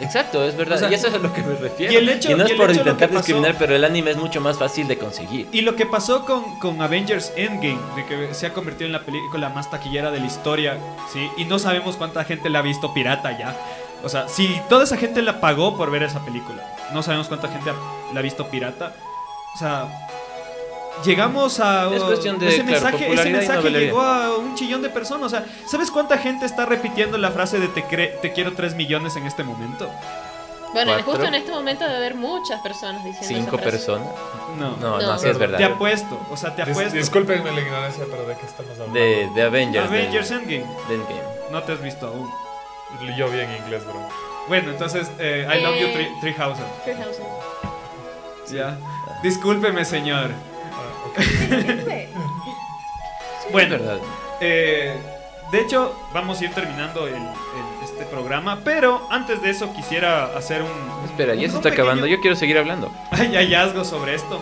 [0.00, 0.76] Exacto, es verdad.
[0.76, 1.92] O sea, y eso es a lo que me refiero.
[1.92, 4.10] y el hecho- no es y el por hecho intentar pasó- discriminar, pero el anime
[4.10, 5.46] es mucho más fácil de conseguir.
[5.52, 9.02] Y lo que pasó con, con Avengers Endgame, de que se ha convertido en la
[9.02, 10.76] película más taquillera de la historia,
[11.12, 11.30] ¿sí?
[11.36, 13.54] Y no sabemos cuánta gente la ha visto pirata ya.
[14.04, 16.62] O sea, si toda esa gente la pagó por ver esa película,
[16.92, 17.72] no sabemos cuánta gente
[18.12, 18.92] la ha visto pirata.
[19.54, 19.86] O sea,
[21.04, 21.94] llegamos a...
[21.94, 25.26] Es cuestión de, ese claro, mensaje, ese llegó a un chillón de personas.
[25.26, 28.74] O sea, ¿sabes cuánta gente está repitiendo la frase de te, cre- te quiero 3
[28.74, 29.90] millones en este momento?
[30.72, 31.12] Bueno, Cuatro.
[31.12, 33.70] justo en este momento debe haber muchas personas diciendo Cinco esa frase.
[33.76, 34.08] personas.
[34.58, 34.70] No.
[34.78, 35.18] No, no, No.
[35.18, 35.58] sí es verdad.
[35.58, 36.94] Te apuesto, o sea, te Dis- apuesto.
[36.96, 38.94] discúlpenme la ignorancia, pero ¿de qué estamos hablando?
[38.98, 39.86] De, de Avengers.
[39.86, 40.64] Avengers Endgame.
[40.88, 41.22] de Endgame.
[41.50, 42.30] No te has visto aún.
[43.16, 44.08] Yo vi en inglés, bro.
[44.48, 45.88] Bueno, entonces, eh, I love you.
[45.88, 46.64] Three- Treehausen.
[46.84, 47.24] Treehausen.
[48.50, 48.76] Ya.
[49.22, 50.30] Discúlpeme, señor.
[50.72, 51.18] Ah, ok.
[53.50, 53.76] Bueno,
[54.40, 54.96] eh,
[55.50, 60.36] de hecho, vamos a ir terminando el, el- este programa, pero antes de eso quisiera
[60.36, 60.70] hacer un.
[61.04, 62.06] Espera, ya un se está pequeño- acabando.
[62.06, 62.90] Yo quiero seguir hablando.
[63.10, 64.40] Hay hallazgos sobre esto.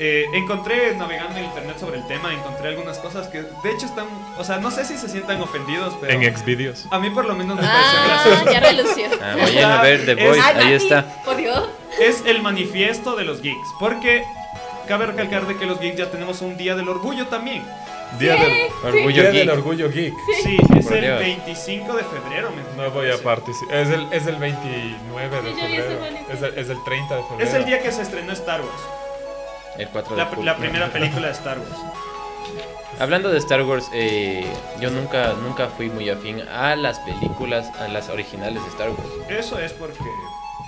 [0.00, 4.06] Eh, encontré navegando en internet sobre el tema, encontré algunas cosas que de hecho están,
[4.38, 6.86] o sea, no sé si se sientan ofendidos, pero En Xvideos.
[6.92, 8.52] a mí por lo menos me pareció Ah, gracioso.
[8.52, 9.04] ya relució.
[9.20, 10.40] Ah, vayan a ver The Es- Voice.
[10.44, 11.04] Ay, Ahí está.
[11.24, 11.68] Por Dios.
[12.00, 13.68] es el manifiesto de los geeks.
[13.80, 14.22] Porque
[14.86, 17.64] cabe recalcar de que los geeks ya tenemos un día del orgullo también.
[18.20, 18.52] Día, del,
[18.84, 19.40] Orgullo Día geek.
[19.40, 20.14] del Orgullo Geek.
[20.42, 21.18] Sí, es Por el Dios.
[21.18, 22.50] 25 de febrero.
[22.52, 23.76] me- No voy a participar.
[23.76, 26.00] Es el, es el 29 de Sí, febrero.
[26.30, 27.48] Es el, es el 30 de febrero.
[27.50, 28.80] Es el día que se estrenó Star Wars.
[29.78, 30.44] El 4 de La, julio.
[30.44, 31.70] la primera película de Star Wars.
[33.00, 34.44] Hablando de Star Wars, eh,
[34.80, 39.00] yo nunca, nunca fui muy afín a las películas, a las originales de Star Wars.
[39.28, 39.98] Eso es porque.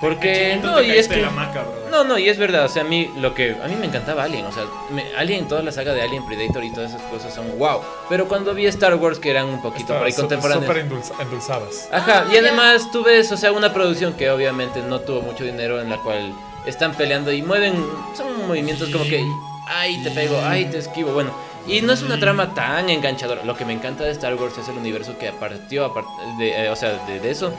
[0.00, 3.10] Porque no, y es que maca, no, no, y es verdad, o sea, a mí
[3.18, 6.00] lo que a mí me encantaba Alien, o sea, me- Alien, toda la saga de
[6.00, 7.82] Alien Predator y todas esas cosas son wow.
[8.08, 10.66] Pero cuando vi Star Wars que eran un poquito por ahí Está contemporáneos.
[10.66, 11.88] Súper endulza- endulzadas.
[11.92, 15.44] Ajá, Ah, y además tú ves, o sea, una producción que obviamente no tuvo mucho
[15.44, 16.32] dinero en la cual
[16.66, 17.74] están peleando y mueven,
[18.16, 19.24] son movimientos como que,
[19.66, 21.30] ay, te pego, ay, te esquivo, bueno.
[21.66, 23.44] Y no es una trama tan enganchadora.
[23.44, 25.92] Lo que me encanta de Star Wars es el universo que partió,
[26.38, 27.52] de, eh, o sea, de eso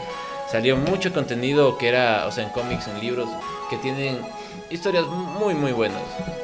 [0.51, 3.29] salió mucho contenido que era, o sea, en cómics, en libros,
[3.69, 4.19] que tienen
[4.71, 6.01] historias muy, muy buenas.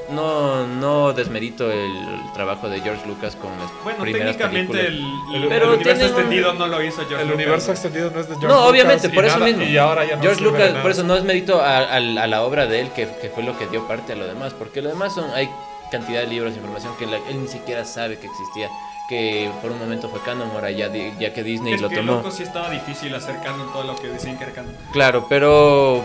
[0.09, 1.91] No, no desmerito el,
[2.33, 5.25] trabajo de George Lucas con las Bueno, primeras técnicamente películas.
[5.33, 7.35] el, el- Pero el universo tienen un- extendido no lo hizo George El Lucas.
[7.35, 9.63] universo extendido no es de George no, Lucas obviamente, y por eso nada- mismo.
[9.63, 10.81] Y ahora ya no George de Lucas, nada.
[10.83, 13.43] por eso no es mérito a, a- a la obra de él, que, que fue
[13.43, 15.49] lo que dio parte a lo demás, porque lo demás son, hay
[15.91, 18.69] cantidad de libros, información que la- él ni siquiera sabe que existía,
[19.09, 20.89] que por un momento fue canon, ahora ya,
[21.19, 22.13] ya que Disney Es lo que tomó.
[22.13, 24.75] loco sí estaba difícil hacer canon todo lo que decían que era canon.
[24.93, 26.03] Claro, pero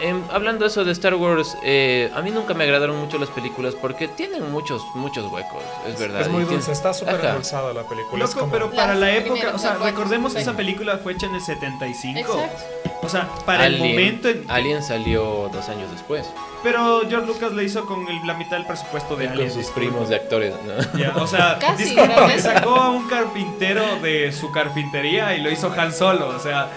[0.00, 3.74] em, hablando eso de Star Wars, eh, a mí nunca me agradaron mucho las películas
[3.74, 6.20] porque tienen muchos muchos huecos, es verdad.
[6.22, 8.24] Es muy y tiene- dulce, está súper endulzada la película.
[8.24, 11.26] es Loco, como- pero para la época, o sea, recordemos que esa película fue hecha
[11.26, 12.18] en el 75.
[12.20, 12.64] Exacto.
[13.02, 16.26] O sea, para el momento en- Alien salió dos años después.
[16.62, 19.48] Pero George Lucas le hizo con el- la mitad del presupuesto de con Alien.
[19.48, 19.80] sus disculpa.
[19.90, 20.54] primos de actores,
[21.14, 21.22] ¿no?
[21.22, 25.92] O sea, Casi, disculpa, sacó a un carpintero de su carpintería y lo hizo Han
[25.94, 26.28] Solo.
[26.28, 26.68] O sea,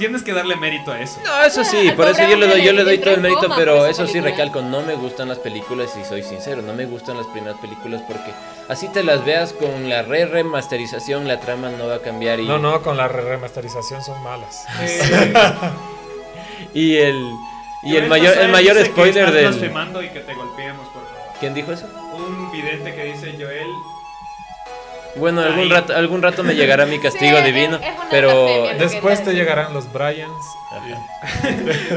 [0.00, 1.20] tienes que darle mérito a eso.
[1.22, 3.84] No, eso sí, por eso yo le doy, yo le doy todo el mérito, pero
[3.86, 7.26] eso sí recalco, no me gustan las películas y soy sincero, no me gustan las
[7.26, 8.32] primeras películas porque
[8.68, 12.46] así te las veas con la re remasterización, la trama no va a cambiar y,
[12.48, 14.64] No, no, con la re- remasterización son malas.
[16.74, 17.34] Y el
[17.82, 21.20] y el mayor el mayor spoiler del y que te golpeemos, por favor.
[21.40, 21.86] ¿Quién dijo eso?
[22.14, 23.66] Un vidente que dice Joel.
[25.16, 28.46] Bueno, algún rato algún rato me llegará mi castigo Sí, divino, es- es una pero.
[28.78, 30.30] Después te llegarán los Bryans.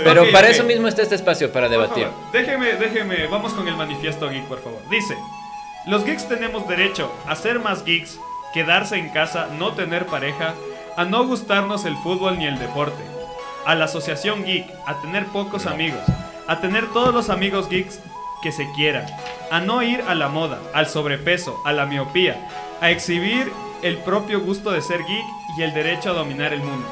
[0.04, 2.06] pero para eso mismo está este espacio para Por debatir.
[2.06, 4.80] favor, déjeme, déjeme, vamos con el manifiesto geek, por favor.
[4.90, 5.16] Dice,
[5.86, 8.20] los geeks tenemos derecho a ser más geeks,
[8.54, 10.54] quedarse en casa, no tener pareja,
[10.98, 13.04] a no gustarnos el fútbol ni el deporte,
[13.66, 16.02] a la asociación geek, a tener pocos amigos,
[16.48, 18.00] a tener todos los amigos geeks
[18.42, 19.06] que se quieran,
[19.52, 22.48] a no ir a la moda, al sobrepeso, a la miopía,
[22.84, 23.52] a exhibir
[23.82, 25.26] el propio gusto de ser geek
[25.58, 26.88] y el derecho a dominar el mundo.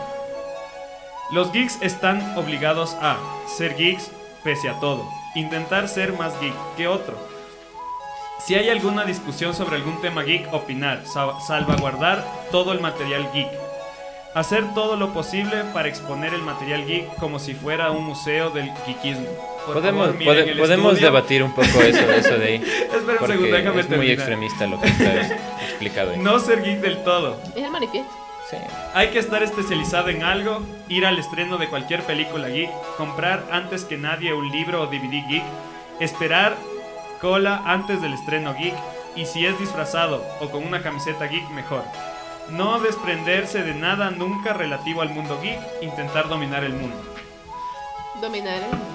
[1.31, 3.17] Los geeks están obligados a
[3.57, 4.09] ser geeks
[4.43, 5.05] pese a todo,
[5.35, 7.17] intentar ser más geek que otro.
[8.45, 13.49] Si hay alguna discusión sobre algún tema geek, opinar, sa- salvaguardar todo el material geek.
[14.33, 18.71] Hacer todo lo posible para exponer el material geek como si fuera un museo del
[18.85, 19.27] geekismo.
[19.65, 21.11] Por Podemos favor, pode- podemos estudio.
[21.11, 22.55] debatir un poco eso eso de ahí.
[22.65, 24.13] Espera un Porque segundo, déjame es muy terminar.
[24.13, 25.21] extremista lo que está
[25.69, 26.17] explicado ahí.
[26.19, 27.39] No ser geek del todo.
[27.55, 28.11] Es el manifiesto.
[28.49, 28.57] Sí.
[28.93, 33.85] Hay que estar especializado en algo, ir al estreno de cualquier película geek, comprar antes
[33.85, 35.43] que nadie un libro o DVD geek,
[35.99, 36.55] esperar
[37.21, 38.73] cola antes del estreno geek
[39.15, 41.83] y si es disfrazado o con una camiseta geek mejor.
[42.49, 46.97] No desprenderse de nada nunca relativo al mundo geek, intentar dominar el mundo.
[48.21, 48.85] Dominar el mundo.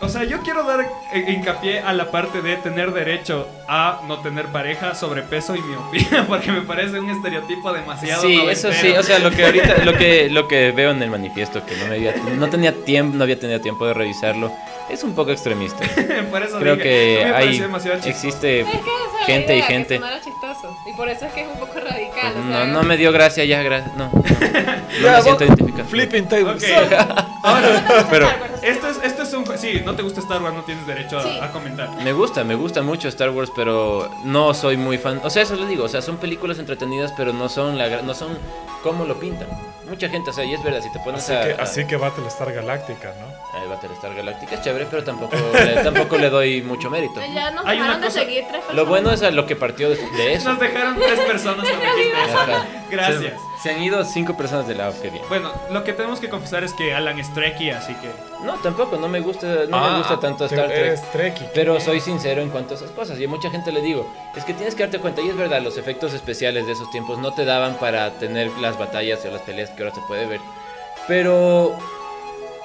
[0.00, 0.80] O sea, yo quiero dar
[1.12, 6.24] eh, hincapié a la parte de tener derecho a no tener pareja, sobrepeso y miopía,
[6.28, 9.00] porque me parece un estereotipo demasiado Sí, eso sí, noventero.
[9.00, 11.86] o sea, lo que ahorita, lo que, lo que veo en el manifiesto, que no
[11.86, 14.52] me había, no tenía tiempo, no había tenido tiempo de revisarlo,
[14.90, 15.84] es un poco extremista.
[16.30, 17.62] Por eso Creo dije, que me hay,
[18.04, 19.98] existe Es que gente y gente.
[19.98, 20.76] Que chistoso.
[20.86, 22.32] Y por eso es que es un poco radical.
[22.36, 25.88] o No, sea, no me dio gracia ya, gra- no, no, no me siento identificado.
[25.88, 26.62] Flipping tables.
[26.64, 26.70] Ok,
[27.42, 28.28] ahora, Pero
[28.62, 29.46] esto es, esto es un...
[29.58, 31.38] Sí, no te gusta Star Wars, no tienes derecho a, Sí.
[31.40, 31.88] a comentar.
[32.02, 35.20] me gusta, me gusta mucho Star Wars, pero no soy muy fan.
[35.24, 38.14] O sea, eso les digo, o sea, son películas entretenidas, pero no son la, no
[38.14, 38.36] son
[38.82, 39.48] como lo pintan.
[39.88, 41.84] Mucha gente, o sea, y es verdad, si te pones Así a, que, a- así
[41.86, 43.36] que Battlestar Galactica, ¿no?
[43.56, 47.20] a Battlestar Galactica es chévere, pero tampoco, le, tampoco le doy mucho mérito.
[47.32, 48.74] Ya nos Hay una dejaron de cosa- seguir tres personas.
[48.76, 50.45] Lo bueno es a lo que partió de, de eso.
[50.46, 51.76] Nos dejaron tres personas eso.
[52.40, 52.66] Ajá.
[52.90, 53.34] Gracias.
[53.62, 55.24] Se, se han ido cinco personas de qué bien.
[55.28, 58.08] Bueno, lo que tenemos que confesar es que Alan es Trekkie, así que...
[58.44, 60.78] No, tampoco, no me gusta, no Ah, me gusta tanto Star Trek.
[60.78, 61.46] Eres Trekkie.
[61.54, 63.18] Pero soy sincero en cuanto a esas cosas.
[63.18, 64.06] Y a mucha gente le digo,
[64.36, 67.18] es que tienes que darte cuenta, y es verdad, los efectos especiales de esos tiempos
[67.18, 70.40] no te daban para tener las batallas o las peleas que ahora se puede ver.
[71.08, 71.76] Pero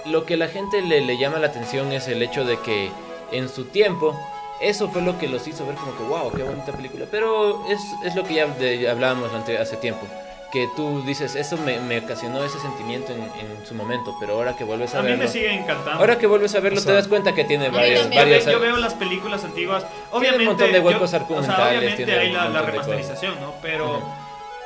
[0.06, 2.92] lo que la gente le, le llama la atención es el hecho de que
[3.32, 4.20] en su tiempo,
[4.62, 7.06] eso fue lo que los hizo ver como que, wow, qué bonita película.
[7.10, 10.06] Pero es, es lo que ya de- hablábamos ante- hace tiempo.
[10.52, 14.54] Que tú dices, eso me, me ocasionó ese sentimiento en, en su momento, pero ahora
[14.58, 15.24] que vuelves a, A mí verlo...
[15.24, 15.92] me sigue encantando.
[16.00, 18.46] Ahora que vuelves a verlo O te sea, das cuenta que tiene mí varios, varios
[18.46, 19.84] ve- yo veo las películas antiguas.
[20.12, 20.46] un Obviamente.
[20.46, 23.54] montón de huecos yo- argumentales, O sea, obviamente tiene hay un la, la remasterización, ¿no?
[23.62, 23.98] Pero.
[23.98, 24.06] Ujú.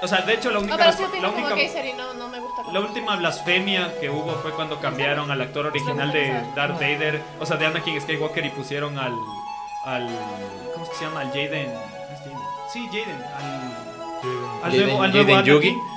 [0.02, 0.76] O sea, de hecho, la única.
[0.78, 2.64] pero sí la opino como única Kaiser y no, no me gusta.
[2.74, 7.46] La última blasfemia que hubo fue cuando cambiaron al actor original de Darth Vader, o
[7.46, 9.14] sea, de Anakin Skywalker y pusieron al
[9.86, 10.08] al
[10.74, 11.22] ¿cómo es que se llama?
[11.22, 11.74] Al Jaden.
[11.74, 11.80] ¿no
[12.14, 12.38] es Jaden?
[12.72, 15.70] Sí, Jaden, al al Jaden- nuevo, al nuevo Jaden Yugi.
[15.70, 15.96] Anakin.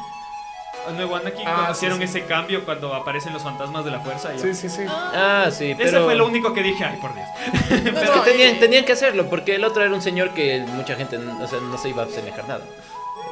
[0.87, 2.05] Al nuevo Anakin Ah, cuando sí, hicieron sí.
[2.05, 4.33] ese cambio cuando aparecen los fantasmas de la fuerza.
[4.33, 4.39] ya.
[4.39, 4.85] Sí, sí, sí.
[4.89, 5.89] Ah, sí, pero...
[5.91, 7.27] Ese fue lo único que dije, ay, por Dios.
[8.03, 11.19] Es que tenían, tenían que hacerlo, porque el otro era un señor que mucha gente
[11.19, 12.65] o sea, no se iba a asemejar nada.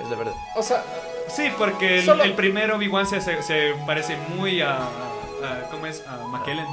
[0.03, 0.35] Es la verdad.
[0.57, 0.83] O sea,
[1.28, 5.87] Sí, porque el, Solo- el primero Obi-Wan se, se, se parece muy a, a- ¿cómo
[5.87, 6.05] es?
[6.07, 6.65] A McKellen.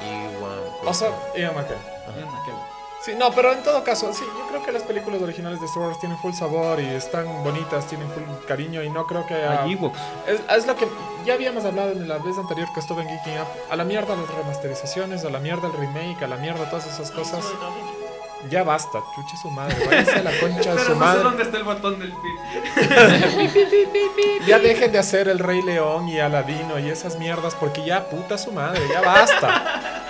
[0.00, 1.82] Y wow, o sea, Ian McKellen.
[2.16, 2.57] Ian McKellen.
[3.04, 5.84] Sí, no, pero en todo caso, sí, yo creo que las películas originales de Star
[5.84, 9.62] Wars tienen full sabor y están bonitas, tienen full cariño y no creo que haya...
[9.62, 9.98] A Ewoks.
[10.26, 10.86] Es, es lo que
[11.24, 13.46] ya habíamos hablado en la vez anterior que estuve en Geeking Up.
[13.70, 17.10] A la mierda las remasterizaciones, a la mierda el remake, a la mierda todas esas
[17.12, 17.44] cosas.
[18.50, 21.22] Ya basta, chuche su madre, váyase a la concha de su no sé madre.
[21.24, 22.12] dónde está el botón del.
[24.46, 28.38] Ya dejen de hacer el Rey León y Aladino y esas mierdas porque ya puta
[28.38, 30.04] su madre, ya basta.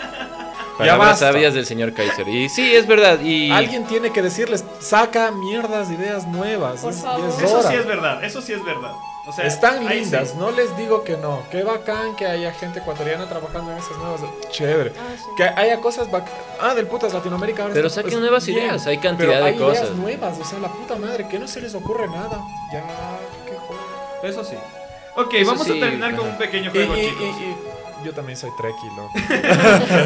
[0.78, 1.26] Ya Palabras basta.
[1.32, 2.28] sabias del señor Kaiser.
[2.28, 3.20] Y sí, es verdad.
[3.20, 6.80] Y Alguien tiene que decirles, saca mierdas, ideas nuevas.
[6.80, 7.28] Por es- favor.
[7.28, 8.92] es Eso sí es verdad, eso sí es verdad.
[9.26, 10.36] O sea, Están lindas, sí.
[10.38, 11.42] no les digo que no.
[11.50, 14.20] Qué bacán que haya gente ecuatoriana trabajando en esas nuevas.
[14.50, 14.92] Chévere.
[14.98, 15.24] Ah, sí.
[15.36, 16.24] Que haya cosas bac-
[16.58, 17.62] Ah, del putas Latinoamérica.
[17.64, 19.82] Ahora Pero saquen pues, nuevas bien, ideas, hay cantidad pero de hay cosas.
[19.84, 22.40] ideas nuevas, o sea, la puta madre, que no se les ocurre nada.
[22.72, 22.82] Ya,
[23.44, 24.30] qué joder.
[24.32, 24.56] Eso sí.
[25.16, 27.20] Ok, Eso vamos sí, a terminar con un pequeño juego, y- chicos.
[27.20, 27.56] y- y-
[28.04, 29.12] yo también soy Trekkie, loco.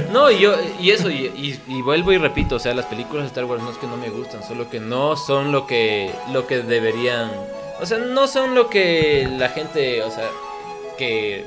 [0.13, 3.25] No, y yo, y eso, y, y- y vuelvo y repito, o sea, las películas
[3.25, 6.13] de Star Wars no es que no me gustan, solo que no son lo que,
[6.33, 7.31] lo que deberían,
[7.81, 10.29] o sea, no son lo que la gente, o sea,
[10.99, 11.47] que,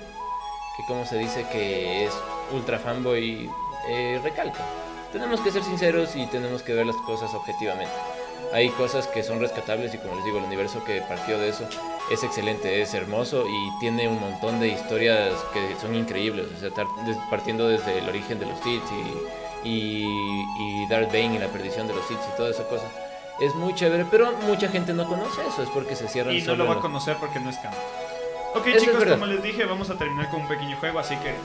[0.78, 2.12] que como se dice, que es
[2.52, 3.50] ultra fanboy,
[3.90, 4.64] eh, recalca.
[5.12, 7.94] Tenemos que ser sinceros y tenemos que ver las cosas objetivamente.
[8.56, 11.68] Hay cosas que son rescatables y como les digo, el universo que partió de eso
[12.10, 16.48] es excelente, es hermoso y tiene un montón de historias que son increíbles.
[16.56, 16.70] O sea,
[17.30, 18.82] partiendo desde el origen de los Sith
[19.66, 22.86] y, y, y Darth Bane y la perdición de los Sith y toda esa cosa.
[23.42, 26.56] Es muy chévere, pero mucha gente no conoce eso, es porque se cierran Y no
[26.56, 27.78] lo va a conocer porque no es canon.
[28.56, 31.18] Ok, Eso es chicos, como les dije, vamos a terminar con un pequeño juego, así
[31.18, 31.36] que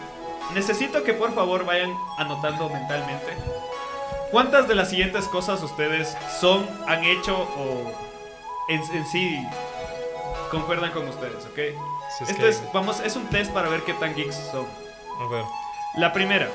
[0.55, 3.37] necesito que por favor vayan anotando mentalmente.
[4.31, 7.93] ¿Cuántas de las siguientes cosas ustedes son, han hecho o
[8.69, 9.37] en, en sí
[10.51, 11.59] concuerdan con ustedes, ok?
[12.19, 14.67] Si es Esto que- es, vamos, es un test para ver qué tan geeks son.
[15.31, 15.45] Ver.
[15.97, 16.49] La primera.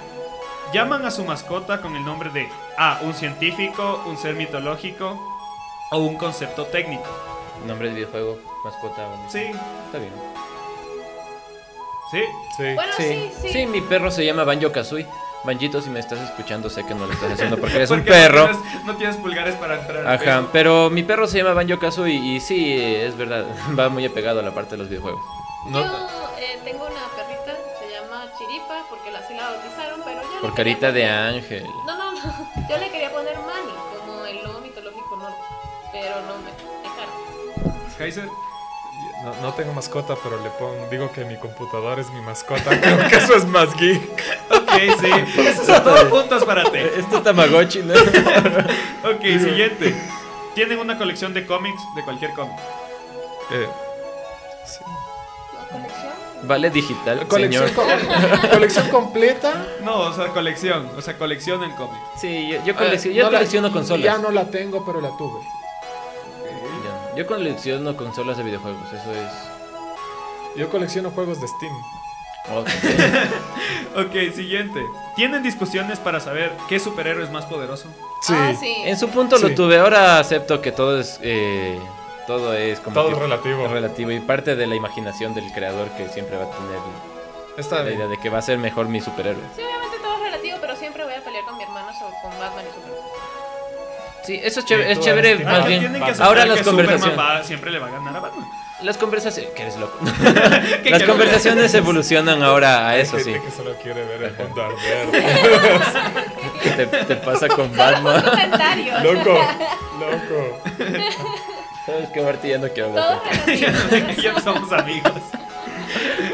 [0.73, 2.99] Llaman a su mascota con el nombre de A.
[3.03, 5.19] Un científico, un ser mitológico
[5.91, 7.03] o un concepto técnico.
[7.67, 9.07] Nombre de videojuego, mascota.
[9.07, 9.51] o- Sí,
[9.85, 10.11] Está bien.
[12.11, 12.21] sí.
[12.57, 12.73] Sí.
[12.73, 13.49] Bueno, sí, sí.
[13.49, 15.05] Sí, mi perro se llama Banjo Kazooie.
[15.45, 18.47] Banjito, si me estás escuchando, sé que no lo estás haciendo porque eres un perro.
[18.47, 20.07] No tienes, no tienes pulgares para entrar.
[20.07, 20.49] Ajá, Facebook.
[20.51, 23.45] pero mi perro se llama Banjo y sí, es verdad,
[23.79, 25.21] va muy apegado a la parte de los videojuegos.
[25.67, 30.21] No- Yo eh, tengo una perrita, se llama Chiripa, porque la así la bautizaron, pero
[30.21, 31.65] yo Por carita de ángel.
[31.85, 32.15] No, no, no.
[32.69, 35.37] Yo le quería poner Mani, como el lobo mitológico norte,
[35.91, 36.51] pero no me
[36.83, 37.95] dejaron.
[37.97, 38.27] Kaiser.
[39.25, 42.69] No, no tengo mascota, pero le pongo, digo que mi computador es mi mascota.
[42.81, 44.23] Creo que eso es más geek.
[44.51, 44.71] Ok,
[45.01, 45.41] sí.
[45.41, 46.77] Esos son todos puntos para ti.
[46.97, 47.93] Esto Tamagotchi, ¿no?
[49.09, 49.95] Ok, siguiente.
[50.53, 52.55] Tienen una colección de cómics de cualquier cómic.
[53.51, 53.67] Eh,
[54.65, 54.79] sí.
[55.59, 56.13] ¿La colección?
[56.43, 57.85] Vale digital, Colección, señor.
[57.87, 59.65] com- colección completa.
[59.83, 60.89] No, o sea, colección.
[60.97, 62.03] O sea, coleccionan cómics.
[62.21, 64.03] Sí, yo, yo colecciono, yo Eh, no la- colecciono consolas.
[64.05, 65.39] Ya no la tengo, pero la tuve.
[67.15, 69.31] Yo colecciono consolas de videojuegos, eso es...
[70.57, 71.73] Yo colecciono juegos de Steam.
[72.45, 73.29] También.
[73.95, 74.79] Ok, siguiente.
[75.15, 77.87] ¿Tienen discusiones para saber qué superhéroe es más poderoso?
[78.21, 78.33] Sí.
[78.35, 78.75] Ah, sí.
[78.83, 81.17] en su punto lo tuve, ahora acepto que todo es...
[81.21, 81.79] eh,
[82.27, 82.93] todo es como...
[82.93, 83.67] Todo relativo.
[83.67, 86.79] relativo y parte de la imaginación del creador que siempre va a tener
[87.57, 89.41] Está la idea de que va a ser mejor mi superhéroe.
[89.55, 89.61] Sí,
[94.25, 96.03] Sí, eso es chévere, Sí, es chévere más Ah, bien.
[96.19, 98.45] Ahora las conversaciones, va- siempre le va a ganar a Batman.
[98.81, 99.97] las conversaciones, que eres loco.
[100.83, 103.33] ¿Qué las conversaciones evolucionan ahora a eso Hay sí.
[103.33, 105.07] que solo quiere ver el mundo arder.
[106.63, 108.23] ¿Qué te, te pasa con Batman?
[109.03, 109.39] Loco,
[109.99, 110.61] loco.
[111.85, 113.21] Sabes que Marty ya no quiero hablar.
[114.17, 115.11] ya somos amigos.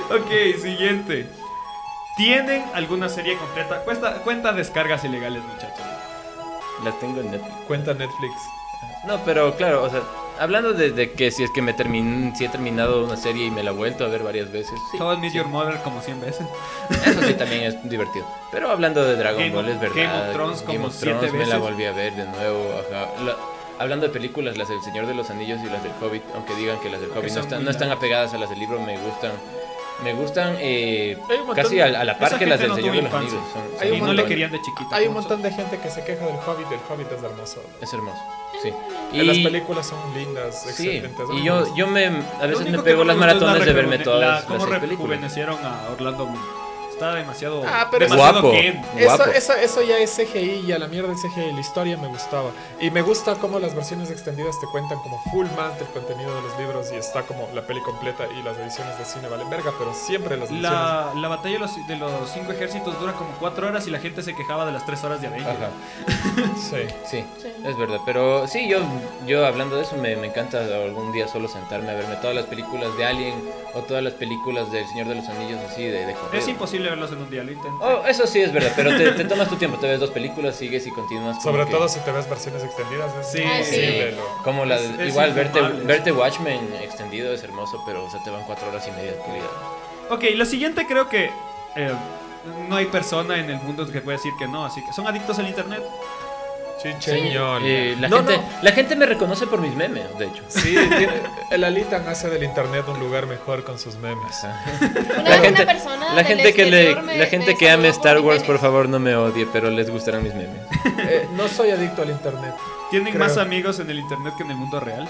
[0.10, 1.28] ok, siguiente.
[2.16, 3.78] ¿Tienen alguna serie completa?
[3.84, 5.86] Cuesta, cuenta descargas ilegales, muchachos.
[6.84, 7.54] Las tengo en Netflix.
[7.68, 8.34] Cuenta Netflix.
[9.06, 10.02] No, pero claro, o sea,
[10.40, 13.52] hablando de, de que si es que me termin, si he terminado una serie y
[13.52, 14.80] me la he vuelto a ver varias veces.
[14.92, 16.48] Sí, Todo Meet Your Mother como 100 veces.
[17.06, 18.26] Eso sí también es divertido.
[18.52, 19.96] Pero hablando de Dragon Game Ball, es verdad.
[19.96, 21.60] Game of Thrones Game como of Thrones me la veces.
[21.60, 22.74] volví a ver de nuevo.
[22.92, 23.24] ajá.
[23.24, 23.36] La-
[23.80, 26.80] hablando de películas, las del Señor de los Anillos y las del Hobbit, aunque digan
[26.80, 29.32] que las del Hobbit no están, no están apegadas a las del libro, me gustan.
[30.04, 32.76] Me gustan eh, Hay montón casi de- a, a la par que las del no
[32.76, 33.14] Señor de los.
[33.14, 33.34] Anillos.
[33.54, 34.16] Son- Hay son un Y no montón.
[34.16, 34.96] le querían de chiquita.
[34.96, 36.68] Hay un montón de gente que se queja del Hobbit.
[36.72, 37.64] El Hobbit es hermoso.
[37.82, 38.20] Es hermoso,
[38.64, 38.74] sí.
[39.14, 41.28] Y las películas son lindas, Sí, excelentes.
[41.34, 43.66] y yo, yo me, a veces me pego no las me gustó es la maratones
[43.66, 44.90] de verme todas la- las cómo películas.
[44.90, 46.61] rejuvenecieron a Orlando Bloom.
[47.02, 47.64] Está demasiado.
[47.66, 48.52] Ah, pero demasiado guapo.
[48.52, 48.82] Ken.
[48.98, 49.32] Eso, Guapo.
[49.32, 52.52] eso, eso ya es CGI y a la mierda el CGI, la historia me gustaba.
[52.80, 56.42] Y me gusta cómo las versiones extendidas te cuentan como full más del contenido de
[56.44, 59.72] los libros y está como la peli completa y las ediciones de cine valen verga,
[59.80, 60.72] pero siempre las ediciones...
[60.72, 64.00] La, la batalla de los, de los cinco ejércitos dura como cuatro horas y la
[64.00, 65.58] gente se quejaba de las tres horas de Avengers.
[65.58, 65.70] Ajá.
[66.70, 66.78] Sí.
[67.10, 67.48] Sí, Sí.
[67.66, 68.00] es verdad.
[68.06, 68.80] Pero sí, yo,
[69.26, 72.46] yo hablando de eso, me, me encanta algún día solo sentarme a verme todas las
[72.46, 73.34] películas de Alien
[73.74, 76.16] o todas las películas del Señor de los Anillos así de, de.
[76.34, 77.84] Es imposible verlos en un día, lo intenté.
[77.84, 80.56] Oh, eso sí es verdad, pero te, te tomas tu tiempo, te ves dos películas,
[80.56, 81.42] sigues y continúas.
[81.42, 83.12] Sobre que- todo si te ves versiones extendidas.
[83.20, 84.16] Es Sí, Ah, sí.
[84.16, 88.30] lo- Como la, Es- es igual verte Watchmen extendido es hermoso, pero o sea, te
[88.30, 89.50] van cuatro horas y media de tu vida.
[90.10, 91.32] Ok, lo siguiente creo que
[91.76, 91.92] eh,
[92.68, 95.38] no hay persona en el mundo que pueda decir que no, así que son adictos
[95.40, 95.82] al internet.
[96.82, 97.62] Chicheñol.
[97.66, 98.44] Eh, la, No, gente, no.
[98.62, 100.44] la gente me reconoce por mis memes, de hecho.
[100.48, 101.22] Sí, tiene-
[101.52, 104.36] el Alitan hace del internet un lugar mejor con sus memes.
[105.20, 108.20] Una La gente, una persona la gente que le, me- la gente que ame Star
[108.20, 108.48] Wars, memes.
[108.48, 110.62] por favor, no me odie, pero les gustarán mis memes.
[111.00, 112.54] Eh, no soy adicto al internet.
[112.90, 113.26] ¿Tienen Creo.
[113.26, 115.08] más amigos en el internet que en el mundo real?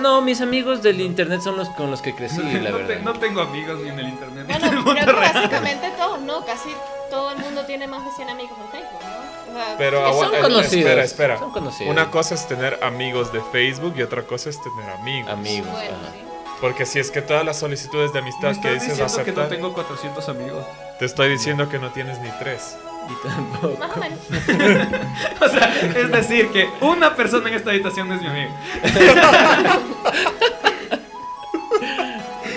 [0.00, 3.02] No, mis amigos del internet son los con los que crecí, la no, te- verdad.
[3.04, 5.34] no tengo amigos ni en el internet ni en el Bueno, mundo creo que real.
[5.34, 6.44] básicamente todos, ¿no?
[6.46, 6.70] Casi
[7.10, 9.31] todo el mundo tiene más de 100 amigos en Facebook, ¿no?
[9.78, 11.38] Pero Que son agua- eh, conocidos, Espera, espera.
[11.38, 11.90] son conocidos.
[11.92, 15.30] Una cosa es tener amigos de Facebook y otra cosa es tener amigos.
[15.30, 15.70] Amigos.
[15.70, 16.12] bueno, ajá.
[16.12, 16.18] sí.
[16.60, 19.44] Porque si es que todas las solicitudes de Me amistad que dices diciendo que aceptar,
[19.44, 20.64] no tengo 400 amigos.
[20.98, 22.76] te estoy diciendo que no tienes ni tres.
[23.08, 23.76] Y tampoco.
[23.78, 24.18] Más o menos.
[25.40, 28.52] O sea, es decir, que una persona en esta habitación no es mi amigo.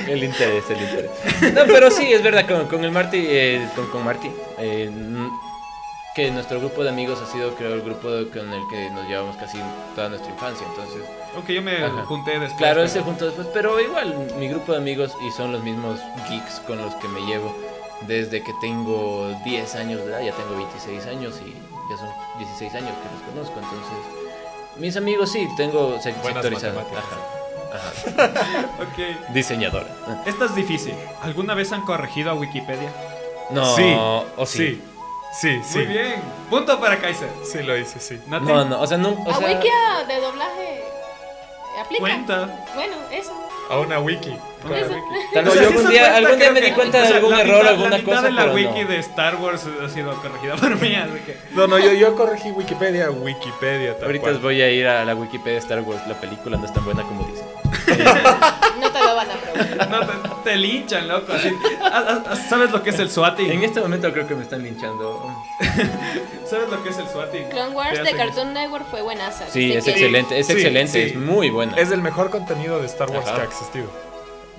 [0.07, 1.11] El interés, el interés.
[1.55, 4.89] No, pero sí, es verdad, con, con el Marty, eh, con, con Marty, eh,
[6.15, 9.35] que nuestro grupo de amigos ha sido, creo, el grupo con el que nos llevamos
[9.35, 9.59] casi
[9.95, 10.65] toda nuestra infancia.
[10.69, 11.01] Entonces,
[11.35, 12.05] Aunque yo me Ajá.
[12.05, 12.53] junté después.
[12.57, 15.99] claro, pero- ese junto después, pero igual, mi grupo de amigos y son los mismos
[16.29, 17.53] geeks con los que me llevo
[18.07, 21.51] desde que tengo 10 años de edad, ya tengo 26 años y
[21.91, 23.59] ya son 16 años que los conozco.
[23.59, 23.97] Entonces,
[24.77, 26.63] mis amigos sí, tengo se- sectorizados.
[26.63, 26.99] Ajá,
[27.73, 28.61] ajá.
[28.79, 29.31] Ok.
[29.33, 29.87] Diseñadora.
[30.25, 30.93] Esta es difícil.
[31.21, 32.89] ¿Alguna vez han corregido a Wikipedia?
[33.49, 33.93] No, sí,
[34.37, 34.57] o sí.
[34.57, 34.83] sí,
[35.39, 35.77] sí, sí.
[35.79, 36.15] Muy bien.
[36.49, 37.29] Punto para Kaiser.
[37.43, 38.19] Sí, lo hice, sí.
[38.27, 39.09] Nati, No, no, o sea, no.
[39.25, 40.83] O ¿A sea, Wikia de doblaje
[41.81, 41.99] aplica?
[42.01, 42.65] Cuenta.
[42.75, 43.31] Bueno, eso.
[43.69, 44.29] A una wiki.
[44.29, 44.93] Eso.
[44.93, 45.01] wiki.
[45.33, 47.07] Tal O vez sea, yo algún día, cuenta, algún día me di cuenta o de
[47.15, 48.89] algún la error, mitad- alguna la mitad cosa, de la pero wiki no.
[48.89, 51.37] de Star Wars ha sido corregida por mí, así que...
[51.51, 53.95] No, no, yo, yo corregí Wikipedia, Wikipedia.
[53.95, 54.37] Tal Ahorita cual.
[54.39, 56.05] voy a ir a la Wikipedia de Star Wars.
[56.07, 57.45] La película no es tan buena como dicen.
[59.23, 59.89] No te lo van a preguntar.
[59.89, 59.99] No,
[60.43, 61.33] te, te linchan, loco.
[61.33, 61.49] Así.
[61.81, 63.49] Ah, ah, ¿Sabes lo que es el swatting?
[63.51, 65.35] En este momento creo que me están linchando.
[66.49, 67.49] ¿Sabes lo que es el swatting?
[67.49, 69.45] Clone Wars de Cartoon Network fue buenaza.
[69.49, 70.99] Sí, es que- excelente, es Sí, excelente, sí.
[71.13, 71.75] es muy buena.
[71.77, 73.35] Es el mejor contenido de Star Wars Ajá.
[73.35, 73.87] que ha existido.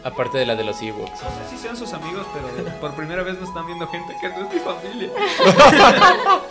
[0.04, 1.10] Aparte de la de los Ewoks.
[1.10, 2.46] No sé si sean sus amigos, pero
[2.80, 5.10] por primera vez me están viendo gente que no es mi familia.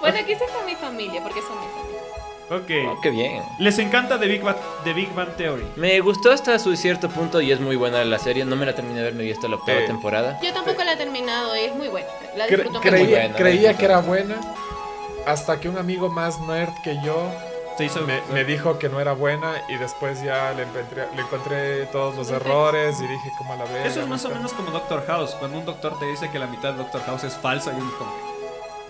[0.00, 2.02] Bueno, aquí sí está mi familia, porque son mis amigos.
[2.54, 2.70] Ok.
[2.86, 3.42] Oh, qué bien.
[3.58, 5.64] Les encanta The Big, Bang, The Big Bang Theory.
[5.76, 8.44] Me gustó hasta su cierto punto y es muy buena la serie.
[8.44, 10.38] No me la terminé de ver, me vi hasta la octava Eh, temporada.
[10.42, 12.08] Yo tampoco la he terminado y es muy buena.
[12.36, 12.90] La Cre- disfruto mucho.
[12.92, 14.36] muy buena, creía que era buena
[15.26, 17.30] hasta que un amigo más nerd que yo
[17.78, 21.22] Se hizo me, me dijo que no era buena y después ya le encontré, le
[21.22, 22.50] encontré todos los Perfecto.
[22.52, 23.84] errores y dije, ¿cómo la veo?
[23.86, 25.34] Eso es más o menos como Doctor House.
[25.38, 27.88] Cuando un doctor te dice que la mitad de Doctor House es falsa y uno
[27.88, 28.31] es como...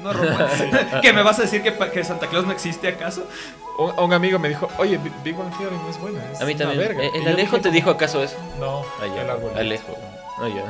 [0.03, 0.49] No, Román.
[1.03, 3.27] ¿Que me vas a decir que, que Santa Claus no existe acaso?
[3.79, 6.21] Un, un amigo me dijo, oye, Bi- Big Bang Theory no es buena.
[6.33, 6.89] Es A mí una también.
[6.89, 7.03] verga".
[7.05, 8.37] Eh, Y ¿El Alejo dije te dijo acaso eso?
[8.59, 9.23] No, Ah, ya.
[9.23, 9.59] el arbolito.
[9.61, 9.99] Alejo.
[10.39, 10.63] Ah, ya.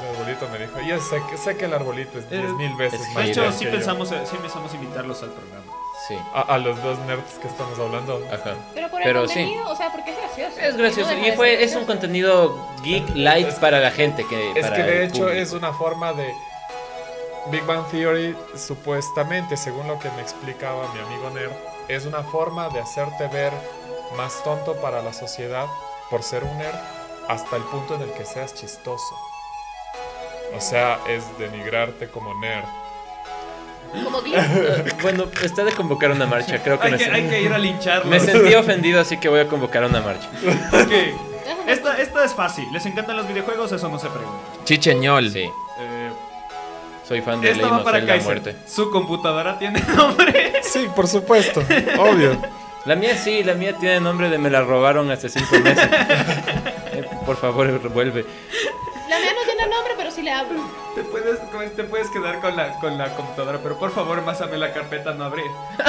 [0.00, 2.74] El arbolito me dijo, ya sé, que- sé que el arbolito es Eh, 10 mil
[2.76, 3.70] veces es más De hecho, sí que yo".
[3.72, 5.64] pensamos, eh, sí pensamos invitarlos al programa.
[6.08, 6.16] Sí.
[6.34, 8.20] A, a los dos nerds que estamos hablando.
[8.30, 8.54] Ajá.
[8.74, 9.34] Pero por el Pero sí.
[9.36, 10.60] contenido, o sea, porque es gracioso.
[10.60, 11.10] Es no gracioso.
[11.10, 14.26] deja Y fue, es un contenido geek light para la gente.
[14.26, 15.30] Que, Es para que de el hecho público.
[15.40, 16.34] es una forma de
[17.50, 21.52] Big Bang Theory, supuestamente, según lo que me explicaba mi amigo Nerd,
[21.88, 23.52] es una forma de hacerte ver
[24.16, 25.66] más tonto para la sociedad
[26.10, 26.74] por ser un nerd
[27.28, 29.14] hasta el punto en el que seas chistoso.
[30.56, 32.64] O sea, es denigrarte como nerd.
[34.02, 34.22] Como.
[35.02, 36.62] Bueno, está de convocar una marcha.
[36.62, 38.06] Creo que, Hay me, que, hay que ir a lincharlos.
[38.06, 40.28] me sentí ofendido, así que voy a convocar una marcha.
[40.72, 41.68] Ok.
[41.68, 42.66] Esta, esta es fácil.
[42.72, 43.72] ¿Les encantan los videojuegos?
[43.72, 44.38] Eso no se pregunta.
[44.64, 45.30] Chicheñol.
[45.30, 45.50] Sí,
[47.06, 48.24] soy fan de Legend va para Kaiser.
[48.24, 48.56] Muerte.
[48.66, 50.54] Su computadora tiene nombre.
[50.62, 51.62] Sí, por supuesto,
[51.98, 52.36] obvio.
[52.86, 55.88] La mía sí, la mía tiene nombre de me la robaron hace cinco meses.
[56.94, 58.24] Eh, Por favor, revuelve.
[59.08, 60.60] La mía no tiene nombre, pero sí le hablo.
[60.94, 61.40] Te puedes,
[61.74, 65.24] te puedes quedar con la, con la computadora, pero por favor, másame la carpeta no
[65.24, 65.44] abrir.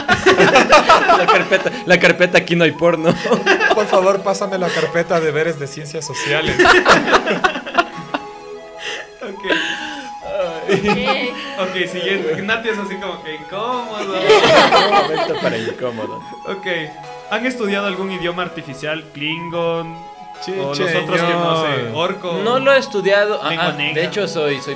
[1.17, 3.13] La carpeta, la carpeta aquí no hay porno.
[3.75, 6.55] Por favor, pásame la carpeta de deberes de ciencias sociales.
[9.21, 9.43] Ok.
[11.59, 12.41] Ok, siguiente.
[12.41, 14.15] Nati es así como que incómodo.
[14.15, 16.21] Momento para incómodo.
[16.47, 16.67] Ok.
[17.31, 19.03] ¿Han estudiado algún idioma artificial?
[19.13, 20.15] Klingon.
[20.47, 21.91] O los otros que no sé.
[21.93, 22.39] Orco.
[22.43, 23.39] No lo he estudiado.
[23.41, 24.75] Ah, ah, de hecho, soy, soy.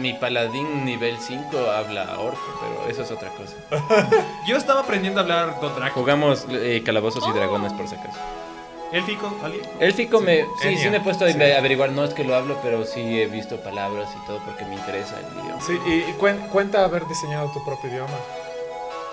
[0.00, 3.54] Mi paladín nivel 5 habla orco, pero eso es otra cosa.
[4.46, 5.92] Yo estaba aprendiendo a hablar Dothraki.
[5.92, 8.18] Jugamos eh, calabozos y dragones, por si acaso.
[8.92, 9.62] Élfico, ¿alguien?
[9.78, 11.40] Élfico me, sí, Enya, sí me he puesto a sí.
[11.40, 14.74] averiguar, no es que lo hablo, pero sí he visto palabras y todo porque me
[14.74, 15.60] interesa el idioma.
[15.62, 18.18] Sí, y, y cuen- cuenta haber diseñado tu propio idioma.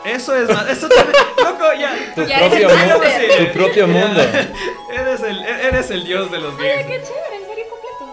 [0.06, 1.96] Eso es más, eso también, loco, ya.
[2.16, 4.22] Tu Ya propio, eres mundo, tu propio mundo.
[4.94, 6.86] Eres el, eres el dios de los games.
[6.88, 8.06] qué chévere, en serio completo.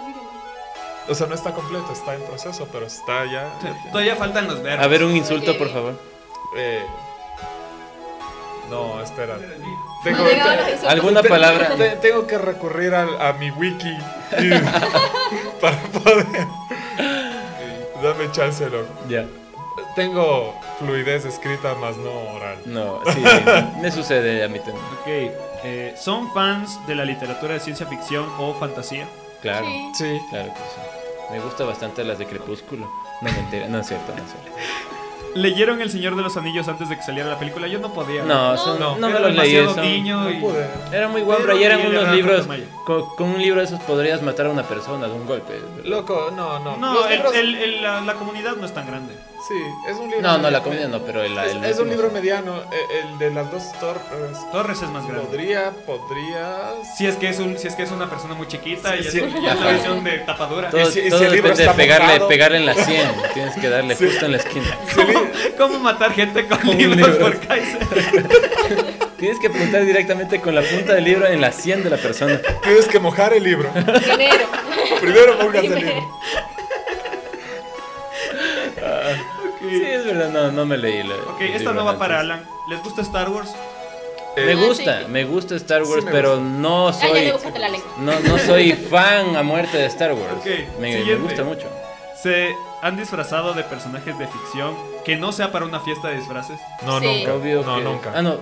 [1.08, 3.48] O sea, no está completo, está en proceso, pero está ya.
[3.92, 4.84] Todavía faltan los verbos.
[4.84, 5.98] A ver, un insulto, por favor.
[6.56, 6.84] Eh,
[8.70, 9.36] no, espera.
[10.04, 10.86] Tengo, te-.
[10.86, 11.74] ¿Alguna te- palabra?
[11.76, 13.88] te- tengo que recurrir a, mi wiki
[14.38, 14.50] y-
[15.60, 16.26] para poder.
[18.02, 18.86] Dame chance, loco.
[19.08, 19.24] Ya.
[19.96, 22.58] Tengo fluidez escrita, más no oral.
[22.66, 23.22] No, sí,
[23.80, 24.84] me sucede a mí también.
[25.00, 25.06] Ok,
[25.64, 29.06] eh, ¿son fans de la literatura de ciencia ficción o fantasía?
[29.40, 29.92] Claro, Sí.
[29.94, 30.20] Sí.
[30.30, 31.32] claro que sí.
[31.32, 32.90] Me gusta bastante las de Crepúsculo.
[33.22, 34.50] No me entera, no es cierto, no es cierto.
[35.34, 37.66] ¿Leyeron El Señor de los Anillos antes de que saliera la película?
[37.66, 38.22] Yo no podía.
[38.22, 38.56] No, No.
[38.58, 39.52] son- no, No, me los leí.
[39.54, 40.34] demasiado son- No y...
[40.40, 40.66] pude.
[40.92, 42.46] Era muy guambra Pero y eran unos era libros.
[42.84, 45.60] Con, con un libro de esos podrías matar a una persona de un golpe.
[45.84, 46.76] Loco, no, no.
[46.76, 49.14] No, el- libros- el- el- la, la comunidad no es tan grande.
[49.46, 49.54] Sí,
[49.90, 50.22] es un libro.
[50.22, 52.60] No, no, la comida no, pero el, Es, el es un libro mediano.
[52.72, 54.02] eh, El de las dos torres.
[54.52, 55.26] Torres es más grande.
[55.26, 56.96] Podría, podrías.
[56.96, 59.06] Si es que es un, si es que es una persona muy chiquita Sí, y
[59.06, 59.20] es, sí.
[59.20, 60.70] versión de tapadura.
[60.70, 62.28] Todo, Y si- y si todo el libro depende de está pegarle, mojado.
[62.28, 63.10] pegarle en la 100.
[63.34, 64.78] Tienes que darle justo en la esquina.
[65.58, 67.16] ¿Cómo, matar gente con Con libros libros.
[67.18, 67.78] por Kaiser?
[69.18, 72.40] Tienes que apuntar directamente con la punta del libro en la 100 de la persona.
[72.62, 73.70] Tienes que mojar el libro.
[73.72, 74.46] Primero.
[75.00, 76.18] Primero mojas el libro.
[79.60, 81.02] Sí, es verdad, no, no me leí.
[81.02, 82.00] la- Ok, esta no va antes.
[82.00, 82.44] para Alan.
[82.68, 83.50] ¿Les gusta Star Wars?
[84.36, 85.04] Me Eh, gusta, sí.
[85.08, 86.44] me gusta Star Wars, pero gusta.
[86.44, 87.32] no Ah, soy.
[87.98, 90.34] No, no soy fan a muerte de Star Wars.
[90.40, 90.46] Ok,
[90.80, 91.66] me, gusta mucho.
[92.24, 94.74] ¿Se han disfrazado de personajes de ficción
[95.04, 96.58] que no sea para una fiesta de disfraces?
[96.86, 97.06] No, Sí.
[97.06, 97.34] nunca.
[97.34, 98.12] Obvio no, que- nunca.
[98.16, 98.38] Ah, no.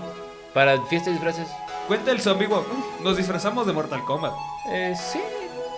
[0.55, 1.49] Para fiesta de disfraces.
[1.89, 2.65] Cuenta el zombie walk.
[3.01, 4.33] Nos disfrazamos de Mortal Kombat.
[4.71, 5.21] Eh, sí.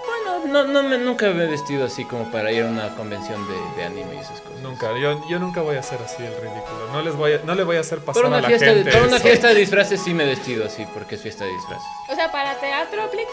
[0.07, 3.41] Bueno, no, no me, nunca me he vestido así como para ir a una convención
[3.49, 4.61] de, de anime y esas cosas.
[4.61, 4.89] Nunca.
[4.99, 6.89] Yo, yo nunca voy a hacer así el ridículo.
[6.93, 8.67] No les voy a, no le voy a hacer pasar Para a una, la fiesta,
[8.67, 8.91] de, gente.
[8.93, 9.25] para una eso.
[9.27, 11.87] fiesta de disfraces sí me he vestido así, porque es fiesta de disfraces.
[12.11, 13.31] O sea, para teatro aplica.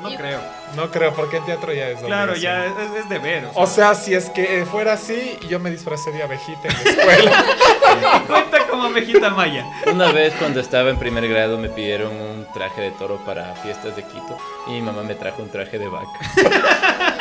[0.00, 0.40] No creo.
[0.76, 3.46] No creo, porque en teatro ya es Claro, ya es, es deber.
[3.46, 6.74] O sea, O sea, si es que fuera así, yo me disfracé de abejita en
[6.84, 7.44] la escuela.
[8.26, 9.64] cuenta como abejita maya.
[9.92, 13.96] Una vez cuando estaba en primer grado me pidieron un traje de toro para fiestas
[13.96, 14.38] de Quito
[14.68, 16.08] y mi mamá me trajo un traje de vaca.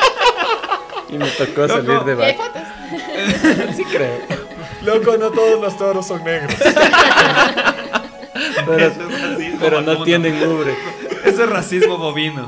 [1.09, 1.73] y me tocó Loco.
[1.73, 2.43] salir de Y hay vaca.
[2.43, 2.61] fotos.
[3.75, 4.19] Sí creo.
[4.81, 6.53] Loco, no todos los toros son negros.
[8.65, 10.75] Pero, Eso es racismo pero no tienen ubre.
[11.25, 12.47] Eso es racismo bovino.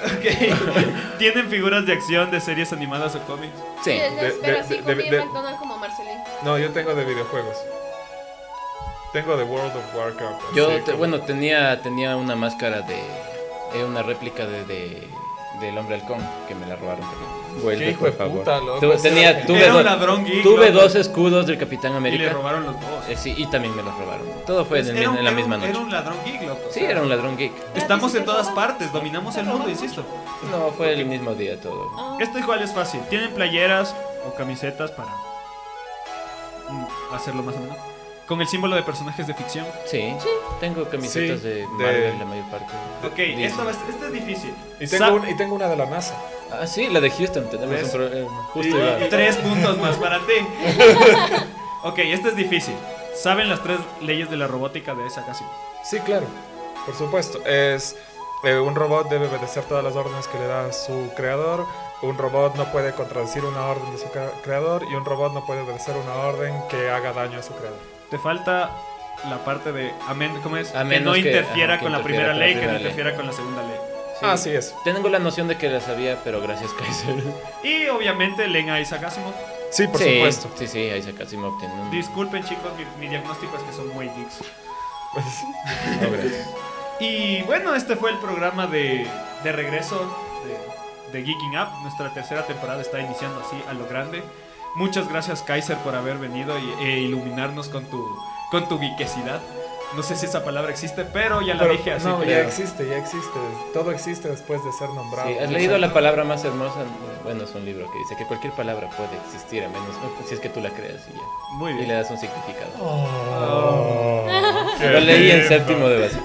[1.18, 3.54] ¿Tienen figuras de acción de series animadas o cómics?
[3.84, 3.90] Sí.
[3.90, 4.32] De-
[5.58, 6.18] como Marcelín.
[6.42, 7.56] No, yo tengo de videojuegos.
[9.12, 10.40] Tengo de World of Warcraft.
[10.54, 13.84] Yo, así te- como- bueno, tenía, tenía una máscara de...
[13.84, 15.08] una réplica de, de-
[15.60, 16.18] del hombre halcón
[16.48, 17.30] que me la robaron también.
[17.62, 18.38] Vuelve, Qué hijo por de favor.
[18.38, 20.42] puta, loco, Tu- tenía, tuve do- ladrón geek.
[20.42, 22.32] tuve loco, dos escudos del Capitán Y le América.
[22.32, 23.08] robaron los dos.
[23.08, 24.26] Eh, sí, y también me los robaron.
[24.46, 25.70] Todo fue en, mi- un- en la misma noche.
[25.70, 26.60] Era un ladrón geek, loco.
[26.70, 27.52] Sí, era un ladrón geek.
[27.74, 30.02] Estamos en todas partes, dominamos el mundo, insisto.
[30.50, 31.90] No, fue el mismo día todo.
[31.98, 32.16] Ah.
[32.20, 33.00] Esto igual es fácil.
[33.10, 33.94] ¿Tienen playeras
[34.26, 35.08] o camisetas para
[36.68, 37.76] mm, hacerlo más o menos?
[38.30, 39.66] Con el símbolo de personajes de ficción.
[39.86, 40.14] Sí,
[40.60, 42.72] tengo camisetas Sí, de la mayor parte.
[43.04, 43.48] Ok, Disney.
[43.58, 44.54] va- esto es difícil.
[44.78, 46.14] Y Sa- tengo, un- y tengo una de la NASA.
[46.52, 47.84] Ah, sí, la de Houston, tenemos ¿Ves?
[47.86, 48.30] un problema.
[48.30, 49.08] Y- Justo igual.
[49.10, 50.34] tres puntos más para ti.
[51.82, 52.74] ok, esto es difícil.
[53.16, 55.44] ¿Saben las tres leyes de la robótica de esa casi?
[55.82, 56.26] Sí, claro.
[56.86, 57.44] Por supuesto.
[57.44, 57.96] Es
[58.44, 61.66] eh, un robot debe obedecer todas las órdenes que le da su creador.
[62.02, 65.44] Un robot no puede contradecir una orden de su cre- creador y un robot no
[65.44, 67.99] puede obedecer una orden que haga daño a su creador.
[68.10, 68.70] Te falta
[69.28, 70.74] la parte de amen, ¿cómo es?
[70.74, 72.76] A que no que- interfiera ajá, que con la primera ley, que no ley.
[72.82, 73.76] interfiera con la segunda ley.
[74.18, 74.26] Sí.
[74.26, 74.74] Ah, sí es.
[74.84, 77.22] Tengo la noción de que la sabía, pero gracias Kaiser.
[77.62, 79.32] Y obviamente leen a Isaac Asimov.
[79.70, 80.50] Sí, por sí, supuesto.
[80.56, 81.90] Sí, sí, Isaac Asimov tiene un...
[81.90, 84.40] Disculpen chicos, mi, mi diagnóstico es que son muy geeks.
[86.02, 86.48] No, gracias.
[87.00, 89.06] Y bueno, este fue el programa de,
[89.42, 89.98] de regreso
[90.44, 91.68] de, de Geeking Up.
[91.82, 94.22] Nuestra tercera temporada está iniciando así a lo grande.
[94.76, 98.04] Muchas gracias Kaiser por haber venido y, e iluminarnos con tu,
[98.50, 99.40] con tu geekesidad.
[99.96, 102.06] No sé si esa palabra existe, pero ya la Pero, dije así.
[102.06, 103.38] no, pero- ya existe, ya existe.
[103.74, 105.28] Todo existe después de ser nombrado.
[105.28, 106.76] Sí, ¿Has leído la palabra más hermosa?
[107.24, 109.88] Bueno, es un libro que dice que cualquier palabra puede existir, a menos
[110.28, 111.22] si es que tú la creas y ya.
[111.58, 111.96] Muy Y le bien.
[112.02, 112.70] das un significado.
[112.80, 114.26] Oh,
[114.78, 116.24] qué Lo leí en séptimo de básico.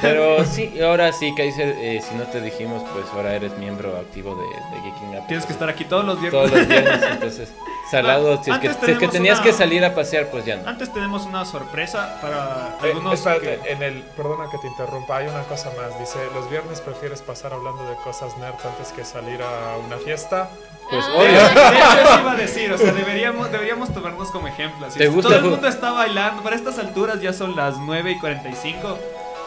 [0.00, 4.34] Pero sí, ahora sí, Kaiser, eh, si no te dijimos, pues ahora eres miembro activo
[4.36, 4.46] de,
[4.76, 5.26] de Geeking Up.
[5.26, 6.40] Tienes que estar aquí todos los viernes.
[6.42, 7.52] todos los viernes, entonces
[7.90, 8.42] salado.
[8.44, 10.68] Si es, que, si es que tenías una- que salir a pasear, pues ya no.
[10.68, 13.14] Antes tenemos una sorpresa para Eh, algunos.
[13.14, 15.98] espérate, que- en el, perdona que te interrumpa, hay una cosa más.
[15.98, 20.50] Dice, los viernes prefieres pasar hablando de cosas nerds antes que salir a una fiesta.
[20.90, 21.12] Pues Ah.
[21.16, 21.28] Obvio.
[21.28, 24.86] hecho, de hecho, eso iba a decir, o sea, deberíamos, deberíamos tomarnos como ejemplo.
[24.88, 28.18] ¿Te gusta todo el mundo está bailando, para estas alturas ya son las 9 y
[28.18, 28.98] 45.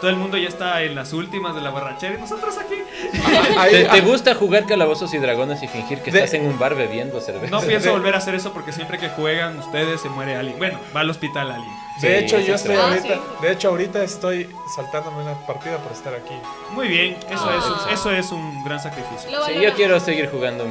[0.02, 2.76] Todo el mundo ya está en las últimas de la borrachera y nosotros aquí.
[3.70, 6.76] ¿Te, te gusta jugar calabozos y dragones y fingir que De- estás en un bar
[6.76, 7.52] bebiendo cerveza?
[7.52, 10.58] No pienso volver a hacer eso porque siempre que juegan ustedes se muere alguien.
[10.58, 11.72] Bueno, va al hospital alguien.
[12.02, 13.22] De Sí, hecho, yo estoy Ah, ahorita, sí.
[13.44, 16.34] de hecho ahorita estoy saltándome una partida por estar aquí.
[16.72, 17.88] Muy bien, eso, Ah.
[17.92, 19.30] es, eso es un gran sacrificio.
[19.46, 20.66] Sí, yo quiero seguir jugando.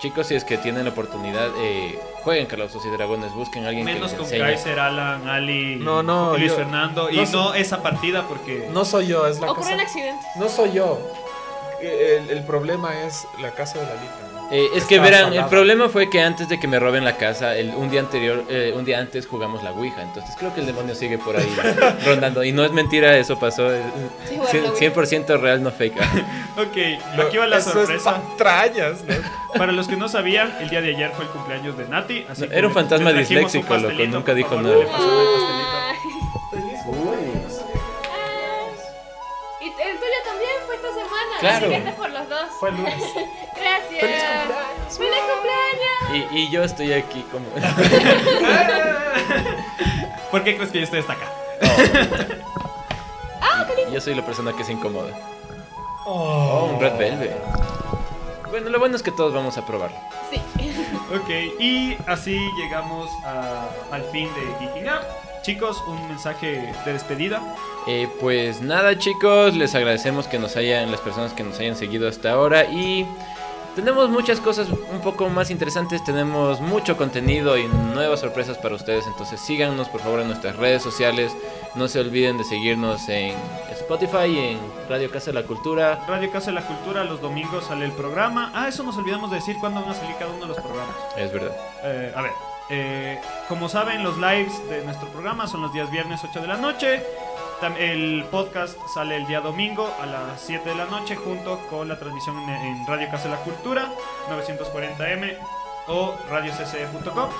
[0.00, 3.84] Chicos, si es que tienen la oportunidad, eh, jueguen calabozos y dragones, busquen a alguien
[3.84, 4.46] Menos que con les enseñe.
[4.54, 7.10] Kaiser, Alan, Ali, No, no, y Luis yo- Fernando.
[7.10, 7.60] Y no no, sé.
[7.60, 8.68] esa partida porque.
[8.70, 9.82] No soy yo, es la Ocurren casa.
[9.82, 10.26] accidentes.
[10.36, 11.00] No soy yo.
[11.80, 14.27] El, el problema es la casa de la Lita.
[14.50, 17.54] Eh, es que verán, el problema fue que antes de que me roben la casa,
[17.54, 20.66] el, un día anterior, eh, un día antes jugamos la Ouija, entonces creo que el
[20.66, 21.54] demonio sigue por ahí
[22.06, 22.42] rondando.
[22.42, 23.82] Y no es mentira, eso pasó, eh,
[24.26, 24.94] Sí, bueno, la Ouija.
[24.94, 25.94] 100% real, no fake.
[26.58, 26.76] Ok,
[27.26, 27.94] aquí va la Eso sorpresa.
[27.94, 28.02] Es
[28.36, 29.14] patrañas, ¿no?
[29.58, 32.26] Para los que no sabían, el día de ayer fue el cumpleaños de Nati.
[32.28, 35.77] Así No, que era un fantasma disléxico, loco, nunca dijo favor, nada.
[41.40, 41.66] Claro.
[41.70, 42.48] Este es por los dos.
[42.60, 42.94] Fue lunes.
[43.56, 44.00] Gracias.
[44.00, 44.98] ¡Feliz cumpleaños!
[44.98, 46.32] ¡Feliz cumpleaños!
[46.32, 47.46] Y, y yo estoy aquí como...
[50.30, 51.26] ¿Por qué crees que yo estoy hasta acá?
[53.92, 55.12] yo soy la persona que se incomoda.
[56.04, 57.36] Oh, un Red Velvet.
[58.50, 59.96] Bueno, lo bueno es que todos vamos a probarlo.
[60.30, 60.40] Sí.
[61.14, 61.28] Ok,
[61.60, 65.02] y así llegamos a- al fin de Geeking Up.
[65.48, 67.40] Chicos, un mensaje de despedida.
[67.86, 72.06] Eh, pues nada chicos, les agradecemos que nos hayan, las personas que nos hayan seguido
[72.06, 73.06] hasta ahora y
[73.74, 79.06] tenemos muchas cosas un poco más interesantes, tenemos mucho contenido y nuevas sorpresas para ustedes,
[79.06, 81.32] entonces síganos por favor en nuestras redes sociales,
[81.76, 83.34] no se olviden de seguirnos en
[83.70, 86.04] Spotify y en Radio Casa de la Cultura.
[86.06, 88.52] Radio Casa de la Cultura, los domingos sale el programa.
[88.54, 90.94] Ah, eso nos olvidamos de decir cuándo van a salir cada uno de los programas.
[91.16, 91.56] Es verdad.
[91.84, 92.32] Eh, a ver,
[92.70, 96.56] eh, como saben, los lives de nuestro programa son los días viernes 8 de la
[96.56, 97.02] noche.
[97.78, 101.98] El podcast sale el día domingo a las 7 de la noche junto con la
[101.98, 103.92] transmisión en, Radio Casa de la Cultura
[104.30, 105.36] 940M
[105.88, 107.30] o radiocce.com.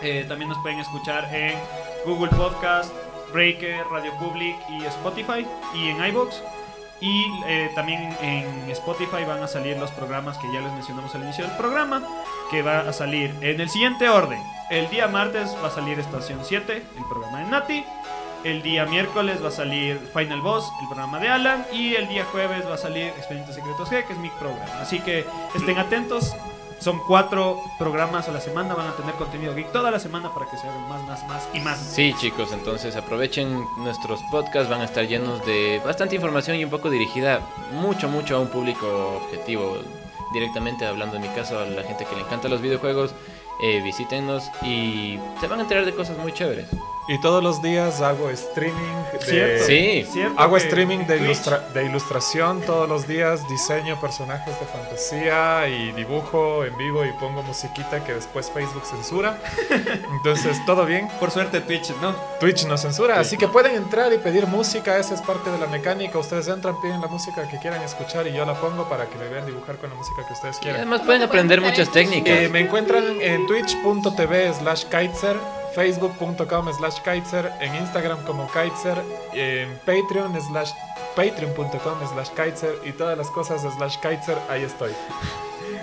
[0.00, 1.58] Eh, también nos pueden escuchar en
[2.06, 2.90] Google Podcast,
[3.32, 6.42] Breaker, Radio Public y Spotify y en iBox.
[7.00, 11.22] Y eh, también en Spotify van a salir los programas que ya les mencionamos al
[11.22, 12.02] inicio del programa,
[12.50, 14.40] que va a salir en el siguiente orden.
[14.70, 17.84] El día martes va a salir Estación 7, el programa de Nati.
[18.44, 21.66] El día miércoles va a salir Final Boss, el programa de Alan.
[21.72, 24.80] Y el día jueves va a salir Expedientes Secretos G, que es mi programa.
[24.80, 26.34] Así que estén atentos.
[26.80, 28.74] Son cuatro programas a la semana.
[28.74, 31.48] Van a tener contenido geek toda la semana para que se hagan más, más, más
[31.52, 31.78] y más.
[31.78, 36.70] Sí chicos, entonces aprovechen nuestros podcasts, van a estar llenos de bastante información y un
[36.70, 37.40] poco dirigida
[37.72, 39.78] mucho, mucho a un público objetivo.
[40.32, 43.14] Directamente hablando en mi caso a la gente que le encanta los videojuegos,
[43.62, 46.68] eh, visítennos y se van a enterar de cosas muy chéveres.
[47.10, 49.18] Y todos los días hago streaming de...
[49.24, 49.64] ¿Cierto?
[49.64, 50.06] Sí.
[50.12, 55.92] ¿Cierto Hago streaming de, ilustra- de ilustración todos los días, diseño personajes de fantasía y
[55.92, 59.38] dibujo en vivo y pongo musiquita que después Facebook censura.
[60.18, 61.08] Entonces, todo bien.
[61.18, 62.14] Por suerte Twitch, ¿no?
[62.40, 65.66] Twitch no censura, así que pueden entrar y pedir música, esa es parte de la
[65.66, 66.18] mecánica.
[66.18, 69.28] Ustedes entran, piden la música que quieran escuchar y yo la pongo para que me
[69.28, 70.80] vean dibujar con la música que ustedes Y quieran.
[70.82, 72.36] además ¿Cómo pueden aprender muchas técnicas.
[72.38, 75.36] Eh, me encuentran en twitch.tv slash kitzer,
[75.82, 78.98] facebook.com slash kitzer, en Instagram como kitzer,
[79.32, 80.72] en patreon slash
[81.14, 84.92] patreon.com slash kitzer y todas las cosas slash kitzer, ahí estoy.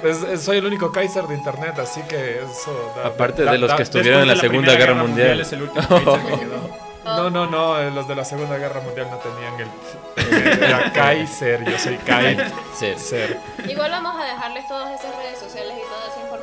[0.04, 2.92] Es- es- soy el único Kaiser de internet, así que eso...
[2.98, 5.40] da- Aparte da- de los da- que estuvieron en la Segunda Guerra Mundial.
[5.40, 6.86] es el último Kaiser que quedó.
[7.06, 10.64] No, no, no, los de la Segunda Guerra Mundial no tenían el...
[10.64, 11.98] Era Kaiser, yo soy.
[12.06, 13.38] Kaiser.
[13.68, 16.35] Igual vamos a dejarles todas esas redes sociales y toda esa información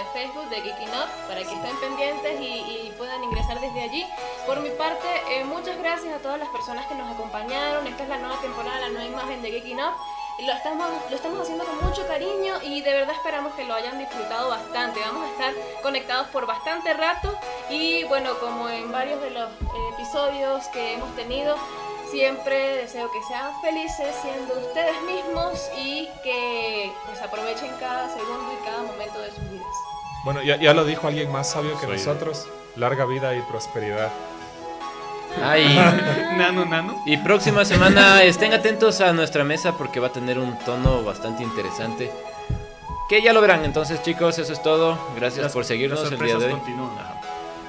[0.00, 4.06] de Facebook de Up para que estén pendientes y, y puedan ingresar desde allí.
[4.46, 7.86] Por mi parte, eh, muchas gracias a todas las personas que nos acompañaron.
[7.86, 9.50] Esta es la nueva temporada, la nueva imagen de.
[9.50, 13.74] Y Lo estamos, lo estamos haciendo con mucho cariño y de verdad esperamos que lo
[13.74, 15.00] hayan disfrutado bastante.
[15.00, 17.36] Vamos a estar conectados por bastante rato
[17.68, 21.56] y bueno, como en varios de los eh, episodios que hemos tenido,
[22.10, 28.64] Siempre deseo que sean felices siendo ustedes mismos y que pues aprovechen cada segundo y
[28.64, 29.76] cada momento de sus vidas.
[30.24, 34.10] Bueno, ya, ya lo dijo alguien más sabio que Soy- nosotros, larga vida y prosperidad.
[35.42, 35.64] Ay,
[36.36, 37.00] Nano, nano.
[37.06, 41.42] y próxima semana estén atentos a nuestra mesa porque va a tener un tono bastante
[41.42, 42.10] interesante.
[43.08, 43.64] Que ya lo verán.
[43.64, 44.98] Entonces, chicos, eso es todo.
[45.16, 46.50] Gracias Las- por seguirnos las el día de hoy.
[46.52, 46.90] continúan.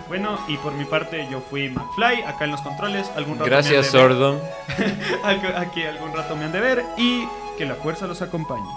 [0.07, 3.10] Bueno, y por mi parte yo fui McFly, acá en los controles.
[3.15, 4.41] Algún rato Gracias, Sordo.
[5.23, 7.26] Aquí algún rato me han de ver y
[7.57, 8.69] que la fuerza los acompañe.